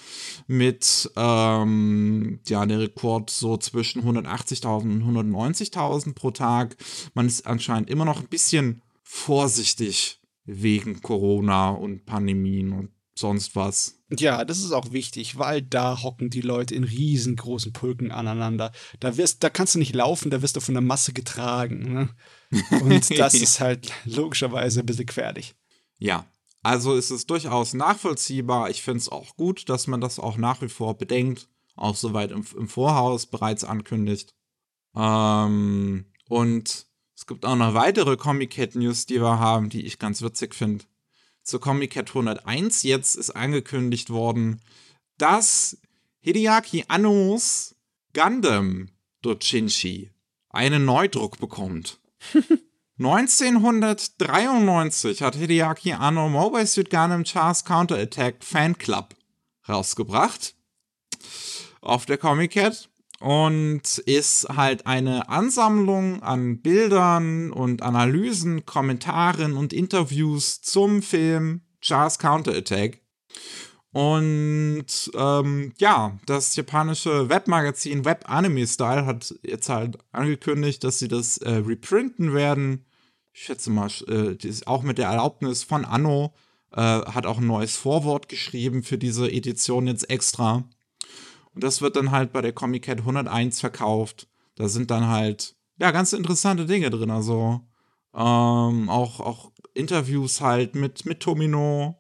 Mit, 0.47 1.11
ähm, 1.17 2.39
ja, 2.47 2.65
der 2.65 2.79
Rekord 2.79 3.29
so 3.29 3.57
zwischen 3.57 4.01
180.000 4.01 4.83
und 4.83 5.03
190.000 5.03 6.13
pro 6.13 6.31
Tag. 6.31 6.77
Man 7.13 7.27
ist 7.27 7.45
anscheinend 7.45 7.89
immer 7.89 8.05
noch 8.05 8.21
ein 8.21 8.29
bisschen 8.29 8.81
vorsichtig 9.03 10.21
wegen 10.45 11.01
Corona 11.01 11.71
und 11.71 12.05
Pandemien 12.05 12.71
und 12.71 12.89
sonst 13.15 13.55
was. 13.55 13.99
Ja, 14.09 14.43
das 14.43 14.59
ist 14.59 14.71
auch 14.71 14.91
wichtig, 14.91 15.37
weil 15.37 15.61
da 15.61 16.01
hocken 16.03 16.29
die 16.29 16.41
Leute 16.41 16.75
in 16.75 16.83
riesengroßen 16.83 17.73
Pulken 17.73 18.11
aneinander. 18.11 18.71
Da, 18.99 19.17
wirst, 19.17 19.43
da 19.43 19.49
kannst 19.49 19.75
du 19.75 19.79
nicht 19.79 19.95
laufen, 19.95 20.29
da 20.29 20.41
wirst 20.41 20.55
du 20.55 20.59
von 20.59 20.73
der 20.73 20.81
Masse 20.81 21.13
getragen. 21.13 21.93
Ne? 21.93 22.09
Und 22.81 23.09
das 23.17 23.33
ist 23.33 23.59
halt 23.59 23.91
logischerweise 24.05 24.81
ein 24.81 24.85
bisschen 24.85 25.05
gefährlich. 25.05 25.55
Ja, 25.97 26.25
also 26.63 26.95
ist 26.95 27.11
es 27.11 27.25
durchaus 27.25 27.73
nachvollziehbar. 27.73 28.69
Ich 28.69 28.81
finde 28.81 28.99
es 28.99 29.09
auch 29.09 29.35
gut, 29.35 29.69
dass 29.69 29.87
man 29.87 30.01
das 30.01 30.19
auch 30.19 30.37
nach 30.37 30.61
wie 30.61 30.69
vor 30.69 30.97
bedenkt, 30.97 31.47
auch 31.75 31.95
soweit 31.95 32.31
im, 32.31 32.45
im 32.57 32.67
Vorhaus 32.67 33.25
bereits 33.25 33.63
ankündigt. 33.63 34.35
Ähm, 34.95 36.05
und 36.27 36.87
es 37.15 37.25
gibt 37.27 37.45
auch 37.45 37.55
noch 37.55 37.73
weitere 37.73 38.17
Comic 38.17 38.51
Cat 38.51 38.75
News, 38.75 39.05
die 39.05 39.21
wir 39.21 39.39
haben, 39.39 39.69
die 39.69 39.85
ich 39.85 39.99
ganz 39.99 40.21
witzig 40.21 40.53
finde. 40.53 40.85
Zur 41.43 41.59
Comic 41.59 41.93
Cat 41.93 42.09
101 42.09 42.83
jetzt 42.83 43.15
ist 43.15 43.31
angekündigt 43.31 44.09
worden, 44.09 44.61
dass 45.17 45.77
Hideaki 46.19 46.85
Annos 46.87 47.75
Gundam 48.13 48.89
Dojinshi 49.21 50.11
einen 50.49 50.85
Neudruck 50.85 51.39
bekommt. 51.39 51.99
1993 52.99 55.23
hat 55.23 55.35
Hideaki 55.35 55.93
Anno 55.93 56.29
Mobile 56.29 56.67
Suit 56.67 56.91
Gundam 56.91 57.23
Char's 57.23 57.65
Counter 57.65 57.97
Attack 57.97 58.43
Fan 58.43 58.77
Club 58.77 59.15
rausgebracht 59.67 60.53
auf 61.81 62.05
der 62.05 62.19
Comic 62.19 62.51
Cat 62.51 62.90
und 63.21 63.99
ist 63.99 64.47
halt 64.49 64.87
eine 64.87 65.29
Ansammlung 65.29 66.23
an 66.23 66.61
Bildern 66.61 67.51
und 67.51 67.83
Analysen, 67.83 68.65
Kommentaren 68.65 69.55
und 69.55 69.73
Interviews 69.73 70.61
zum 70.61 71.03
Film 71.03 71.61
Char's 71.81 72.17
Counter 72.17 72.53
Attack. 72.55 73.01
Und 73.93 75.11
ähm, 75.15 75.73
ja, 75.77 76.17
das 76.25 76.55
japanische 76.55 77.29
Webmagazin 77.29 78.05
Web 78.05 78.25
Anime 78.27 78.65
Style 78.65 79.05
hat 79.05 79.35
jetzt 79.43 79.69
halt 79.69 79.97
angekündigt, 80.11 80.83
dass 80.83 80.97
sie 80.97 81.07
das 81.07 81.37
äh, 81.37 81.51
reprinten 81.51 82.33
werden. 82.33 82.85
Ich 83.33 83.43
schätze 83.43 83.69
mal, 83.69 83.89
äh, 84.07 84.37
auch 84.65 84.81
mit 84.81 84.97
der 84.97 85.09
Erlaubnis 85.09 85.63
von 85.63 85.85
Anno 85.85 86.33
äh, 86.71 86.81
hat 86.81 87.25
auch 87.25 87.37
ein 87.37 87.47
neues 87.47 87.75
Vorwort 87.75 88.29
geschrieben 88.29 88.81
für 88.81 88.97
diese 88.97 89.29
Edition 89.29 89.87
jetzt 89.87 90.09
extra. 90.09 90.63
Und 91.53 91.63
das 91.63 91.81
wird 91.81 91.95
dann 91.95 92.11
halt 92.11 92.31
bei 92.31 92.41
der 92.41 92.53
Comic 92.53 92.83
Cat 92.83 92.99
101 92.99 93.59
verkauft. 93.59 94.27
Da 94.55 94.67
sind 94.67 94.91
dann 94.91 95.07
halt, 95.07 95.55
ja, 95.77 95.91
ganz 95.91 96.13
interessante 96.13 96.65
Dinge 96.65 96.89
drin. 96.89 97.11
Also 97.11 97.61
ähm, 98.13 98.89
auch, 98.89 99.19
auch 99.19 99.51
Interviews 99.73 100.41
halt 100.41 100.75
mit, 100.75 101.05
mit 101.05 101.19
Tomino, 101.19 101.97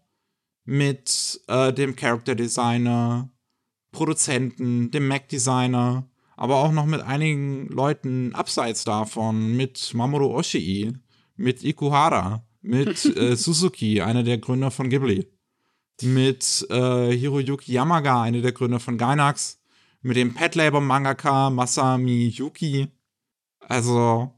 mit 0.65 1.41
äh, 1.47 1.73
dem 1.73 1.95
Character 1.95 2.35
Designer, 2.35 3.29
Produzenten, 3.91 4.91
dem 4.91 5.07
Mac 5.07 5.27
Designer, 5.27 6.09
aber 6.35 6.57
auch 6.57 6.71
noch 6.71 6.85
mit 6.85 7.01
einigen 7.01 7.67
Leuten 7.67 8.33
abseits 8.33 8.83
davon, 8.83 9.55
mit 9.55 9.93
Mamoru 9.93 10.33
Oshii, 10.35 10.93
mit 11.35 11.63
Ikuhara, 11.63 12.45
mit 12.61 13.05
äh, 13.17 13.35
Suzuki, 13.35 14.01
einer 14.01 14.23
der 14.23 14.37
Gründer 14.37 14.71
von 14.71 14.89
Ghibli, 14.89 15.27
mit 16.03 16.65
äh, 16.69 17.11
Hiroyuki 17.11 17.73
Yamaga, 17.73 18.21
einer 18.21 18.41
der 18.41 18.51
Gründer 18.51 18.79
von 18.79 18.97
Gainax, 18.97 19.59
mit 20.01 20.17
dem 20.17 20.33
Pet 20.33 20.55
Labor 20.55 20.81
Mangaka 20.81 21.49
Masami 21.49 22.27
Yuki. 22.27 22.87
Also, 23.59 24.31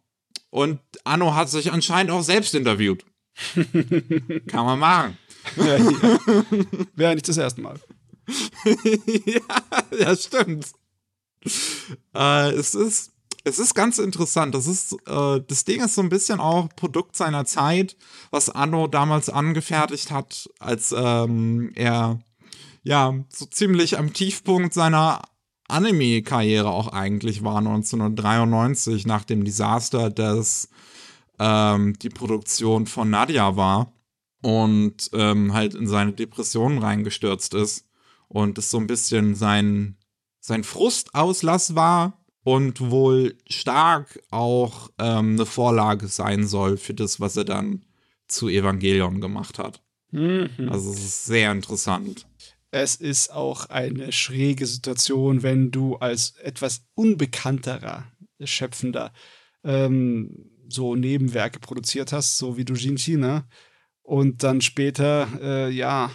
und 0.50 0.80
Anno 1.04 1.34
hat 1.34 1.50
sich 1.50 1.72
anscheinend 1.72 2.12
auch 2.12 2.24
selbst 2.24 2.54
interviewt. 2.54 3.06
Kann 4.48 4.66
man 4.66 4.80
machen. 4.80 5.18
Ja, 5.58 5.78
ja. 5.78 6.20
Wäre 6.96 7.16
nicht 7.16 7.28
das 7.28 7.38
erste 7.38 7.62
Mal. 7.62 7.80
ja, 9.26 9.98
ja, 10.00 10.16
stimmt. 10.16 10.68
Äh, 12.14 12.52
es 12.52 12.76
ist, 12.76 13.13
es 13.44 13.60
ist 13.60 13.74
ganz 13.76 14.00
interessant. 14.00 14.56
Das 14.56 14.68
ist, 14.68 14.94
äh, 15.08 15.42
das 15.46 15.66
Ding 15.66 15.84
ist 15.84 15.96
so 15.96 16.02
ein 16.02 16.10
bisschen 16.10 16.40
auch 16.40 16.70
Produkt 16.76 17.16
seiner 17.16 17.46
Zeit, 17.46 17.98
was 18.32 18.50
Anno 18.50 18.88
damals 18.88 19.30
angefertigt 19.30 20.12
hat, 20.12 20.50
als 20.60 20.94
ähm, 20.98 21.72
er 21.76 22.20
ja 22.84 23.14
so 23.30 23.46
ziemlich 23.46 23.98
am 23.98 24.14
Tiefpunkt 24.14 24.74
seiner 24.74 25.22
Anime-Karriere 25.68 26.70
auch 26.70 26.90
eigentlich 26.90 27.44
war 27.44 27.58
1993 27.58 29.06
nach 29.06 29.24
dem 29.24 29.44
Desaster, 29.46 30.10
das 30.10 30.70
ähm, 31.40 31.98
die 32.00 32.10
Produktion 32.10 32.86
von 32.86 33.10
Nadia 33.10 33.56
war. 33.56 33.94
und 34.42 35.10
ähm, 35.14 35.54
halt 35.54 35.74
in 35.74 35.88
seine 35.88 36.12
Depressionen 36.14 36.80
reingestürzt 36.80 37.54
ist 37.54 37.86
und 38.28 38.58
es 38.58 38.70
so 38.70 38.78
ein 38.78 38.88
bisschen 38.88 39.36
sein, 39.36 39.98
sein 40.42 40.66
Frustauslass 40.66 41.76
war 41.76 42.23
und 42.44 42.92
wohl 42.92 43.36
stark 43.48 44.20
auch 44.30 44.90
ähm, 45.00 45.34
eine 45.34 45.46
Vorlage 45.46 46.08
sein 46.08 46.46
soll 46.46 46.78
für 46.78 46.94
das, 46.94 47.20
was 47.20 47.38
er 47.38 47.46
dann 47.46 47.84
zu 48.28 48.50
Evangelion 48.50 49.22
gemacht 49.22 49.60
hat. 49.60 49.82
Mhm. 50.12 50.50
Also 50.70 50.92
es 50.92 51.04
ist 51.04 51.26
sehr 51.26 51.52
interessant. 51.52 52.26
Es 52.72 52.96
ist 52.96 53.32
auch 53.32 53.68
eine 53.68 54.12
schräge 54.12 54.66
Situation, 54.66 55.44
wenn 55.44 55.72
du 55.72 55.96
als 55.98 56.32
etwas 56.38 56.86
unbekannterer 56.96 58.12
Schöpfender 58.44 59.14
ähm, 59.64 60.50
so 60.68 60.96
Nebenwerke 60.96 61.60
produziert 61.60 62.12
hast, 62.12 62.38
so 62.38 62.58
wie 62.58 62.66
du 62.66 62.74
Jinchi, 62.74 63.16
ne? 63.16 63.46
Und 64.02 64.44
dann 64.44 64.60
später, 64.60 65.28
äh, 65.42 65.70
ja, 65.70 66.12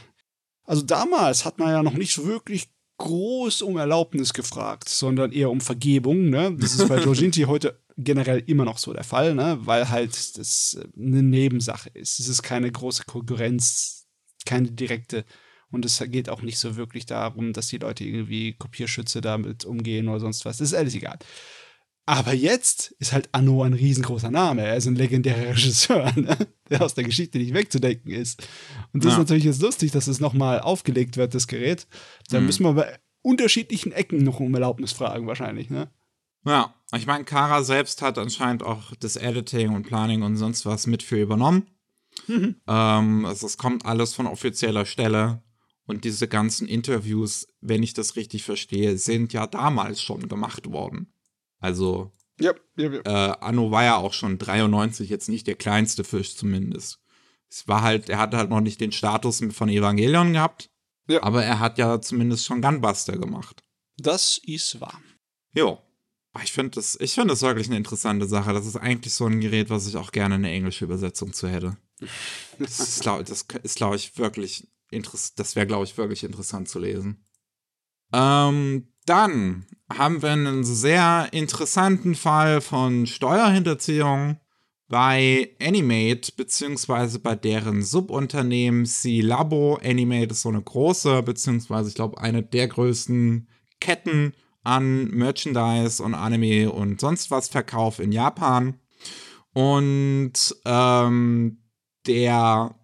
also 0.64 0.82
damals 0.82 1.44
hat 1.44 1.58
man 1.58 1.70
ja 1.70 1.82
noch 1.82 1.94
nicht 1.94 2.24
wirklich 2.24 2.68
groß 2.98 3.62
um 3.62 3.76
Erlaubnis 3.76 4.34
gefragt, 4.34 4.88
sondern 4.88 5.32
eher 5.32 5.50
um 5.50 5.60
Vergebung, 5.60 6.28
ne? 6.28 6.54
Das 6.58 6.74
ist 6.74 6.88
bei 6.88 6.98
Jinchi 7.12 7.42
heute 7.42 7.80
generell 7.96 8.42
immer 8.46 8.64
noch 8.64 8.78
so 8.78 8.92
der 8.92 9.04
Fall, 9.04 9.34
ne? 9.34 9.58
Weil 9.62 9.88
halt 9.88 10.38
das 10.38 10.78
äh, 10.78 10.86
eine 11.00 11.22
Nebensache 11.22 11.90
ist. 11.90 12.20
Es 12.20 12.28
ist 12.28 12.42
keine 12.42 12.70
große 12.70 13.04
Konkurrenz, 13.04 14.06
keine 14.44 14.70
direkte. 14.70 15.24
Und 15.70 15.84
es 15.84 16.02
geht 16.06 16.28
auch 16.28 16.42
nicht 16.42 16.58
so 16.58 16.76
wirklich 16.76 17.06
darum, 17.06 17.52
dass 17.52 17.68
die 17.68 17.78
Leute 17.78 18.04
irgendwie 18.04 18.54
Kopierschütze 18.54 19.20
damit 19.20 19.64
umgehen 19.64 20.08
oder 20.08 20.20
sonst 20.20 20.44
was. 20.44 20.58
Das 20.58 20.68
ist 20.68 20.74
alles 20.74 20.94
egal. 20.94 21.18
Aber 22.08 22.32
jetzt 22.32 22.94
ist 23.00 23.12
halt 23.12 23.28
Anno 23.32 23.62
ein 23.62 23.74
riesengroßer 23.74 24.30
Name. 24.30 24.62
Er 24.62 24.76
ist 24.76 24.86
ein 24.86 24.94
legendärer 24.96 25.50
Regisseur, 25.50 26.10
ne? 26.16 26.38
der 26.70 26.80
aus 26.80 26.94
der 26.94 27.04
Geschichte 27.04 27.36
nicht 27.36 27.52
wegzudenken 27.52 28.10
ist. 28.12 28.48
Und 28.94 29.04
das 29.04 29.10
Ja. 29.12 29.16
ist 29.16 29.18
natürlich 29.24 29.44
jetzt 29.44 29.60
lustig, 29.60 29.90
dass 29.92 30.06
es 30.06 30.18
nochmal 30.18 30.60
aufgelegt 30.60 31.18
wird, 31.18 31.34
das 31.34 31.46
Gerät. 31.48 31.86
Da 32.30 32.40
Mhm. 32.40 32.46
müssen 32.46 32.62
wir 32.64 32.72
bei 32.72 32.98
unterschiedlichen 33.20 33.92
Ecken 33.92 34.24
noch 34.24 34.40
um 34.40 34.54
Erlaubnis 34.54 34.92
fragen, 34.92 35.26
wahrscheinlich. 35.26 35.68
Ne? 35.68 35.90
Ja, 36.46 36.72
ich 36.96 37.06
meine, 37.06 37.24
Kara 37.24 37.62
selbst 37.62 38.00
hat 38.00 38.16
anscheinend 38.16 38.62
auch 38.62 38.94
das 39.00 39.16
Editing 39.16 39.74
und 39.74 39.82
Planning 39.82 40.22
und 40.22 40.38
sonst 40.38 40.64
was 40.64 40.86
mit 40.86 41.02
für 41.02 41.20
übernommen. 41.20 41.66
Ähm, 42.26 43.26
also 43.26 43.46
es 43.46 43.58
kommt 43.58 43.84
alles 43.84 44.14
von 44.14 44.26
offizieller 44.26 44.86
Stelle. 44.86 45.42
Und 45.86 46.04
diese 46.04 46.26
ganzen 46.26 46.66
Interviews, 46.68 47.48
wenn 47.60 47.82
ich 47.82 47.92
das 47.92 48.16
richtig 48.16 48.44
verstehe, 48.44 48.96
sind 48.96 49.32
ja 49.34 49.46
damals 49.46 50.00
schon 50.02 50.26
gemacht 50.28 50.70
worden. 50.70 51.12
Also 51.58 52.12
Ja, 52.40 52.52
ja, 52.76 52.90
ja. 52.90 53.00
äh, 53.04 53.36
Anno 53.40 53.70
war 53.70 53.84
ja 53.84 53.96
auch 53.96 54.12
schon 54.12 54.38
93 54.38 55.08
jetzt 55.10 55.28
nicht 55.28 55.46
der 55.46 55.56
kleinste 55.56 56.04
Fisch 56.04 56.36
zumindest. 56.36 57.00
Es 57.50 57.66
war 57.66 57.82
halt, 57.82 58.08
er 58.08 58.18
hatte 58.18 58.36
halt 58.36 58.50
noch 58.50 58.60
nicht 58.60 58.80
den 58.80 58.92
Status 58.92 59.42
von 59.52 59.68
Evangelion 59.68 60.32
gehabt. 60.34 60.70
Ja. 61.08 61.22
Aber 61.22 61.42
er 61.42 61.58
hat 61.58 61.78
ja 61.78 62.00
zumindest 62.00 62.44
schon 62.44 62.60
Gunbuster 62.60 63.16
gemacht. 63.16 63.62
Das 63.96 64.38
ist 64.44 64.80
wahr. 64.80 65.00
Jo. 65.54 65.78
Aber 66.32 66.44
Ich 66.44 66.52
finde 66.52 66.72
das, 66.72 66.96
ich 67.00 67.14
finde 67.14 67.28
das 67.32 67.42
wirklich 67.42 67.66
eine 67.68 67.78
interessante 67.78 68.26
Sache. 68.26 68.52
Das 68.52 68.66
ist 68.66 68.76
eigentlich 68.76 69.14
so 69.14 69.26
ein 69.26 69.40
Gerät, 69.40 69.70
was 69.70 69.86
ich 69.86 69.96
auch 69.96 70.12
gerne 70.12 70.34
eine 70.34 70.50
englische 70.50 70.84
Übersetzung 70.84 71.32
zu 71.32 71.48
hätte. 71.48 71.76
Das 72.58 72.80
ist, 72.80 73.00
glaube 73.02 73.24
glaub 73.76 73.94
ich, 73.94 74.18
wirklich 74.18 74.68
interessant. 74.90 75.38
Das 75.38 75.54
wäre, 75.56 75.66
glaube 75.66 75.84
ich, 75.84 75.96
wirklich 75.96 76.24
interessant 76.24 76.68
zu 76.68 76.78
lesen. 76.80 77.24
Ähm, 78.12 78.92
dann 79.08 79.64
haben 79.90 80.22
wir 80.22 80.30
einen 80.30 80.64
sehr 80.64 81.28
interessanten 81.32 82.14
Fall 82.14 82.60
von 82.60 83.06
Steuerhinterziehung 83.06 84.38
bei 84.88 85.50
Animate, 85.60 86.32
beziehungsweise 86.36 87.18
bei 87.18 87.34
deren 87.34 87.82
Subunternehmen 87.82 88.86
C-Labo. 88.86 89.78
Animate 89.82 90.32
ist 90.32 90.42
so 90.42 90.48
eine 90.48 90.62
große, 90.62 91.22
beziehungsweise 91.22 91.88
ich 91.88 91.94
glaube 91.94 92.20
eine 92.20 92.42
der 92.42 92.68
größten 92.68 93.48
Ketten 93.80 94.34
an 94.62 95.08
Merchandise 95.08 96.02
und 96.02 96.14
Anime 96.14 96.70
und 96.70 97.00
sonst 97.00 97.30
was 97.30 97.48
Verkauf 97.48 98.00
in 98.00 98.12
Japan. 98.12 98.78
Und 99.54 100.54
ähm, 100.64 101.62
der 102.06 102.74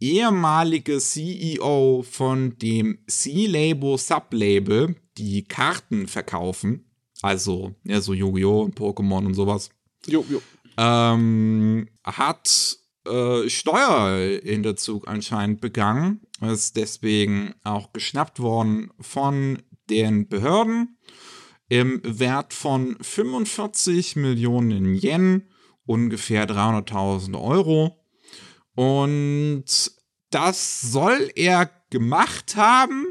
ehemalige 0.00 0.98
CEO 0.98 2.04
von 2.08 2.56
dem 2.58 2.98
C-Labo 3.06 3.96
Sublabel, 3.96 4.96
die 5.18 5.44
Karten 5.44 6.06
verkaufen, 6.06 6.90
also 7.22 7.74
ja, 7.84 8.00
so 8.00 8.14
Yu-Gi-Oh! 8.14 8.62
und 8.62 8.78
Pokémon 8.78 9.26
und 9.26 9.34
sowas, 9.34 9.70
Jo, 10.06 10.24
jo. 10.28 10.40
ähm, 10.76 11.88
hat 12.04 12.78
äh, 13.06 13.48
Steuerhinterzug 13.48 15.08
anscheinend 15.08 15.60
begangen, 15.60 16.20
ist 16.40 16.76
deswegen 16.76 17.54
auch 17.64 17.92
geschnappt 17.92 18.40
worden 18.40 18.90
von 19.00 19.62
den 19.90 20.28
Behörden 20.28 20.98
im 21.68 22.00
Wert 22.04 22.54
von 22.54 22.96
45 23.00 24.16
Millionen 24.16 24.94
Yen, 24.94 25.48
ungefähr 25.86 26.48
300.000 26.48 27.40
Euro. 27.40 28.04
Und 28.74 29.64
das 30.30 30.80
soll 30.80 31.30
er 31.34 31.70
gemacht 31.90 32.56
haben, 32.56 33.06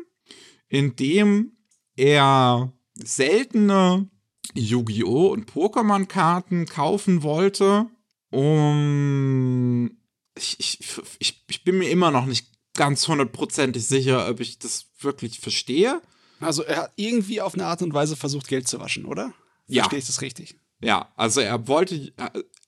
indem 0.70 1.57
er 1.98 2.72
seltene 2.96 4.10
Yu-Gi-Oh! 4.56 5.28
und 5.28 5.52
Pokémon-Karten 5.52 6.66
kaufen 6.68 7.24
wollte, 7.24 7.88
um. 8.32 9.92
Ich, 10.38 10.60
ich, 10.60 10.80
ich, 11.20 11.46
ich 11.50 11.64
bin 11.64 11.80
mir 11.80 11.90
immer 11.90 12.12
noch 12.12 12.26
nicht 12.26 12.48
ganz 12.76 13.08
hundertprozentig 13.08 13.88
sicher, 13.88 14.30
ob 14.30 14.40
ich 14.40 14.60
das 14.60 14.86
wirklich 15.00 15.40
verstehe. 15.40 16.02
Also 16.40 16.64
er 16.64 16.84
hat 16.84 16.94
irgendwie 16.96 17.42
auf 17.42 17.56
eine 17.56 17.66
Art 17.66 17.82
und 17.82 17.94
Weise 17.94 18.16
versucht, 18.16 18.48
Geld 18.48 18.68
zu 18.68 18.80
waschen, 18.80 19.06
oder? 19.06 19.34
Ja. 19.66 19.84
Verstehe 19.84 20.00
ich 20.00 20.06
das 20.06 20.22
richtig? 20.22 20.60
Ja, 20.80 21.12
also 21.16 21.42
er 21.42 21.68
wollte, 21.68 22.14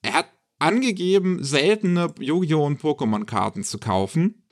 er 0.01 0.13
hat 0.13 0.29
angegeben, 0.57 1.43
seltene 1.43 2.13
Yu-Gi-Oh! 2.19 2.65
und 2.65 2.81
Pokémon-Karten 2.81 3.63
zu 3.63 3.77
kaufen. 3.77 4.43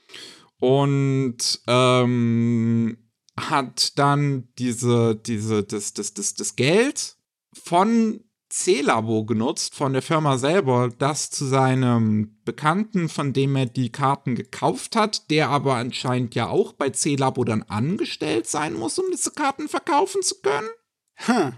Und 0.59 1.59
ähm, 1.67 2.97
hat 3.39 3.97
dann 3.97 4.47
diese, 4.57 5.15
diese, 5.15 5.63
das, 5.63 5.93
das, 5.93 6.13
das, 6.13 6.33
das 6.33 6.55
Geld 6.55 7.15
von 7.53 8.21
C-Labo 8.49 9.25
genutzt, 9.25 9.75
von 9.75 9.93
der 9.93 10.01
Firma 10.01 10.37
selber, 10.37 10.89
das 10.97 11.29
zu 11.29 11.45
seinem 11.45 12.37
Bekannten, 12.45 13.09
von 13.09 13.33
dem 13.33 13.55
er 13.55 13.65
die 13.65 13.91
Karten 13.91 14.35
gekauft 14.35 14.95
hat, 14.95 15.29
der 15.29 15.49
aber 15.49 15.75
anscheinend 15.75 16.33
ja 16.33 16.47
auch 16.47 16.73
bei 16.73 16.89
C-Labo 16.89 17.43
dann 17.43 17.63
angestellt 17.63 18.47
sein 18.47 18.73
muss, 18.73 18.97
um 18.99 19.05
diese 19.11 19.31
Karten 19.31 19.67
verkaufen 19.67 20.21
zu 20.21 20.35
können. 20.41 20.69
Hm. 21.15 21.53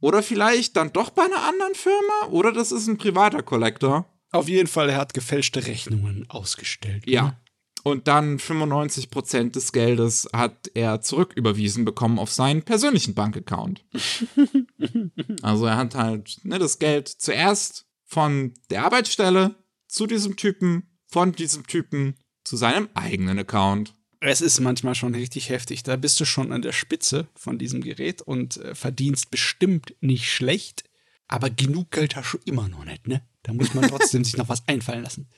Oder 0.00 0.22
vielleicht 0.22 0.76
dann 0.76 0.92
doch 0.92 1.10
bei 1.10 1.22
einer 1.22 1.44
anderen 1.44 1.74
Firma? 1.74 2.26
Oder 2.30 2.52
das 2.52 2.72
ist 2.72 2.88
ein 2.88 2.98
privater 2.98 3.44
Collector? 3.44 4.06
Auf 4.32 4.48
jeden 4.48 4.66
Fall, 4.66 4.88
er 4.88 4.96
hat 4.96 5.14
gefälschte 5.14 5.66
Rechnungen 5.66 6.28
ausgestellt. 6.28 7.04
ne? 7.22 7.36
Und 7.84 8.06
dann 8.06 8.38
95% 8.38 9.50
des 9.50 9.72
Geldes 9.72 10.28
hat 10.32 10.70
er 10.74 11.00
zurücküberwiesen 11.00 11.84
bekommen 11.84 12.18
auf 12.18 12.32
seinen 12.32 12.62
persönlichen 12.62 13.14
Bankaccount. 13.14 13.84
also 15.42 15.66
er 15.66 15.76
hat 15.76 15.94
halt 15.94 16.38
ne, 16.44 16.58
das 16.58 16.78
Geld 16.78 17.08
zuerst 17.08 17.86
von 18.04 18.54
der 18.70 18.84
Arbeitsstelle 18.84 19.56
zu 19.88 20.06
diesem 20.06 20.36
Typen, 20.36 20.98
von 21.06 21.32
diesem 21.32 21.66
Typen 21.66 22.14
zu 22.44 22.56
seinem 22.56 22.88
eigenen 22.94 23.38
Account. 23.38 23.94
Es 24.20 24.40
ist 24.40 24.60
manchmal 24.60 24.94
schon 24.94 25.14
richtig 25.14 25.48
heftig. 25.48 25.82
Da 25.82 25.96
bist 25.96 26.20
du 26.20 26.24
schon 26.24 26.52
an 26.52 26.62
der 26.62 26.72
Spitze 26.72 27.26
von 27.34 27.58
diesem 27.58 27.80
Gerät 27.80 28.22
und 28.22 28.58
äh, 28.58 28.74
verdienst 28.76 29.32
bestimmt 29.32 29.96
nicht 30.00 30.30
schlecht. 30.30 30.84
Aber 31.26 31.50
genug 31.50 31.90
Geld 31.90 32.14
hast 32.14 32.34
du 32.34 32.38
immer 32.44 32.68
noch 32.68 32.84
nicht, 32.84 33.08
ne? 33.08 33.26
Da 33.42 33.52
muss 33.52 33.74
man 33.74 33.88
trotzdem 33.88 34.22
sich 34.24 34.36
noch 34.36 34.48
was 34.48 34.68
einfallen 34.68 35.02
lassen. 35.02 35.28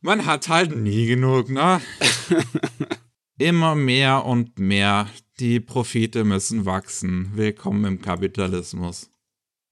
Man 0.00 0.26
hat 0.26 0.48
halt 0.48 0.76
nie 0.76 1.06
genug, 1.06 1.48
ne? 1.50 1.80
Immer 3.38 3.74
mehr 3.74 4.24
und 4.24 4.56
mehr. 4.58 5.08
Die 5.40 5.58
Profite 5.58 6.22
müssen 6.22 6.66
wachsen. 6.66 7.32
Willkommen 7.34 7.84
im 7.84 8.00
Kapitalismus. 8.00 9.10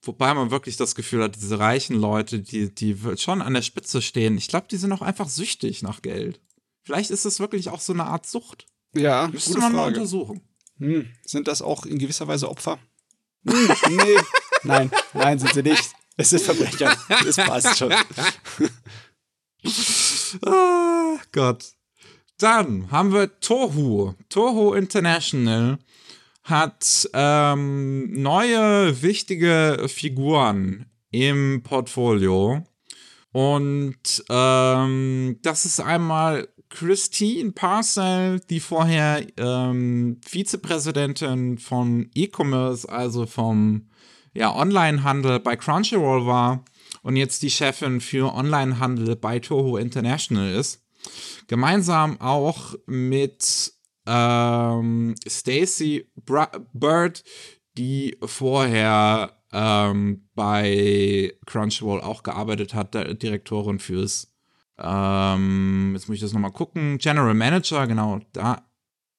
Wobei 0.02 0.34
man 0.34 0.50
wirklich 0.50 0.76
das 0.76 0.96
Gefühl 0.96 1.22
hat, 1.22 1.36
diese 1.36 1.60
reichen 1.60 1.96
Leute, 1.96 2.40
die, 2.40 2.74
die 2.74 2.96
schon 3.16 3.40
an 3.40 3.54
der 3.54 3.62
Spitze 3.62 4.02
stehen, 4.02 4.36
ich 4.36 4.48
glaube, 4.48 4.66
die 4.68 4.76
sind 4.76 4.92
auch 4.92 5.02
einfach 5.02 5.28
süchtig 5.28 5.82
nach 5.82 6.02
Geld. 6.02 6.40
Vielleicht 6.82 7.10
ist 7.10 7.24
es 7.24 7.38
wirklich 7.38 7.68
auch 7.68 7.80
so 7.80 7.92
eine 7.92 8.04
Art 8.06 8.26
Sucht. 8.26 8.66
Ja, 8.96 9.28
Müsste 9.28 9.50
gute 9.50 9.60
man 9.60 9.72
mal 9.72 9.78
Frage. 9.84 9.96
untersuchen. 9.98 10.40
Hm, 10.78 11.08
sind 11.24 11.46
das 11.46 11.62
auch 11.62 11.86
in 11.86 11.98
gewisser 11.98 12.26
Weise 12.26 12.48
Opfer? 12.48 12.80
Hm, 13.48 13.68
nee. 13.90 14.16
Nein, 14.64 14.90
nein, 15.14 15.38
sind 15.38 15.54
sie 15.54 15.62
nicht. 15.62 15.92
Es 16.16 16.30
sind 16.30 16.42
Verbrecher. 16.42 16.96
Das 17.08 17.36
passt 17.36 17.78
schon. 17.78 17.92
Ah, 20.44 21.16
Gott. 21.32 21.72
Dann 22.38 22.90
haben 22.90 23.12
wir 23.12 23.40
Tohu. 23.40 24.14
Tohu 24.28 24.74
International 24.74 25.78
hat 26.44 27.08
ähm, 27.12 28.12
neue 28.12 29.02
wichtige 29.02 29.86
Figuren 29.88 30.86
im 31.10 31.62
Portfolio. 31.62 32.62
Und 33.32 34.24
ähm, 34.28 35.38
das 35.42 35.64
ist 35.64 35.80
einmal 35.80 36.48
Christine 36.68 37.52
Parcell, 37.52 38.40
die 38.50 38.60
vorher 38.60 39.26
ähm, 39.36 40.20
Vizepräsidentin 40.24 41.58
von 41.58 42.10
E-Commerce, 42.14 42.88
also 42.88 43.26
vom 43.26 43.88
ja, 44.34 44.54
Onlinehandel 44.54 45.40
bei 45.40 45.56
Crunchyroll 45.56 46.26
war 46.26 46.64
und 47.06 47.14
jetzt 47.14 47.44
die 47.44 47.50
Chefin 47.50 48.00
für 48.00 48.34
Onlinehandel 48.34 49.14
bei 49.14 49.38
Toho 49.38 49.76
International 49.76 50.52
ist. 50.52 50.84
Gemeinsam 51.46 52.20
auch 52.20 52.74
mit 52.86 53.72
ähm, 54.06 55.14
Stacy 55.24 56.10
Bird, 56.72 57.22
die 57.78 58.16
vorher 58.24 59.40
ähm, 59.52 60.28
bei 60.34 61.32
Crunchyroll 61.46 62.00
auch 62.00 62.24
gearbeitet 62.24 62.74
hat, 62.74 62.94
Direktorin 63.22 63.78
fürs, 63.78 64.34
ähm, 64.76 65.92
jetzt 65.94 66.08
muss 66.08 66.16
ich 66.16 66.22
das 66.22 66.32
nochmal 66.32 66.50
gucken, 66.50 66.98
General 66.98 67.34
Manager, 67.34 67.86
genau, 67.86 68.18
da, 68.32 68.66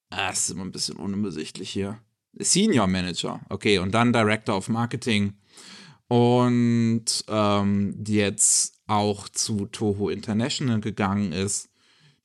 ah, 0.09 0.29
ist 0.29 0.49
immer 0.49 0.65
ein 0.65 0.73
bisschen 0.73 0.97
unübersichtlich 0.97 1.69
hier. 1.69 2.01
Senior 2.33 2.87
Manager, 2.87 3.39
okay, 3.47 3.79
und 3.79 3.93
dann 3.93 4.11
Director 4.11 4.57
of 4.57 4.67
Marketing 4.67 5.37
und 6.07 7.05
ähm, 7.27 8.03
jetzt 8.07 8.75
auch 8.87 9.29
zu 9.29 9.65
Toho 9.65 10.09
International 10.09 10.79
gegangen 10.79 11.31
ist. 11.33 11.69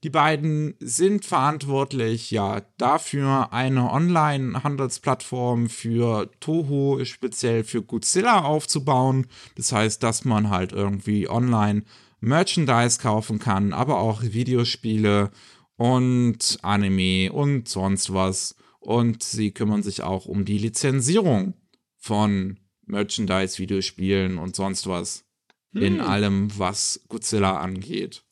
Die 0.05 0.11
beiden 0.11 0.75
sind 0.81 1.25
verantwortlich 1.25 2.33
ja 2.33 2.63
dafür, 2.77 3.53
eine 3.53 3.89
Online-Handelsplattform 3.93 5.69
für 5.69 6.29
Toho, 6.41 7.05
speziell 7.05 7.63
für 7.63 7.83
Godzilla 7.83 8.43
aufzubauen. 8.43 9.29
Das 9.55 9.71
heißt, 9.71 10.03
dass 10.03 10.25
man 10.25 10.51
halt 10.51 10.73
irgendwie 10.73 11.29
online 11.29 11.85
Merchandise 12.19 13.01
kaufen 13.01 13.39
kann, 13.39 13.73
aber 13.73 14.01
auch 14.01 14.23
Videospiele 14.23 15.31
und 15.77 16.59
Anime 16.63 17.33
und 17.33 17.69
sonst 17.69 18.13
was. 18.13 18.57
Und 18.81 19.23
sie 19.23 19.53
kümmern 19.53 19.85
sich 19.85 20.03
auch 20.03 20.27
um 20.27 20.45
die 20.45 20.59
Lizenzierung 20.59 21.55
von 21.97 22.59
Merchandise, 22.93 23.59
Videospielen 23.59 24.39
und 24.39 24.55
sonst 24.55 24.87
was. 24.87 25.25
Hm. 25.73 25.83
In 25.83 26.01
allem, 26.01 26.57
was 26.59 27.01
Godzilla 27.09 27.57
angeht. 27.59 28.23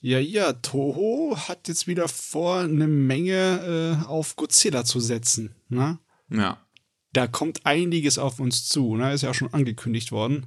Ja, 0.00 0.18
ja, 0.18 0.54
Toho 0.54 1.36
hat 1.36 1.68
jetzt 1.68 1.86
wieder 1.86 2.08
vor, 2.08 2.60
eine 2.60 2.88
Menge 2.88 4.00
äh, 4.02 4.06
auf 4.06 4.34
Godzilla 4.34 4.84
zu 4.84 4.98
setzen. 4.98 5.54
Ne? 5.68 5.98
Ja. 6.30 6.66
Da 7.12 7.26
kommt 7.26 7.66
einiges 7.66 8.18
auf 8.18 8.40
uns 8.40 8.66
zu, 8.66 8.96
ne? 8.96 9.12
Ist 9.12 9.22
ja 9.22 9.30
auch 9.30 9.34
schon 9.34 9.52
angekündigt 9.52 10.10
worden. 10.10 10.46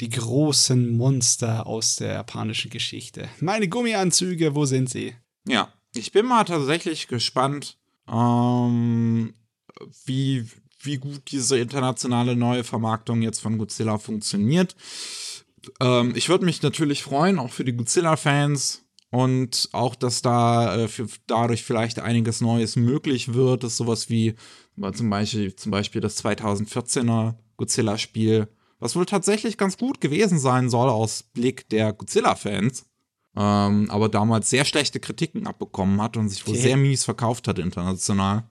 Die 0.00 0.08
großen 0.08 0.96
Monster 0.96 1.66
aus 1.66 1.96
der 1.96 2.14
japanischen 2.14 2.70
Geschichte. 2.70 3.28
Meine 3.40 3.68
Gummianzüge, 3.68 4.54
wo 4.54 4.64
sind 4.64 4.88
sie? 4.88 5.14
Ja, 5.46 5.70
ich 5.94 6.12
bin 6.12 6.24
mal 6.24 6.44
tatsächlich 6.44 7.08
gespannt, 7.08 7.76
ähm, 8.08 9.34
wie, 10.06 10.46
wie 10.82 10.98
gut 10.98 11.30
diese 11.30 11.58
internationale 11.58 12.36
neue 12.36 12.64
Vermarktung 12.64 13.22
jetzt 13.22 13.40
von 13.40 13.58
Godzilla 13.58 13.98
funktioniert. 13.98 14.74
Ähm, 15.80 16.12
ich 16.16 16.28
würde 16.28 16.44
mich 16.44 16.62
natürlich 16.62 17.02
freuen, 17.02 17.38
auch 17.38 17.52
für 17.52 17.64
die 17.64 17.76
Godzilla-Fans 17.76 18.84
und 19.10 19.68
auch, 19.72 19.94
dass 19.94 20.22
da 20.22 20.76
äh, 20.76 20.88
für, 20.88 21.06
dadurch 21.26 21.64
vielleicht 21.64 21.98
einiges 21.98 22.40
Neues 22.40 22.76
möglich 22.76 23.34
wird, 23.34 23.64
dass 23.64 23.76
sowas 23.76 24.08
wie 24.08 24.34
zum 24.94 25.10
Beispiel, 25.10 25.54
zum 25.56 25.72
Beispiel 25.72 26.00
das 26.00 26.24
2014er 26.24 27.34
Godzilla-Spiel, 27.56 28.48
was 28.78 28.96
wohl 28.96 29.04
tatsächlich 29.04 29.58
ganz 29.58 29.76
gut 29.76 30.00
gewesen 30.00 30.38
sein 30.38 30.70
soll 30.70 30.88
aus 30.88 31.22
Blick 31.22 31.68
der 31.68 31.92
Godzilla-Fans, 31.92 32.86
ähm, 33.36 33.90
aber 33.90 34.08
damals 34.08 34.48
sehr 34.48 34.64
schlechte 34.64 35.00
Kritiken 35.00 35.46
abbekommen 35.46 36.00
hat 36.00 36.16
und 36.16 36.30
sich 36.30 36.46
wohl 36.46 36.54
okay. 36.54 36.62
sehr 36.62 36.76
mies 36.78 37.04
verkauft 37.04 37.46
hat 37.48 37.58
international 37.58 38.44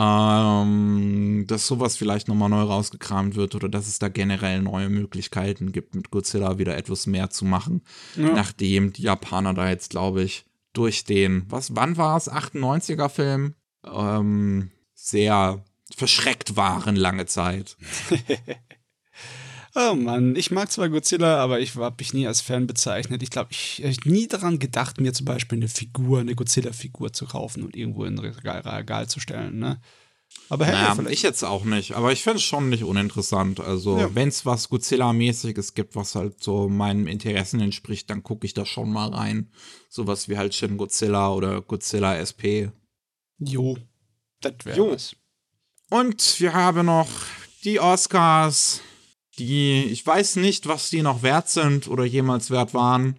ähm, 0.00 1.44
dass 1.46 1.66
sowas 1.66 1.96
vielleicht 1.96 2.26
nochmal 2.26 2.48
neu 2.48 2.62
rausgekramt 2.62 3.36
wird 3.36 3.54
oder 3.54 3.68
dass 3.68 3.86
es 3.86 3.98
da 3.98 4.08
generell 4.08 4.62
neue 4.62 4.88
Möglichkeiten 4.88 5.72
gibt, 5.72 5.94
mit 5.94 6.10
Godzilla 6.10 6.58
wieder 6.58 6.74
etwas 6.78 7.06
mehr 7.06 7.28
zu 7.28 7.44
machen, 7.44 7.82
ja. 8.16 8.32
nachdem 8.32 8.94
die 8.94 9.02
Japaner 9.02 9.52
da 9.52 9.68
jetzt, 9.68 9.90
glaube 9.90 10.22
ich, 10.22 10.46
durch 10.72 11.04
den, 11.04 11.44
was, 11.50 11.76
wann 11.76 11.98
war 11.98 12.16
es, 12.16 12.32
98er 12.32 13.10
Film, 13.10 13.54
ähm, 13.84 14.70
sehr 14.94 15.64
verschreckt 15.94 16.56
waren 16.56 16.96
lange 16.96 17.26
Zeit. 17.26 17.76
Oh 19.74 19.94
Mann, 19.94 20.34
ich 20.34 20.50
mag 20.50 20.70
zwar 20.70 20.88
Godzilla, 20.88 21.38
aber 21.38 21.60
ich 21.60 21.76
habe 21.76 21.96
mich 21.98 22.12
nie 22.12 22.26
als 22.26 22.40
Fan 22.40 22.66
bezeichnet. 22.66 23.22
Ich 23.22 23.30
glaube, 23.30 23.50
ich 23.52 23.82
habe 23.84 24.10
nie 24.10 24.26
daran 24.26 24.58
gedacht, 24.58 25.00
mir 25.00 25.12
zum 25.12 25.26
Beispiel 25.26 25.58
eine 25.58 25.68
Figur, 25.68 26.20
eine 26.20 26.34
Godzilla-Figur 26.34 27.12
zu 27.12 27.26
kaufen 27.26 27.62
und 27.62 27.76
irgendwo 27.76 28.04
in 28.04 28.18
ein 28.18 28.18
Regal, 28.18 28.60
Regal 28.60 29.08
zu 29.08 29.20
stellen. 29.20 29.58
Ne? 29.58 29.80
Aber 30.48 30.66
hey, 30.66 30.74
naja, 30.74 31.10
ich 31.10 31.22
jetzt 31.22 31.44
auch 31.44 31.64
nicht. 31.64 31.92
Aber 31.92 32.12
ich 32.12 32.22
finde 32.22 32.38
es 32.38 32.42
schon 32.42 32.68
nicht 32.68 32.82
uninteressant. 32.82 33.60
Also, 33.60 33.98
ja. 33.98 34.14
wenn 34.14 34.28
es 34.28 34.44
was 34.44 34.68
Godzilla-mäßiges 34.68 35.74
gibt, 35.74 35.94
was 35.94 36.16
halt 36.16 36.42
so 36.42 36.68
meinen 36.68 37.06
Interessen 37.06 37.60
entspricht, 37.60 38.10
dann 38.10 38.24
gucke 38.24 38.46
ich 38.46 38.54
da 38.54 38.66
schon 38.66 38.92
mal 38.92 39.10
rein. 39.10 39.52
Sowas 39.88 40.28
wie 40.28 40.36
halt 40.36 40.54
Shin 40.54 40.76
Godzilla 40.76 41.32
oder 41.32 41.62
Godzilla 41.62 42.16
SP. 42.18 42.70
Jo, 43.38 43.78
das 44.40 44.54
wäre 44.64 44.92
was. 44.92 45.16
Und 45.90 46.40
wir 46.40 46.52
haben 46.52 46.86
noch 46.86 47.08
die 47.64 47.80
Oscars 47.80 48.80
die, 49.40 49.84
ich 49.84 50.06
weiß 50.06 50.36
nicht, 50.36 50.66
was 50.68 50.90
die 50.90 51.02
noch 51.02 51.22
wert 51.22 51.48
sind 51.48 51.88
oder 51.88 52.04
jemals 52.04 52.50
wert 52.50 52.74
waren, 52.74 53.18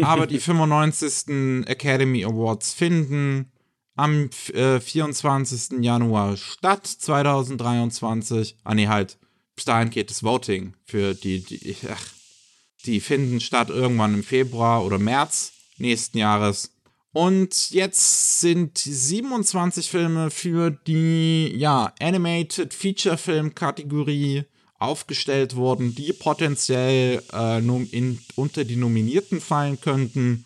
aber 0.00 0.26
die 0.26 0.40
95. 0.40 1.66
Academy 1.66 2.24
Awards 2.24 2.72
finden 2.72 3.52
am 3.94 4.30
äh, 4.54 4.80
24. 4.80 5.82
Januar 5.84 6.36
statt, 6.38 6.86
2023. 6.86 8.56
Ah, 8.64 8.74
nee, 8.74 8.88
halt, 8.88 9.18
bis 9.54 9.66
dahin 9.66 9.90
geht 9.90 10.10
das 10.10 10.22
Voting 10.22 10.74
für 10.84 11.14
die, 11.14 11.44
die, 11.44 11.76
ach, 11.90 12.04
die 12.86 13.00
finden 13.00 13.40
statt 13.40 13.68
irgendwann 13.68 14.14
im 14.14 14.24
Februar 14.24 14.84
oder 14.84 14.98
März 14.98 15.52
nächsten 15.76 16.18
Jahres. 16.18 16.72
Und 17.12 17.70
jetzt 17.72 18.40
sind 18.40 18.78
27 18.78 19.90
Filme 19.90 20.30
für 20.30 20.70
die, 20.70 21.52
ja, 21.54 21.92
Animated 22.00 22.72
Feature 22.72 23.18
Film 23.18 23.54
Kategorie 23.54 24.44
aufgestellt 24.82 25.56
wurden, 25.56 25.94
die 25.94 26.12
potenziell 26.12 27.22
äh, 27.32 27.58
in, 27.58 28.18
unter 28.34 28.64
die 28.64 28.76
Nominierten 28.76 29.40
fallen 29.40 29.80
könnten. 29.80 30.44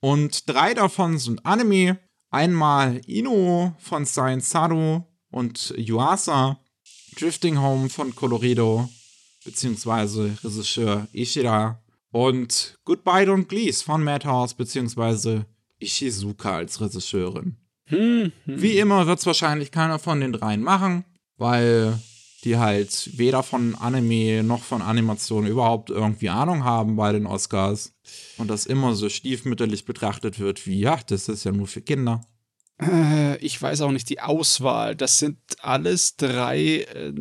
Und 0.00 0.48
drei 0.48 0.74
davon 0.74 1.18
sind 1.18 1.44
Anime. 1.46 1.98
Einmal 2.32 3.00
Ino 3.06 3.74
von 3.80 4.06
Science 4.06 4.50
Saru 4.50 5.02
und 5.30 5.74
Yuasa, 5.76 6.60
Drifting 7.18 7.60
Home 7.60 7.88
von 7.88 8.14
Colorido, 8.14 8.88
beziehungsweise 9.44 10.36
Regisseur 10.44 11.08
Ishida 11.12 11.82
und 12.12 12.78
Goodbye 12.84 13.24
Don't 13.24 13.46
Please 13.46 13.82
von 13.84 14.04
Madhouse, 14.04 14.54
beziehungsweise 14.54 15.46
Ishizuka 15.80 16.56
als 16.56 16.80
Regisseurin. 16.80 17.56
Hm, 17.86 18.32
hm. 18.44 18.62
Wie 18.62 18.78
immer 18.78 19.06
wird 19.08 19.18
es 19.18 19.26
wahrscheinlich 19.26 19.72
keiner 19.72 19.98
von 19.98 20.20
den 20.20 20.32
dreien 20.32 20.62
machen, 20.62 21.04
weil 21.36 21.98
die 22.44 22.58
halt 22.58 23.18
weder 23.18 23.42
von 23.42 23.74
Anime 23.74 24.42
noch 24.42 24.62
von 24.62 24.82
Animation 24.82 25.46
überhaupt 25.46 25.90
irgendwie 25.90 26.28
Ahnung 26.28 26.64
haben 26.64 26.96
bei 26.96 27.12
den 27.12 27.26
Oscars 27.26 27.92
und 28.38 28.48
das 28.48 28.66
immer 28.66 28.94
so 28.94 29.08
stiefmütterlich 29.08 29.84
betrachtet 29.84 30.38
wird 30.38 30.66
wie, 30.66 30.80
ja, 30.80 30.98
das 31.06 31.28
ist 31.28 31.44
ja 31.44 31.52
nur 31.52 31.66
für 31.66 31.82
Kinder. 31.82 32.22
Äh, 32.80 33.36
ich 33.38 33.60
weiß 33.60 33.82
auch 33.82 33.92
nicht, 33.92 34.08
die 34.08 34.20
Auswahl, 34.20 34.96
das 34.96 35.18
sind 35.18 35.38
alles 35.60 36.16
drei 36.16 36.86
äh, 36.94 37.12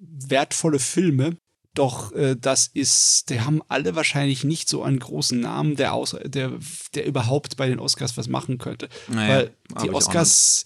wertvolle 0.00 0.78
Filme. 0.78 1.36
Doch 1.74 2.12
äh, 2.12 2.36
das 2.40 2.68
ist, 2.68 3.30
die 3.30 3.40
haben 3.40 3.60
alle 3.68 3.96
wahrscheinlich 3.96 4.44
nicht 4.44 4.68
so 4.68 4.84
einen 4.84 5.00
großen 5.00 5.40
Namen, 5.40 5.74
der, 5.74 5.92
aus, 5.92 6.16
der, 6.24 6.52
der 6.94 7.06
überhaupt 7.06 7.56
bei 7.56 7.68
den 7.68 7.80
Oscars 7.80 8.16
was 8.16 8.28
machen 8.28 8.58
könnte. 8.58 8.88
Naja, 9.08 9.50
Weil 9.70 9.82
die 9.82 9.90
Oscars, 9.90 10.64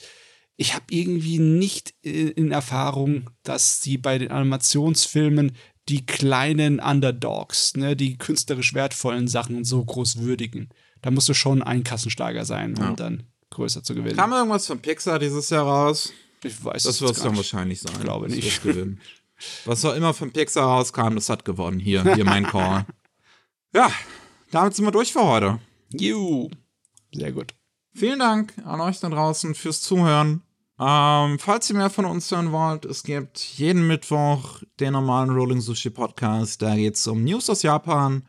ich 0.60 0.74
habe 0.74 0.86
irgendwie 0.90 1.38
nicht 1.38 1.94
in 2.02 2.50
Erfahrung, 2.50 3.30
dass 3.44 3.80
sie 3.80 3.96
bei 3.96 4.18
den 4.18 4.32
Animationsfilmen 4.32 5.52
die 5.88 6.04
kleinen 6.04 6.80
Underdogs, 6.80 7.76
ne, 7.76 7.94
die 7.94 8.18
künstlerisch 8.18 8.74
wertvollen 8.74 9.28
Sachen 9.28 9.64
so 9.64 9.82
groß 9.84 10.18
würdigen. 10.18 10.68
Da 11.00 11.12
musst 11.12 11.28
du 11.28 11.34
schon 11.34 11.62
ein 11.62 11.84
Kassenschlager 11.84 12.44
sein, 12.44 12.76
um 12.76 12.82
ja. 12.82 12.92
dann 12.94 13.28
größer 13.50 13.84
zu 13.84 13.94
gewinnen. 13.94 14.16
Kam 14.16 14.32
irgendwas 14.32 14.66
von 14.66 14.80
Pixar 14.80 15.20
dieses 15.20 15.48
Jahr 15.48 15.64
raus? 15.64 16.12
Ich 16.42 16.62
weiß 16.62 16.82
Das 16.82 17.00
wird 17.00 17.12
es 17.12 17.22
dann 17.22 17.36
wahrscheinlich 17.36 17.80
sein. 17.80 17.94
Ich 17.94 18.00
glaube 18.00 18.28
nicht. 18.28 18.60
Was 19.64 19.84
auch 19.84 19.94
immer 19.94 20.12
von 20.12 20.32
Pixar 20.32 20.64
rauskam, 20.64 21.14
das 21.14 21.28
hat 21.28 21.44
gewonnen. 21.44 21.78
Hier, 21.78 22.02
hier 22.16 22.24
mein 22.24 22.46
Call. 22.50 22.84
ja, 23.72 23.92
damit 24.50 24.74
sind 24.74 24.84
wir 24.84 24.90
durch 24.90 25.12
für 25.12 25.22
heute. 25.22 25.60
Juhu. 25.92 26.50
Sehr 27.14 27.30
gut. 27.30 27.54
Vielen 27.94 28.18
Dank 28.18 28.54
an 28.64 28.80
euch 28.80 28.98
da 28.98 29.08
draußen 29.08 29.54
fürs 29.54 29.80
Zuhören. 29.80 30.42
Ähm, 30.80 31.38
falls 31.40 31.68
ihr 31.70 31.76
mehr 31.76 31.90
von 31.90 32.04
uns 32.04 32.30
hören 32.30 32.52
wollt, 32.52 32.84
es 32.84 33.02
gibt 33.02 33.38
jeden 33.38 33.86
Mittwoch 33.88 34.62
den 34.78 34.92
normalen 34.92 35.30
Rolling 35.30 35.60
Sushi 35.60 35.90
Podcast. 35.90 36.62
Da 36.62 36.76
geht 36.76 36.94
es 36.94 37.06
um 37.08 37.24
News 37.24 37.50
aus 37.50 37.62
Japan. 37.62 38.22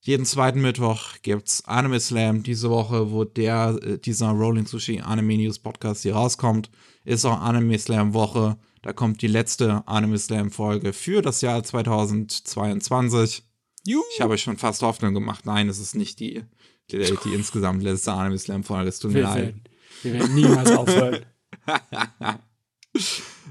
jeden 0.00 0.26
zweiten 0.26 0.60
Mittwoch 0.60 1.14
gibt's 1.22 1.64
Anime 1.64 1.98
Slam. 1.98 2.42
Diese 2.42 2.68
Woche, 2.70 3.10
wo 3.10 3.24
der, 3.24 3.78
äh, 3.82 3.98
dieser 3.98 4.28
Rolling 4.30 4.66
Sushi 4.66 5.00
Anime 5.00 5.38
News 5.38 5.58
Podcast 5.58 6.02
hier 6.02 6.14
rauskommt, 6.14 6.70
ist 7.04 7.24
auch 7.24 7.40
Anime 7.40 7.78
Slam 7.78 8.12
Woche. 8.12 8.58
Da 8.82 8.92
kommt 8.92 9.22
die 9.22 9.26
letzte 9.26 9.82
Anime 9.88 10.18
Slam 10.18 10.50
Folge 10.50 10.92
für 10.92 11.22
das 11.22 11.40
Jahr 11.40 11.62
2022. 11.64 13.42
Juhu. 13.86 14.02
Ich 14.14 14.20
habe 14.20 14.36
schon 14.38 14.58
fast 14.58 14.82
Hoffnung 14.82 15.14
gemacht. 15.14 15.46
Nein, 15.46 15.68
es 15.68 15.78
ist 15.78 15.94
nicht 15.94 16.20
die, 16.20 16.42
die, 16.90 16.98
die 17.24 17.34
insgesamt 17.34 17.82
letzte 17.82 18.12
Anime 18.12 18.38
Slam 18.38 18.64
Folge. 18.64 18.88
Es 18.88 18.98
tut 18.98 19.12
mir 19.12 19.16
Wir 19.18 19.22
leid. 19.22 19.36
werden, 19.36 19.64
wir 20.02 20.12
werden 20.12 20.34
niemals 20.34 20.70
aufhören. 20.72 21.24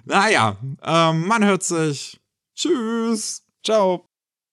Naja, 0.05 0.57
ähm, 0.83 1.27
man 1.27 1.43
hört 1.43 1.63
sich. 1.63 2.19
Tschüss. 2.55 3.43
Ciao. 3.63 4.07